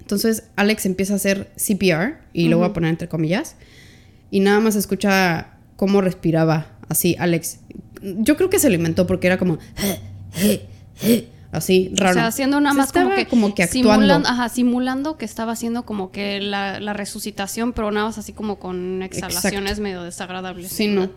Entonces 0.00 0.44
Alex 0.56 0.84
empieza 0.86 1.14
a 1.14 1.16
hacer 1.16 1.50
CPR 1.56 2.18
y 2.32 2.48
lo 2.48 2.58
voy 2.58 2.66
a 2.66 2.72
poner 2.74 2.90
entre 2.90 3.08
comillas 3.08 3.56
y 4.30 4.40
nada 4.40 4.60
más 4.60 4.76
escucha 4.76 5.54
cómo 5.76 6.02
respiraba 6.02 6.76
así 6.90 7.16
Alex. 7.18 7.60
Yo 8.02 8.36
creo 8.36 8.50
que 8.50 8.58
se 8.58 8.68
lo 8.68 8.74
inventó 8.74 9.06
porque 9.06 9.28
era 9.28 9.38
como 9.38 9.58
así 11.54 11.90
raro. 11.94 12.10
O 12.12 12.14
sea, 12.14 12.26
haciendo 12.26 12.60
nada 12.60 12.74
más 12.74 12.92
como 12.92 13.14
que, 13.14 13.26
como 13.26 13.54
que 13.54 13.62
actuando. 13.62 13.92
Simulando, 13.92 14.28
ajá, 14.28 14.48
simulando 14.48 15.16
que 15.16 15.24
estaba 15.24 15.52
haciendo 15.52 15.84
como 15.84 16.10
que 16.10 16.40
la, 16.40 16.80
la 16.80 16.92
resucitación, 16.92 17.72
pero 17.72 17.90
nada 17.90 18.06
más 18.06 18.18
así 18.18 18.32
como 18.32 18.58
con 18.58 19.02
exhalaciones 19.02 19.80
medio 19.80 20.02
desagradables. 20.02 20.70
Sí, 20.70 20.86
no. 20.88 21.10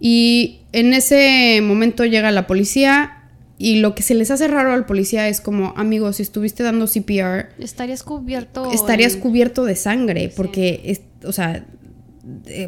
Y 0.00 0.60
en 0.72 0.92
ese 0.94 1.60
momento 1.62 2.04
llega 2.04 2.30
la 2.32 2.46
policía 2.46 3.20
y 3.56 3.76
lo 3.76 3.94
que 3.94 4.02
se 4.02 4.14
les 4.14 4.30
hace 4.32 4.48
raro 4.48 4.72
al 4.72 4.84
policía 4.86 5.28
es 5.28 5.40
como, 5.40 5.72
amigo, 5.76 6.12
si 6.12 6.22
estuviste 6.22 6.62
dando 6.64 6.86
CPR, 6.86 7.50
Estarías 7.58 8.02
cubierto. 8.02 8.70
estarías 8.72 9.14
en- 9.14 9.20
cubierto 9.20 9.64
de 9.64 9.76
sangre 9.76 10.32
porque, 10.36 10.80
es, 10.84 11.00
o 11.24 11.32
sea, 11.32 11.64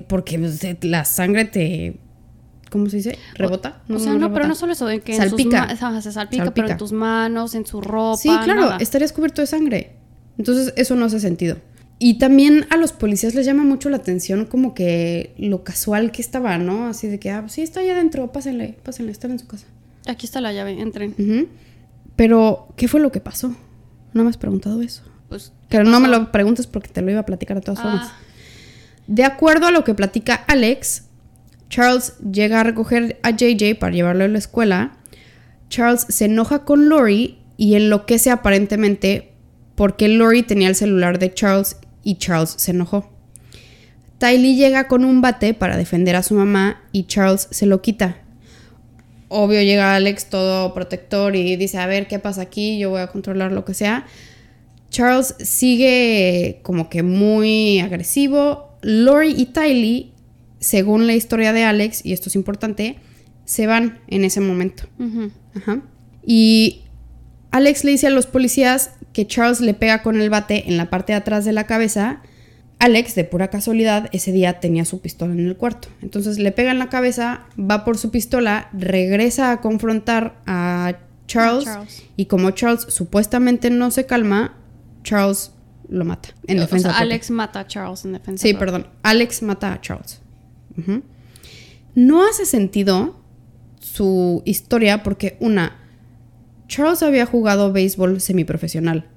porque 0.08 0.38
pues, 0.38 0.62
la 0.84 1.04
sangre 1.04 1.44
te, 1.46 1.96
¿cómo 2.70 2.88
se 2.88 2.96
dice? 2.98 3.18
¿Rebota? 3.34 3.82
O 3.88 3.98
sea, 3.98 4.14
no, 4.14 4.32
pero 4.32 4.46
no 4.46 4.54
solo 4.54 4.72
eso, 4.72 4.86
de 4.86 5.00
que 5.00 5.14
en 5.16 5.22
sus 5.22 5.30
Salpica. 5.30 5.66
ma- 5.66 5.72
ajá, 5.72 6.00
se 6.02 6.12
salpica, 6.12 6.44
Salpica. 6.44 6.62
pero 6.64 6.72
en 6.72 6.78
tus 6.78 6.92
manos, 6.92 7.54
en 7.54 7.66
su 7.66 7.80
ropa. 7.80 8.16
Sí, 8.16 8.28
claro, 8.44 8.60
nada. 8.62 8.76
estarías 8.78 9.12
cubierto 9.12 9.40
de 9.40 9.46
sangre. 9.46 9.92
Entonces, 10.38 10.72
eso 10.76 10.94
no 10.96 11.06
hace 11.06 11.20
sentido. 11.20 11.56
Y 11.98 12.18
también 12.18 12.66
a 12.70 12.76
los 12.76 12.92
policías 12.92 13.34
les 13.34 13.46
llama 13.46 13.64
mucho 13.64 13.88
la 13.88 13.96
atención 13.96 14.44
como 14.44 14.74
que 14.74 15.34
lo 15.38 15.64
casual 15.64 16.12
que 16.12 16.20
estaba, 16.20 16.58
¿no? 16.58 16.86
Así 16.88 17.06
de 17.08 17.18
que, 17.18 17.30
ah, 17.30 17.44
sí, 17.48 17.62
está 17.62 17.80
allá 17.80 17.94
adentro, 17.94 18.30
pásenle, 18.32 18.76
pásenle, 18.82 19.12
están 19.12 19.30
en 19.30 19.38
su 19.38 19.46
casa. 19.46 19.66
Aquí 20.06 20.26
está 20.26 20.42
la 20.42 20.52
llave, 20.52 20.78
entren. 20.80 21.48
Pero, 22.16 22.68
¿qué 22.76 22.86
fue 22.88 23.00
lo 23.00 23.10
que 23.12 23.20
pasó? 23.20 23.54
No 24.12 24.24
me 24.24 24.30
has 24.30 24.36
preguntado 24.36 24.82
eso. 24.82 25.02
Pues, 25.28 25.52
Pero 25.68 25.84
no 25.84 25.98
me 26.00 26.08
lo 26.08 26.30
preguntes 26.32 26.66
porque 26.66 26.88
te 26.88 27.02
lo 27.02 27.10
iba 27.10 27.20
a 27.20 27.26
platicar 27.26 27.56
de 27.56 27.62
todas 27.62 27.80
formas. 27.80 28.08
ah, 28.10 28.16
De 29.06 29.24
acuerdo 29.24 29.66
a 29.66 29.70
lo 29.70 29.82
que 29.84 29.94
platica 29.94 30.34
Alex, 30.34 31.05
Charles 31.68 32.14
llega 32.18 32.60
a 32.60 32.64
recoger 32.64 33.18
a 33.22 33.30
JJ 33.30 33.78
para 33.78 33.92
llevarlo 33.94 34.24
a 34.24 34.28
la 34.28 34.38
escuela. 34.38 34.96
Charles 35.68 36.06
se 36.08 36.26
enoja 36.26 36.64
con 36.64 36.88
Lori 36.88 37.38
y 37.56 37.74
enloquece 37.74 38.30
aparentemente 38.30 39.32
porque 39.74 40.08
Lori 40.08 40.42
tenía 40.42 40.68
el 40.68 40.74
celular 40.74 41.18
de 41.18 41.32
Charles 41.32 41.76
y 42.02 42.16
Charles 42.16 42.54
se 42.56 42.70
enojó. 42.70 43.10
Tylee 44.18 44.56
llega 44.56 44.88
con 44.88 45.04
un 45.04 45.20
bate 45.20 45.52
para 45.52 45.76
defender 45.76 46.16
a 46.16 46.22
su 46.22 46.34
mamá 46.34 46.82
y 46.92 47.04
Charles 47.04 47.48
se 47.50 47.66
lo 47.66 47.82
quita. 47.82 48.16
Obvio 49.28 49.60
llega 49.60 49.94
Alex 49.94 50.30
todo 50.30 50.72
protector 50.72 51.34
y 51.36 51.56
dice, 51.56 51.78
a 51.78 51.86
ver, 51.86 52.06
¿qué 52.06 52.18
pasa 52.18 52.42
aquí? 52.42 52.78
Yo 52.78 52.90
voy 52.90 53.00
a 53.00 53.08
controlar 53.08 53.52
lo 53.52 53.64
que 53.64 53.74
sea. 53.74 54.06
Charles 54.88 55.34
sigue 55.40 56.60
como 56.62 56.88
que 56.88 57.02
muy 57.02 57.80
agresivo. 57.80 58.78
Lori 58.82 59.34
y 59.36 59.46
Tylee, 59.46 60.12
según 60.66 61.06
la 61.06 61.14
historia 61.14 61.52
de 61.52 61.62
Alex, 61.62 62.04
y 62.04 62.12
esto 62.12 62.28
es 62.28 62.34
importante, 62.34 62.96
se 63.44 63.68
van 63.68 64.00
en 64.08 64.24
ese 64.24 64.40
momento. 64.40 64.82
Ajá. 65.54 65.80
Y 66.24 66.82
Alex 67.52 67.84
le 67.84 67.92
dice 67.92 68.08
a 68.08 68.10
los 68.10 68.26
policías 68.26 68.90
que 69.12 69.28
Charles 69.28 69.60
le 69.60 69.74
pega 69.74 70.02
con 70.02 70.20
el 70.20 70.28
bate 70.28 70.68
en 70.68 70.76
la 70.76 70.90
parte 70.90 71.12
de 71.12 71.18
atrás 71.18 71.44
de 71.44 71.52
la 71.52 71.66
cabeza. 71.68 72.20
Alex, 72.80 73.14
de 73.14 73.22
pura 73.22 73.48
casualidad, 73.48 74.08
ese 74.12 74.32
día 74.32 74.58
tenía 74.58 74.84
su 74.84 75.00
pistola 75.00 75.34
en 75.34 75.46
el 75.46 75.56
cuarto. 75.56 75.86
Entonces 76.02 76.38
le 76.40 76.50
pega 76.50 76.72
en 76.72 76.80
la 76.80 76.88
cabeza, 76.88 77.46
va 77.58 77.84
por 77.84 77.96
su 77.96 78.10
pistola, 78.10 78.68
regresa 78.72 79.52
a 79.52 79.60
confrontar 79.60 80.42
a 80.46 80.98
Charles, 81.28 81.68
A 81.68 81.74
Charles. 81.74 82.02
y 82.16 82.26
como 82.26 82.50
Charles 82.50 82.86
supuestamente 82.88 83.70
no 83.70 83.92
se 83.92 84.04
calma, 84.04 84.56
Charles 85.04 85.52
lo 85.88 86.04
mata 86.04 86.30
en 86.48 86.58
O 86.58 86.62
defensa 86.62 86.88
sea, 86.88 86.98
propia. 86.98 87.02
Alex 87.14 87.30
mata 87.30 87.60
a 87.60 87.66
Charles 87.68 88.04
en 88.04 88.12
defensa. 88.14 88.42
Sí, 88.42 88.52
propia. 88.52 88.72
perdón. 88.72 88.90
Alex 89.04 89.42
mata 89.42 89.72
a 89.72 89.80
Charles. 89.80 90.20
No 91.94 92.26
hace 92.26 92.44
sentido 92.46 93.20
su 93.80 94.42
historia 94.44 95.02
porque, 95.02 95.36
una, 95.40 95.78
Charles 96.68 97.02
había 97.02 97.26
jugado 97.26 97.72
béisbol 97.72 98.20
semiprofesional. 98.20 99.08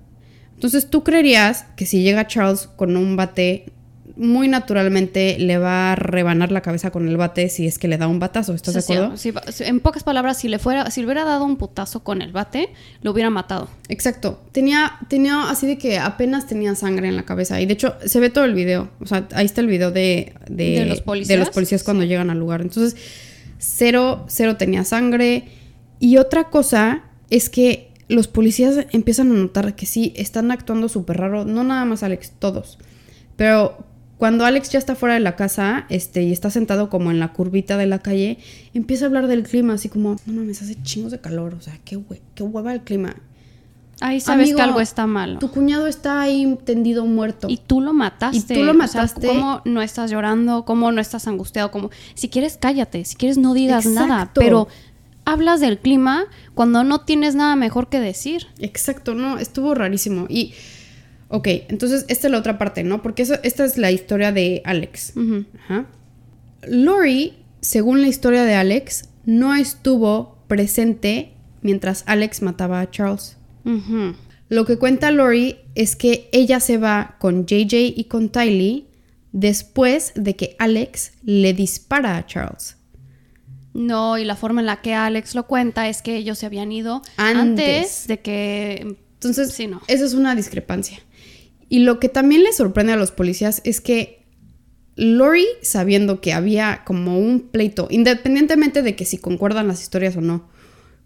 Entonces 0.54 0.90
tú 0.90 1.04
creerías 1.04 1.64
que 1.76 1.86
si 1.86 2.04
llega 2.04 2.28
Charles 2.28 2.68
con 2.68 2.98
un 2.98 3.16
bate, 3.16 3.72
muy 4.20 4.50
naturalmente 4.50 5.38
le 5.40 5.58
va 5.58 5.94
a 5.94 5.96
rebanar 5.96 6.52
la 6.52 6.60
cabeza 6.60 6.92
con 6.92 7.08
el 7.08 7.16
bate 7.16 7.48
si 7.48 7.66
es 7.66 7.80
que 7.80 7.88
le 7.88 7.98
da 7.98 8.10
un 8.10 8.20
batazo. 8.20 8.54
¿Estás 8.54 8.74
de 8.74 8.82
acuerdo? 8.82 9.16
sí, 9.16 9.34
sí, 9.50 9.64
en 9.64 9.80
pocas 9.80 10.04
palabras, 10.04 10.38
si 10.38 10.50
le 10.50 10.60
fuera, 10.60 10.92
si 10.92 11.00
le 11.00 11.06
hubiera 11.06 11.24
dado 11.24 11.46
un 11.46 11.56
putazo 11.56 12.04
con 12.04 12.22
el 12.22 12.34
bate, 12.34 12.68
lo 13.02 13.12
hubiera 13.12 13.30
matado. 13.30 13.70
Exacto. 13.88 14.42
Tenía, 14.52 15.00
tenía 15.08 15.50
así 15.50 15.68
de 15.68 15.78
que 15.78 16.00
apenas 16.00 16.48
tenía 16.48 16.76
sangre 16.76 17.08
en 17.08 17.16
la 17.16 17.24
cabeza. 17.24 17.62
Y 17.62 17.66
de 17.66 17.74
hecho, 17.74 17.96
se 18.06 18.20
ve 18.20 18.30
todo 18.30 18.44
el 18.44 18.54
video. 18.56 18.90
O 19.00 19.06
sea, 19.06 19.26
ahí 19.32 19.46
está 19.46 19.62
el 19.62 19.68
video 19.68 19.92
de, 19.92 20.34
de, 20.50 20.82
¿De 20.82 20.86
los 20.86 21.00
policías? 21.00 21.30
de 21.30 21.38
los 21.38 21.50
policías 21.50 21.84
cuando 21.84 22.04
llegan 22.04 22.30
al 22.30 22.40
lugar. 22.40 22.60
Entonces, 22.60 23.00
cero, 23.58 24.26
cero 24.28 24.58
tenía 24.58 24.84
sangre. 24.84 25.46
Y 26.02 26.18
otra 26.18 26.50
cosa 26.50 27.04
es 27.30 27.50
que 27.50 27.94
los 28.10 28.28
policías 28.28 28.86
empiezan 28.92 29.32
a 29.32 29.36
notar 29.36 29.76
que 29.76 29.86
sí, 29.86 30.12
están 30.18 30.52
actuando 30.52 30.90
súper 30.90 31.16
raro. 31.16 31.46
No 31.46 31.64
nada 31.64 31.86
más 31.86 32.04
Alex, 32.04 32.34
todos. 32.38 32.80
Pero 33.38 33.86
cuando 34.20 34.46
Alex 34.46 34.70
ya 34.70 34.78
está 34.78 34.94
fuera 34.96 35.16
de 35.16 35.22
la 35.22 35.36
casa 35.36 35.86
este, 35.90 36.22
y 36.22 36.32
está 36.32 36.52
sentado 36.52 36.90
como 36.90 37.10
en 37.10 37.20
la 37.20 37.34
curvita 37.34 37.78
de 37.78 37.88
la 37.88 38.00
calle, 38.00 38.38
empieza 38.74 39.06
a 39.06 39.08
hablar 39.08 39.28
del 39.28 39.44
clima, 39.44 39.74
así 39.74 39.88
como, 39.90 40.18
no 40.28 40.34
mames, 40.34 40.62
hace 40.62 40.76
chingos 40.84 41.12
de 41.12 41.20
calor. 41.20 41.56
O 41.56 41.62
sea, 41.62 41.80
qué, 41.86 41.98
hue- 41.98 42.20
qué 42.36 42.44
hueva 42.44 42.74
el 42.74 42.82
clima. 42.82 43.16
Ahí 44.02 44.20
sabes 44.20 44.44
Amigo, 44.44 44.58
que 44.58 44.62
algo 44.62 44.82
está 44.82 45.08
malo. 45.08 45.40
Tu 45.40 45.50
cuñado 45.50 45.88
está 45.88 46.22
ahí 46.22 46.58
tendido 46.66 47.06
muerto. 47.06 47.48
Y 47.50 47.58
tú 47.58 47.82
lo 47.82 47.94
mataste. 47.94 48.54
Y 48.54 48.58
tú 48.58 48.64
lo 48.64 48.72
O 48.72 48.76
sea, 48.76 49.02
mataste. 49.02 49.28
¿Cómo 49.28 49.62
no 49.66 49.82
estás 49.82 50.12
llorando? 50.12 50.64
¿Cómo 50.66 50.92
no 50.92 51.02
estás 51.02 51.28
angustiado? 51.28 51.72
¿Cómo... 51.72 51.90
Si 52.14 52.30
quieres, 52.30 52.58
cállate. 52.62 53.04
Si 53.06 53.16
quieres, 53.16 53.38
no 53.38 53.54
digas 53.54 53.86
nada. 53.86 54.32
Pero 54.36 54.68
hablas 55.26 55.60
del 55.62 55.80
clima 55.80 56.26
cuando 56.56 56.84
no 56.84 57.02
tienes 57.02 57.36
nada 57.36 57.56
mejor 57.56 57.88
que 57.90 58.00
decir. 58.00 58.48
Exacto, 58.60 59.16
no, 59.16 59.38
estuvo 59.38 59.74
rarísimo. 59.76 60.26
Y, 60.30 60.54
ok, 61.30 61.48
entonces 61.70 62.06
esta 62.10 62.28
es 62.28 62.32
la 62.32 62.38
otra 62.38 62.58
parte, 62.58 62.84
¿no? 62.84 63.02
Porque 63.02 63.24
eso, 63.24 63.36
esta 63.44 63.66
es 63.66 63.78
la 63.78 63.92
historia 63.92 64.32
de 64.32 64.62
Alex. 64.66 65.14
Ajá. 65.64 65.88
Lori, 66.68 67.38
según 67.62 68.02
la 68.02 68.08
historia 68.08 68.44
de 68.44 68.56
Alex, 68.56 69.10
no 69.26 69.56
estuvo 69.56 70.44
presente 70.48 71.34
mientras 71.62 72.04
Alex 72.08 72.42
mataba 72.42 72.82
a 72.82 72.90
Charles. 72.90 73.38
Lo 74.50 74.66
que 74.66 74.78
cuenta 74.78 75.12
Lori 75.12 75.58
es 75.76 75.96
que 75.96 76.28
ella 76.32 76.60
se 76.60 76.78
va 76.78 77.18
con 77.20 77.46
JJ 77.46 77.94
y 77.96 78.06
con 78.06 78.30
Tylee 78.30 78.88
después 79.32 80.12
de 80.16 80.36
que 80.36 80.56
Alex 80.58 81.12
le 81.24 81.54
dispara 81.54 82.18
a 82.18 82.26
Charles. 82.26 82.78
No, 83.74 84.18
y 84.18 84.26
la 84.26 84.36
forma 84.36 84.62
en 84.62 84.66
la 84.66 84.82
que 84.82 84.96
Alex 84.96 85.36
lo 85.36 85.46
cuenta 85.46 85.88
es 85.88 86.02
que 86.02 86.16
ellos 86.16 86.40
se 86.40 86.48
habían 86.48 86.72
ido 86.72 87.04
antes, 87.18 88.08
de 88.08 88.20
que... 88.20 88.98
Entonces, 89.14 89.54
sí, 89.54 89.68
no. 89.68 89.82
eso 89.88 90.06
es 90.06 90.14
una 90.14 90.34
discrepancia. 90.34 91.00
Y 91.70 91.80
lo 91.80 92.00
que 92.00 92.10
también 92.10 92.44
le 92.44 92.52
sorprende 92.52 92.94
a 92.94 92.98
los 92.98 93.12
policías 93.12 93.62
es 93.64 93.80
que 93.80 94.26
Lori, 94.96 95.46
sabiendo 95.62 96.20
que 96.20 96.34
había 96.34 96.84
como 96.86 97.20
un 97.20 97.50
pleito, 97.50 97.88
independientemente 97.90 98.82
de 98.82 98.96
que 98.96 99.06
si 99.06 99.18
concuerdan 99.18 99.68
las 99.68 99.82
historias 99.82 100.18
o 100.18 100.22
no, 100.22 100.50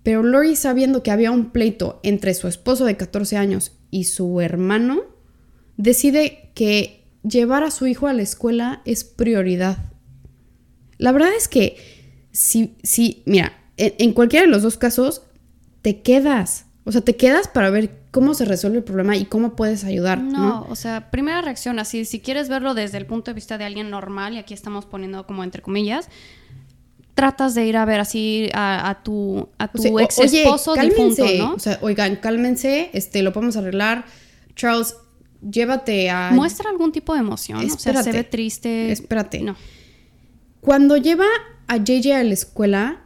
pero 0.02 0.24
Lori 0.24 0.56
sabiendo 0.56 1.04
que 1.04 1.12
había 1.12 1.32
un 1.32 1.52
pleito 1.52 2.00
entre 2.04 2.34
su 2.34 2.48
esposo 2.48 2.86
de 2.86 2.98
14 2.98 3.38
años 3.38 3.74
y 3.92 4.06
su 4.06 4.42
hermano, 4.42 5.02
decide 5.78 6.52
que 6.56 7.04
llevar 7.24 7.64
a 7.64 7.72
su 7.72 7.88
hijo 7.88 8.08
a 8.08 8.14
la 8.14 8.24
escuela 8.24 8.82
es 8.86 9.04
prioridad. 9.04 9.92
La 10.98 11.12
verdad 11.12 11.30
es 11.38 11.48
que 11.48 11.78
si, 12.32 12.76
si 12.84 13.24
mira, 13.26 13.54
en, 13.78 14.14
cualquiera 14.14 14.46
de 14.46 14.52
los 14.52 14.64
dos 14.64 14.78
casos, 14.78 15.24
te 15.82 16.02
quedas. 16.02 16.66
O 16.86 16.92
sea, 16.92 17.02
te 17.02 17.16
quedas 17.16 17.48
para 17.48 17.70
ver 17.70 17.92
cómo 18.12 18.34
se 18.34 18.46
resuelve 18.46 18.80
el 18.80 18.84
problema 18.84 19.16
y 19.16 19.26
cómo 19.26 19.56
puedes 19.56 19.86
ayudar. 19.86 20.22
No, 20.22 20.66
o 20.70 20.76
sea, 20.76 21.12
primera 21.12 21.42
reacción, 21.42 21.80
así, 21.80 22.04
si 22.04 22.20
quieres 22.20 22.50
verlo 22.50 22.74
desde 22.74 22.98
el 22.98 23.06
punto 23.06 23.32
de 23.32 23.36
vista 23.36 23.58
de 23.58 23.64
alguien 23.64 23.90
normal, 23.90 24.34
y 24.34 24.38
aquí 24.38 24.54
estamos 24.54 24.86
poniendo 24.86 25.26
como 25.26 25.44
entre 25.44 25.62
comillas, 25.62 26.10
tratas 27.16 27.56
de 27.56 27.66
ir 27.66 27.78
a 27.78 27.86
ver 27.86 28.00
así 28.00 28.50
a, 28.54 29.00
tu, 29.04 29.50
a 29.58 29.68
tu 29.70 30.00
ex 30.00 30.18
esposo 30.20 30.76
difunto, 30.76 31.26
¿no? 31.38 31.54
O 31.54 31.60
sea, 31.60 31.80
oigan, 31.82 32.18
cálmense, 32.18 32.90
este, 32.94 33.22
lo 33.22 33.32
podemos 33.32 33.56
arreglar. 33.56 34.06
Charles, 34.56 34.98
llévate 35.42 36.10
a. 36.10 36.32
Muestra 36.34 36.70
algún 36.70 36.92
tipo 36.92 37.14
de 37.14 37.20
emoción. 37.20 37.66
o 37.66 37.78
sea, 37.78 38.04
se 38.04 38.12
ve 38.12 38.24
triste. 38.24 38.92
Espérate. 38.92 39.42
No. 39.42 39.56
Cuando 40.60 40.98
lleva 40.98 41.26
a 41.68 41.78
JJ 41.78 42.14
a 42.14 42.24
la 42.24 42.34
escuela, 42.34 43.03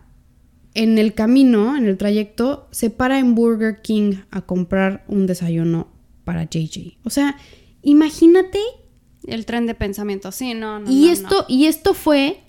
en 0.77 0.99
el 0.99 1.15
camino, 1.15 1.75
en 1.75 1.87
el 1.87 1.97
trayecto, 1.97 2.67
se 2.69 2.91
para 2.91 3.17
en 3.17 3.33
Burger 3.33 3.81
King 3.81 4.17
a 4.29 4.41
comprar 4.41 5.03
un 5.07 5.25
desayuno 5.25 5.87
para 6.23 6.43
JJ. 6.43 6.99
O 7.03 7.09
sea, 7.09 7.35
imagínate. 7.81 8.59
El 9.25 9.45
tren 9.45 9.65
de 9.65 9.73
pensamiento, 9.73 10.31
sí, 10.31 10.53
no, 10.53 10.79
no. 10.79 10.89
Y, 10.89 11.09
esto, 11.09 11.45
y 11.49 11.65
esto 11.65 11.95
fue 11.95 12.43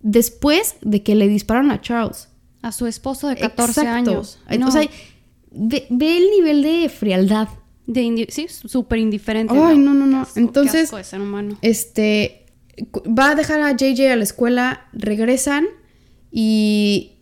después 0.00 0.76
de 0.80 1.02
que 1.02 1.14
le 1.14 1.28
dispararon 1.28 1.70
a 1.70 1.82
Charles. 1.82 2.30
A 2.62 2.72
su 2.72 2.86
esposo 2.86 3.28
de 3.28 3.36
14 3.36 3.86
años. 3.86 4.38
O 4.66 4.70
sea, 4.70 4.88
ve, 5.52 5.86
el 5.90 6.30
nivel 6.30 6.62
de 6.62 6.88
frialdad. 6.88 7.48
De 7.86 8.26
sí, 8.30 8.46
súper 8.48 8.98
indiferente. 8.98 9.54
Ay, 9.54 9.76
no, 9.76 9.92
no, 9.92 10.06
no. 10.06 10.26
Entonces, 10.36 10.90
este, 11.60 12.46
va 13.06 13.32
a 13.32 13.34
dejar 13.34 13.60
a 13.60 13.72
JJ 13.72 14.10
a 14.10 14.16
la 14.16 14.24
escuela, 14.24 14.88
regresan 14.94 15.66
y 16.32 17.13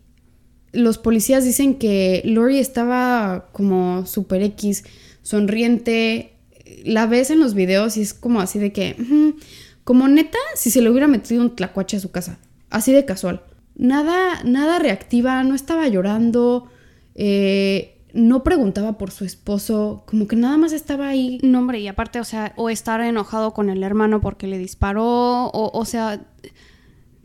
los 0.73 0.99
policías 0.99 1.45
dicen 1.45 1.75
que 1.75 2.23
Lori 2.25 2.59
estaba 2.59 3.49
como 3.53 4.07
super 4.07 4.43
X, 4.43 4.85
sonriente. 5.23 6.33
La 6.85 7.07
ves 7.07 7.31
en 7.31 7.41
los 7.41 7.55
videos 7.55 7.97
y 7.97 8.03
es 8.03 8.15
como 8.15 8.41
así 8.41 8.59
de 8.59 8.73
que, 8.73 8.97
como 9.85 10.09
neta, 10.09 10.39
si 10.55 10.71
se 10.71 10.81
le 10.81 10.91
hubiera 10.91 11.07
metido 11.07 11.43
un 11.43 11.55
tlacuache 11.55 11.99
a 11.99 12.01
su 12.01 12.11
casa, 12.11 12.39
así 12.71 12.93
de 12.93 13.05
casual. 13.05 13.43
Nada, 13.77 14.43
nada 14.45 14.79
reactiva, 14.79 15.43
no 15.45 15.55
estaba 15.55 15.87
llorando, 15.89 16.69
eh, 17.15 17.99
no 18.15 18.43
preguntaba 18.43 18.99
por 18.99 19.11
su 19.11 19.25
esposo, 19.25 20.05
como 20.07 20.27
que 20.27 20.37
nada 20.37 20.57
más 20.57 20.73
estaba 20.73 21.09
ahí. 21.09 21.39
No, 21.43 21.61
hombre, 21.61 21.81
y 21.81 21.89
aparte, 21.89 22.21
o 22.21 22.25
sea, 22.25 22.53
o 22.57 22.71
estar 22.71 23.01
enojado 23.01 23.53
con 23.53 23.71
el 23.71 23.83
hermano 23.83 24.21
porque 24.21 24.47
le 24.47 24.59
disparó, 24.59 25.47
o, 25.47 25.79
o 25.79 25.85
sea, 25.85 26.25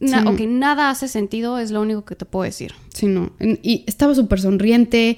ok, 0.01 0.41
nada 0.47 0.89
hace 0.89 1.07
sentido, 1.07 1.59
es 1.59 1.71
lo 1.71 1.81
único 1.81 2.05
que 2.05 2.15
te 2.15 2.25
puedo 2.25 2.43
decir. 2.43 2.73
Sí, 2.93 3.07
no. 3.07 3.31
Y 3.39 3.83
estaba 3.87 4.13
súper 4.15 4.39
sonriente 4.39 5.17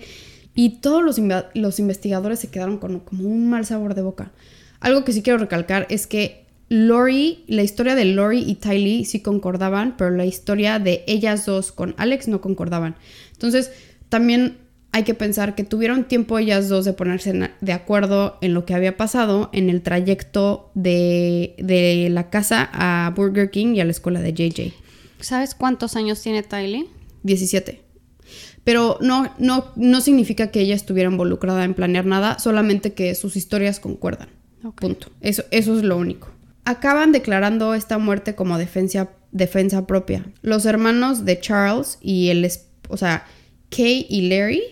y 0.55 0.80
todos 0.82 1.03
los, 1.03 1.19
los, 1.53 1.80
investigadores 1.80 2.39
se 2.39 2.49
quedaron 2.49 2.77
con 2.77 2.99
como 2.99 3.27
un 3.30 3.49
mal 3.49 3.65
sabor 3.65 3.95
de 3.95 4.01
boca. 4.01 4.32
Algo 4.80 5.03
que 5.03 5.13
sí 5.13 5.21
quiero 5.21 5.39
recalcar 5.39 5.88
es 5.89 6.07
que 6.07 6.45
Lori, 6.69 7.43
la 7.47 7.63
historia 7.63 7.95
de 7.95 8.05
Lori 8.05 8.43
y 8.45 8.55
Tylee 8.55 9.05
sí 9.05 9.21
concordaban, 9.21 9.95
pero 9.97 10.11
la 10.11 10.25
historia 10.25 10.80
de 10.80 11.03
ellas 11.07 11.45
dos 11.45 11.71
con 11.71 11.95
Alex 11.97 12.27
no 12.27 12.41
concordaban. 12.41 12.95
Entonces, 13.34 13.71
también 14.09 14.57
hay 14.91 15.03
que 15.03 15.13
pensar 15.13 15.55
que 15.55 15.63
tuvieron 15.63 16.05
tiempo 16.05 16.39
ellas 16.39 16.67
dos 16.67 16.85
de 16.85 16.93
ponerse 16.93 17.51
de 17.61 17.73
acuerdo 17.73 18.37
en 18.41 18.53
lo 18.53 18.65
que 18.65 18.73
había 18.73 18.97
pasado 18.97 19.49
en 19.53 19.69
el 19.69 19.81
trayecto 19.81 20.71
de, 20.73 22.07
la 22.11 22.29
casa 22.29 22.69
a 22.73 23.11
Burger 23.15 23.51
King 23.51 23.75
y 23.75 23.81
a 23.81 23.85
la 23.85 23.91
escuela 23.91 24.19
de 24.21 24.33
JJ. 24.33 24.73
¿Sabes 25.19 25.53
cuántos 25.53 25.95
años 25.95 26.21
tiene 26.21 26.41
Tylee? 26.41 26.87
17. 27.23 27.81
Pero 28.63 28.97
no, 29.01 29.31
no, 29.37 29.65
no 29.75 30.01
significa 30.01 30.47
que 30.47 30.61
ella 30.61 30.75
estuviera 30.75 31.09
involucrada 31.09 31.63
en 31.65 31.75
planear 31.75 32.05
nada, 32.05 32.39
solamente 32.39 32.93
que 32.93 33.13
sus 33.15 33.35
historias 33.35 33.79
concuerdan. 33.79 34.29
Punto. 34.75 35.07
Eso, 35.21 35.43
eso 35.51 35.77
es 35.77 35.83
lo 35.83 35.97
único. 35.97 36.29
Acaban 36.65 37.11
declarando 37.11 37.73
esta 37.73 37.97
muerte 37.97 38.35
como 38.35 38.57
defensa, 38.57 39.09
defensa 39.31 39.87
propia. 39.87 40.25
Los 40.41 40.65
hermanos 40.65 41.25
de 41.25 41.39
Charles 41.39 41.99
y 42.01 42.29
el... 42.29 42.49
O 42.89 42.97
sea, 42.97 43.25
Kay 43.70 44.07
y 44.09 44.30
Larry 44.30 44.63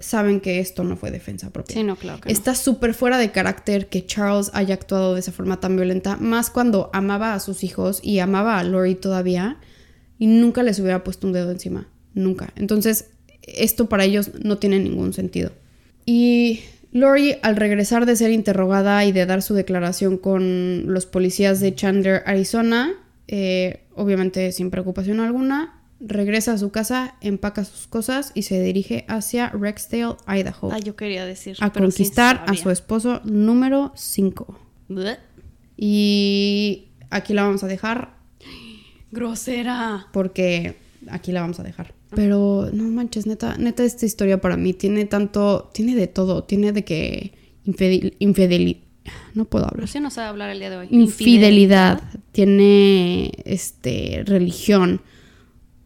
saben 0.00 0.40
que 0.40 0.60
esto 0.60 0.82
no 0.82 0.96
fue 0.96 1.10
defensa 1.10 1.50
propia. 1.50 1.74
Sí, 1.74 1.82
no, 1.82 1.96
claro 1.96 2.20
Está 2.26 2.54
súper 2.54 2.94
fuera 2.94 3.18
de 3.18 3.30
carácter 3.30 3.88
que 3.88 4.06
Charles 4.06 4.50
haya 4.54 4.74
actuado 4.74 5.14
de 5.14 5.20
esa 5.20 5.32
forma 5.32 5.60
tan 5.60 5.76
violenta, 5.76 6.16
más 6.16 6.50
cuando 6.50 6.90
amaba 6.92 7.34
a 7.34 7.40
sus 7.40 7.62
hijos 7.64 8.00
y 8.02 8.18
amaba 8.18 8.58
a 8.58 8.64
Lori 8.64 8.94
todavía 8.94 9.58
y 10.18 10.26
nunca 10.26 10.62
les 10.62 10.78
hubiera 10.80 11.04
puesto 11.04 11.26
un 11.26 11.32
dedo 11.32 11.50
encima. 11.50 11.88
Nunca. 12.14 12.52
Entonces, 12.56 13.10
esto 13.42 13.88
para 13.88 14.04
ellos 14.04 14.30
no 14.42 14.58
tiene 14.58 14.78
ningún 14.80 15.12
sentido. 15.12 15.52
Y 16.06 16.60
Lori, 16.92 17.36
al 17.42 17.56
regresar 17.56 18.06
de 18.06 18.16
ser 18.16 18.32
interrogada 18.32 19.04
y 19.04 19.12
de 19.12 19.26
dar 19.26 19.42
su 19.42 19.54
declaración 19.54 20.18
con 20.18 20.92
los 20.92 21.06
policías 21.06 21.60
de 21.60 21.74
Chandler, 21.74 22.22
Arizona, 22.26 22.94
eh, 23.28 23.80
obviamente 23.94 24.50
sin 24.52 24.70
preocupación 24.70 25.20
alguna, 25.20 25.79
regresa 26.00 26.52
a 26.54 26.58
su 26.58 26.70
casa, 26.70 27.16
empaca 27.20 27.64
sus 27.64 27.86
cosas 27.86 28.32
y 28.34 28.42
se 28.42 28.60
dirige 28.60 29.04
hacia 29.08 29.50
Rexdale, 29.50 30.16
Idaho. 30.26 30.72
Ah, 30.72 30.78
yo 30.78 30.96
quería 30.96 31.24
decir. 31.26 31.56
A 31.60 31.72
conquistar 31.72 32.44
a 32.46 32.54
su 32.54 32.70
esposo 32.70 33.20
número 33.24 33.92
5. 33.94 34.58
Y 35.76 36.88
aquí 37.10 37.34
la 37.34 37.44
vamos 37.44 37.62
a 37.62 37.66
dejar. 37.66 38.16
Grosera. 39.10 40.08
Porque 40.12 40.76
aquí 41.10 41.32
la 41.32 41.42
vamos 41.42 41.60
a 41.60 41.62
dejar. 41.62 41.94
Pero 42.14 42.70
no 42.72 42.84
manches, 42.84 43.26
neta, 43.26 43.56
neta 43.56 43.84
esta 43.84 44.04
historia 44.04 44.40
para 44.40 44.56
mí 44.56 44.72
tiene 44.72 45.04
tanto, 45.04 45.70
tiene 45.72 45.94
de 45.94 46.08
todo, 46.08 46.42
tiene 46.42 46.72
de 46.72 46.84
que 46.84 47.34
infidelidad, 47.64 48.80
no 49.34 49.44
puedo 49.44 49.66
hablar. 49.66 49.88
No 50.00 50.10
sabe 50.10 50.28
hablar 50.28 50.50
el 50.50 50.58
día 50.58 50.70
de 50.70 50.76
hoy. 50.76 50.88
Infidelidad, 50.90 52.02
tiene 52.32 53.30
este 53.44 54.24
religión, 54.26 55.02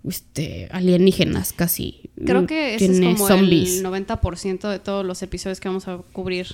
este, 0.09 0.69
alienígenas 0.71 1.53
casi. 1.53 2.11
Creo 2.25 2.47
que 2.47 2.75
ese 2.75 2.93
es 2.93 3.01
como 3.01 3.29
zombies. 3.29 3.79
el 3.79 3.85
90% 3.85 4.71
de 4.71 4.79
todos 4.79 5.05
los 5.05 5.23
episodios 5.23 5.61
que 5.61 5.69
vamos 5.69 5.89
a 5.89 5.99
cubrir. 6.13 6.49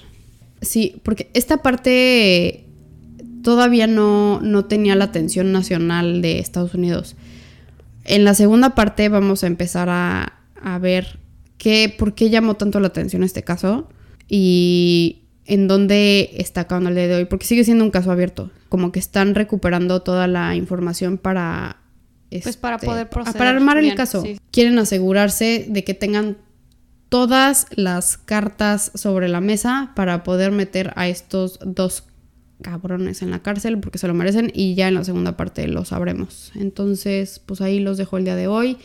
Sí, 0.62 1.01
porque 1.03 1.30
esta 1.34 1.62
parte 1.62 2.66
todavía 3.42 3.86
no, 3.86 4.40
no 4.40 4.66
tenía 4.66 4.94
la 4.94 5.07
atención 5.07 5.53
nacional 5.53 6.22
de 6.22 6.38
Estados 6.38 6.74
Unidos. 6.74 7.16
En 8.05 8.24
la 8.24 8.34
segunda 8.34 8.74
parte 8.74 9.09
vamos 9.09 9.44
a 9.44 9.46
empezar 9.46 9.88
a, 9.88 10.40
a 10.62 10.78
ver 10.78 11.18
qué, 11.59 11.94
por 11.96 12.14
qué 12.14 12.30
llamó 12.30 12.55
tanto 12.55 12.80
la 12.80 12.88
atención 12.88 13.22
este 13.22 13.42
caso 13.42 13.88
y 14.28 15.22
en 15.46 15.66
dónde 15.66 16.30
está 16.34 16.62
acabando 16.62 16.90
el 16.90 16.94
día 16.94 17.09
de 17.09 17.14
hoy, 17.16 17.24
porque 17.24 17.46
sigue 17.46 17.64
siendo 17.64 17.82
un 17.82 17.90
caso 17.90 18.12
abierto, 18.12 18.51
como 18.68 18.92
que 18.92 19.01
están 19.01 19.34
recuperando 19.34 20.01
toda 20.01 20.28
la 20.28 20.55
información 20.55 21.18
para 21.18 21.80
pues 22.31 22.57
para 22.57 22.76
este, 22.76 22.87
poder 22.87 23.09
proceder. 23.09 23.39
Para 23.39 23.51
armar 23.51 23.78
el 23.78 23.95
caso. 23.95 24.22
Quieren 24.51 24.78
asegurarse 24.78 25.66
de 25.68 25.85
que 25.85 25.95
tengan 25.95 26.39
todas 27.09 27.66
las 27.70 28.16
cartas 28.16 28.93
sobre 28.95 29.28
la 29.28 29.41
mesa 29.41 29.93
para 29.97 30.22
poder 30.22 30.53
meter 30.53 30.93
a 30.97 31.09
estos 31.09 31.59
dos 31.64 32.05
cabrones 32.62 33.22
en 33.22 33.31
la 33.31 33.43
cárcel 33.43 33.81
porque 33.81 33.99
se 33.99 34.07
lo 34.07 34.14
merecen 34.14 34.53
y 34.55 34.74
ya 34.74 34.89
en 34.89 34.95
la 34.95 35.05
segunda 35.05 35.37
parte 35.37 35.66
lo 35.66 35.85
sabremos. 35.85 36.53
Entonces, 36.55 37.41
pues 37.45 37.61
ahí 37.61 37.81
los 37.81 37.97
dejo 37.99 38.16
el 38.16 38.24
día 38.24 38.37
de 38.37 38.47
hoy 38.47 38.78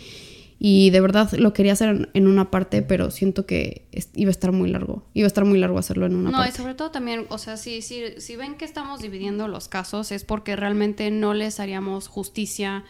y 0.58 0.90
de 0.90 1.02
verdad 1.02 1.32
lo 1.34 1.54
quería 1.54 1.74
hacer 1.74 2.10
en 2.14 2.28
una 2.28 2.50
parte, 2.50 2.82
pero 2.82 3.12
siento 3.12 3.46
que 3.46 3.88
iba 4.14 4.30
a 4.30 4.32
estar 4.32 4.52
muy 4.52 4.70
largo. 4.70 5.06
Iba 5.14 5.26
a 5.26 5.28
estar 5.28 5.46
muy 5.46 5.60
largo 5.60 5.78
hacerlo 5.78 6.06
en 6.06 6.16
una 6.16 6.32
parte. 6.32 6.48
No, 6.48 6.50
y 6.50 6.58
sobre 6.58 6.74
todo 6.74 6.92
también, 6.92 7.26
o 7.30 7.38
sea, 7.38 7.58
si, 7.58 7.82
si, 7.82 8.20
si 8.20 8.36
ven 8.36 8.56
que 8.56 8.66
estamos 8.66 9.02
dividiendo 9.02 9.48
los 9.48 9.68
casos 9.68 10.12
es 10.12 10.24
porque 10.24 10.56
realmente 10.56 11.12
no 11.12 11.34
les 11.34 11.60
haríamos 11.60 12.08
justicia 12.08 12.86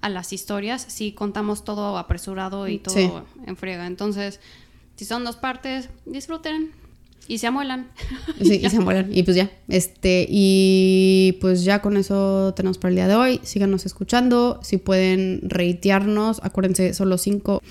a 0.00 0.08
las 0.08 0.32
historias 0.32 0.84
si 0.88 1.12
contamos 1.12 1.64
todo 1.64 1.98
apresurado 1.98 2.68
y 2.68 2.78
todo 2.78 3.24
en 3.46 3.56
friega. 3.56 3.86
Entonces, 3.86 4.40
Si 4.96 5.06
son 5.06 5.24
dos 5.24 5.36
partes, 5.36 5.88
disfruten 6.04 6.72
y 7.26 7.38
se 7.38 7.46
amuelan. 7.46 7.88
Sí, 8.42 8.60
y 8.62 8.68
se 8.70 8.80
mueran. 8.80 9.08
Y 9.16 9.22
pues 9.22 9.36
ya. 9.36 9.50
Este, 9.68 10.26
y 10.28 11.38
pues 11.40 11.64
ya 11.64 11.80
con 11.80 11.96
eso 11.96 12.52
tenemos 12.54 12.76
para 12.76 12.90
el 12.90 12.96
día 12.96 13.08
de 13.08 13.14
hoy. 13.14 13.40
Síganos 13.42 13.86
escuchando. 13.86 14.58
Si 14.62 14.76
pueden 14.78 15.40
reitearnos, 15.44 16.40
acuérdense, 16.42 16.92
solo 16.92 17.18
cinco. 17.18 17.62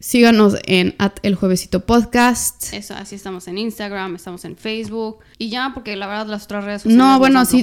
Síganos 0.00 0.56
en 0.64 0.94
at 0.96 1.18
el 1.22 1.34
juevesito 1.34 1.84
podcast. 1.84 2.72
Eso, 2.72 2.94
así 2.94 3.16
estamos 3.16 3.46
en 3.48 3.58
Instagram, 3.58 4.16
estamos 4.16 4.46
en 4.46 4.56
Facebook. 4.56 5.18
Y 5.36 5.50
ya, 5.50 5.72
porque 5.74 5.94
la 5.94 6.06
verdad 6.06 6.26
las 6.26 6.44
otras 6.44 6.64
redes 6.64 6.82
sociales. 6.82 6.98
No, 6.98 7.18
bueno, 7.18 7.44
sí. 7.44 7.62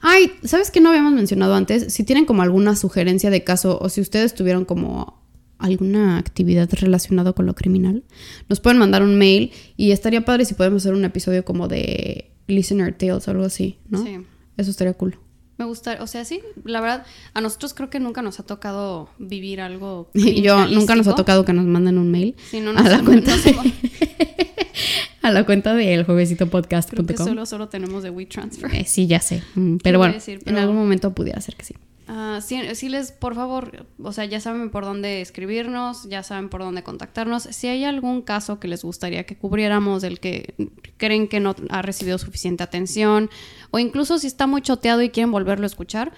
Ay, 0.00 0.32
¿sabes 0.44 0.70
qué 0.70 0.80
no 0.80 0.88
habíamos 0.88 1.12
mencionado 1.12 1.54
antes? 1.54 1.92
Si 1.92 2.02
tienen 2.02 2.24
como 2.24 2.40
alguna 2.40 2.74
sugerencia 2.74 3.28
de 3.28 3.44
caso 3.44 3.78
o 3.82 3.90
si 3.90 4.00
ustedes 4.00 4.34
tuvieron 4.34 4.64
como 4.64 5.22
alguna 5.58 6.16
actividad 6.16 6.70
relacionada 6.72 7.34
con 7.34 7.44
lo 7.44 7.54
criminal, 7.54 8.02
nos 8.48 8.60
pueden 8.60 8.78
mandar 8.78 9.02
un 9.02 9.18
mail 9.18 9.52
y 9.76 9.90
estaría 9.90 10.24
padre 10.24 10.46
si 10.46 10.54
podemos 10.54 10.82
hacer 10.82 10.94
un 10.94 11.04
episodio 11.04 11.44
como 11.44 11.68
de 11.68 12.30
Listener 12.46 12.96
Tales 12.96 13.28
o 13.28 13.30
algo 13.30 13.44
así, 13.44 13.78
¿no? 13.90 14.02
Sí. 14.02 14.20
Eso 14.56 14.70
estaría 14.70 14.94
cool. 14.94 15.18
Me 15.56 15.64
gusta, 15.64 15.98
o 16.00 16.06
sea, 16.08 16.24
sí, 16.24 16.40
la 16.64 16.80
verdad, 16.80 17.06
a 17.32 17.40
nosotros 17.40 17.74
creo 17.74 17.88
que 17.88 18.00
nunca 18.00 18.22
nos 18.22 18.40
ha 18.40 18.42
tocado 18.42 19.08
vivir 19.18 19.60
algo. 19.60 20.08
Yo 20.14 20.66
nunca 20.66 20.96
nos 20.96 21.06
ha 21.06 21.14
tocado 21.14 21.44
que 21.44 21.52
nos 21.52 21.64
manden 21.64 21.98
un 21.98 22.10
mail 22.10 22.34
Sí, 22.50 22.60
no, 22.60 22.70
a 22.70 22.74
no 22.74 22.82
la 22.82 23.02
cuenta 23.04 23.36
no 23.36 23.42
de, 23.42 23.72
a 25.22 25.30
la 25.30 25.44
cuenta 25.46 25.74
de 25.74 25.94
eljuevesitopodcast.com. 25.94 27.16
solo, 27.26 27.46
solo 27.46 27.68
tenemos 27.68 28.02
de 28.02 28.10
WeTransfer. 28.10 28.74
Eh, 28.74 28.84
sí, 28.84 29.06
ya 29.06 29.20
sé. 29.20 29.42
Mm, 29.54 29.76
Pero 29.76 29.98
bueno, 29.98 30.14
decir? 30.14 30.40
en 30.44 30.56
algún 30.58 30.76
momento 30.76 31.14
pudiera 31.14 31.40
ser 31.40 31.54
que 31.56 31.64
sí. 31.64 31.74
Ah, 32.06 32.40
sí, 32.42 32.60
sí 32.74 32.88
les, 32.90 33.12
por 33.12 33.34
favor, 33.34 33.86
o 34.02 34.12
sea, 34.12 34.26
ya 34.26 34.38
saben 34.38 34.70
por 34.70 34.84
dónde 34.84 35.22
escribirnos, 35.22 36.08
ya 36.08 36.22
saben 36.22 36.50
por 36.50 36.60
dónde 36.60 36.82
contactarnos. 36.82 37.44
Si 37.44 37.66
hay 37.66 37.84
algún 37.84 38.20
caso 38.20 38.60
que 38.60 38.68
les 38.68 38.82
gustaría 38.84 39.24
que 39.24 39.36
cubriéramos, 39.36 40.02
del 40.02 40.20
que 40.20 40.54
creen 40.98 41.28
que 41.28 41.40
no 41.40 41.54
ha 41.70 41.80
recibido 41.82 42.18
suficiente 42.18 42.62
atención, 42.62 43.30
o 43.70 43.78
incluso 43.78 44.18
si 44.18 44.26
está 44.26 44.46
muy 44.46 44.60
choteado 44.60 45.00
y 45.02 45.08
quieren 45.08 45.32
volverlo 45.32 45.64
a 45.64 45.66
escuchar, 45.66 46.12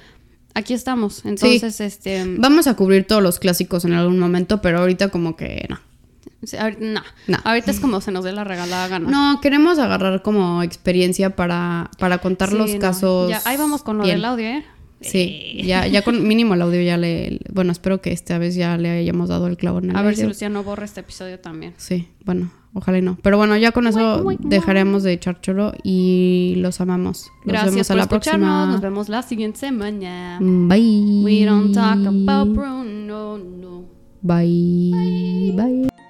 aquí 0.55 0.74
estamos. 0.74 1.24
Entonces, 1.24 1.80
este, 1.80 2.24
Vamos 2.39 2.66
a 2.66 2.74
cubrir 2.74 3.07
todos 3.07 3.22
los 3.22 3.39
clásicos 3.39 3.84
en 3.84 3.93
algún 3.93 4.18
momento, 4.18 4.61
pero 4.61 4.80
ahorita 4.80 5.11
como 5.11 5.37
que 5.37 5.66
no. 5.68 5.78
ahorita- 6.59 6.80
no, 6.84 7.03
No. 7.28 7.39
ahorita 7.45 7.70
es 7.70 7.78
como 7.80 8.01
se 8.01 8.11
nos 8.11 8.24
dé 8.24 8.32
la 8.32 8.43
regalada 8.45 8.89
gana. 8.89 9.09
No, 9.09 9.41
queremos 9.41 9.78
agarrar 9.78 10.22
como 10.22 10.62
experiencia 10.64 11.37
para, 11.37 11.91
para 11.99 12.18
contar 12.18 12.51
Sí, 12.51 12.57
los 12.57 12.72
no. 12.74 12.78
casos. 12.80 13.30
Ya, 13.30 13.41
ahí 13.45 13.57
vamos 13.57 13.82
con 13.82 13.99
lo 13.99 14.03
bien. 14.05 14.16
del 14.16 14.24
audio, 14.24 14.47
¿eh? 14.47 14.64
Sí, 15.01 15.61
ya, 15.65 15.87
ya 15.87 16.03
con 16.03 16.27
mínimo 16.27 16.55
el 16.55 16.63
audio 16.63 16.81
ya 16.81 16.97
le... 16.97 17.39
Bueno, 17.53 17.71
espero 17.71 18.01
que 18.01 18.13
esta 18.13 18.39
vez 18.39 18.55
ya 18.55 18.77
le 18.79 18.89
hayamos 18.91 19.29
dado 19.29 19.47
el 19.47 19.57
clavo 19.57 19.79
en 19.79 19.91
el 19.91 19.97
A 19.97 20.03
ver 20.03 20.15
si 20.15 20.23
audio. 20.23 20.29
Luciano 20.31 20.63
borra 20.65 20.85
este 20.87 21.01
episodio 21.01 21.39
también. 21.39 21.75
Sí, 21.77 22.09
bueno, 22.25 22.51
ojalá 22.73 22.99
y 22.99 23.03
no. 23.03 23.19
Pero 23.23 23.37
bueno, 23.37 23.57
ya 23.59 23.73
con 23.73 23.87
eso 23.87 24.25
dejaremos 24.41 25.03
de 25.03 25.13
echar 25.13 25.41
choro 25.43 25.75
y 25.83 26.55
los 26.57 26.81
amamos. 26.81 27.31
Nos 27.45 27.47
Gracias 27.53 27.73
vemos 27.73 27.91
a 27.91 27.93
por 27.93 27.97
la 27.99 28.03
escucharnos. 28.05 28.49
próxima. 28.49 28.73
Nos 28.73 28.81
vemos 28.81 29.09
la 29.11 29.23
siguiente 29.23 29.59
semana. 29.59 30.39
Bye. 30.41 31.23
We 31.25 31.45
don't 31.45 31.75
talk 31.75 31.99
about 32.07 32.55
Bruno, 32.55 33.39
no. 33.39 33.85
Bye. 34.23 35.53
Bye. 35.55 36.06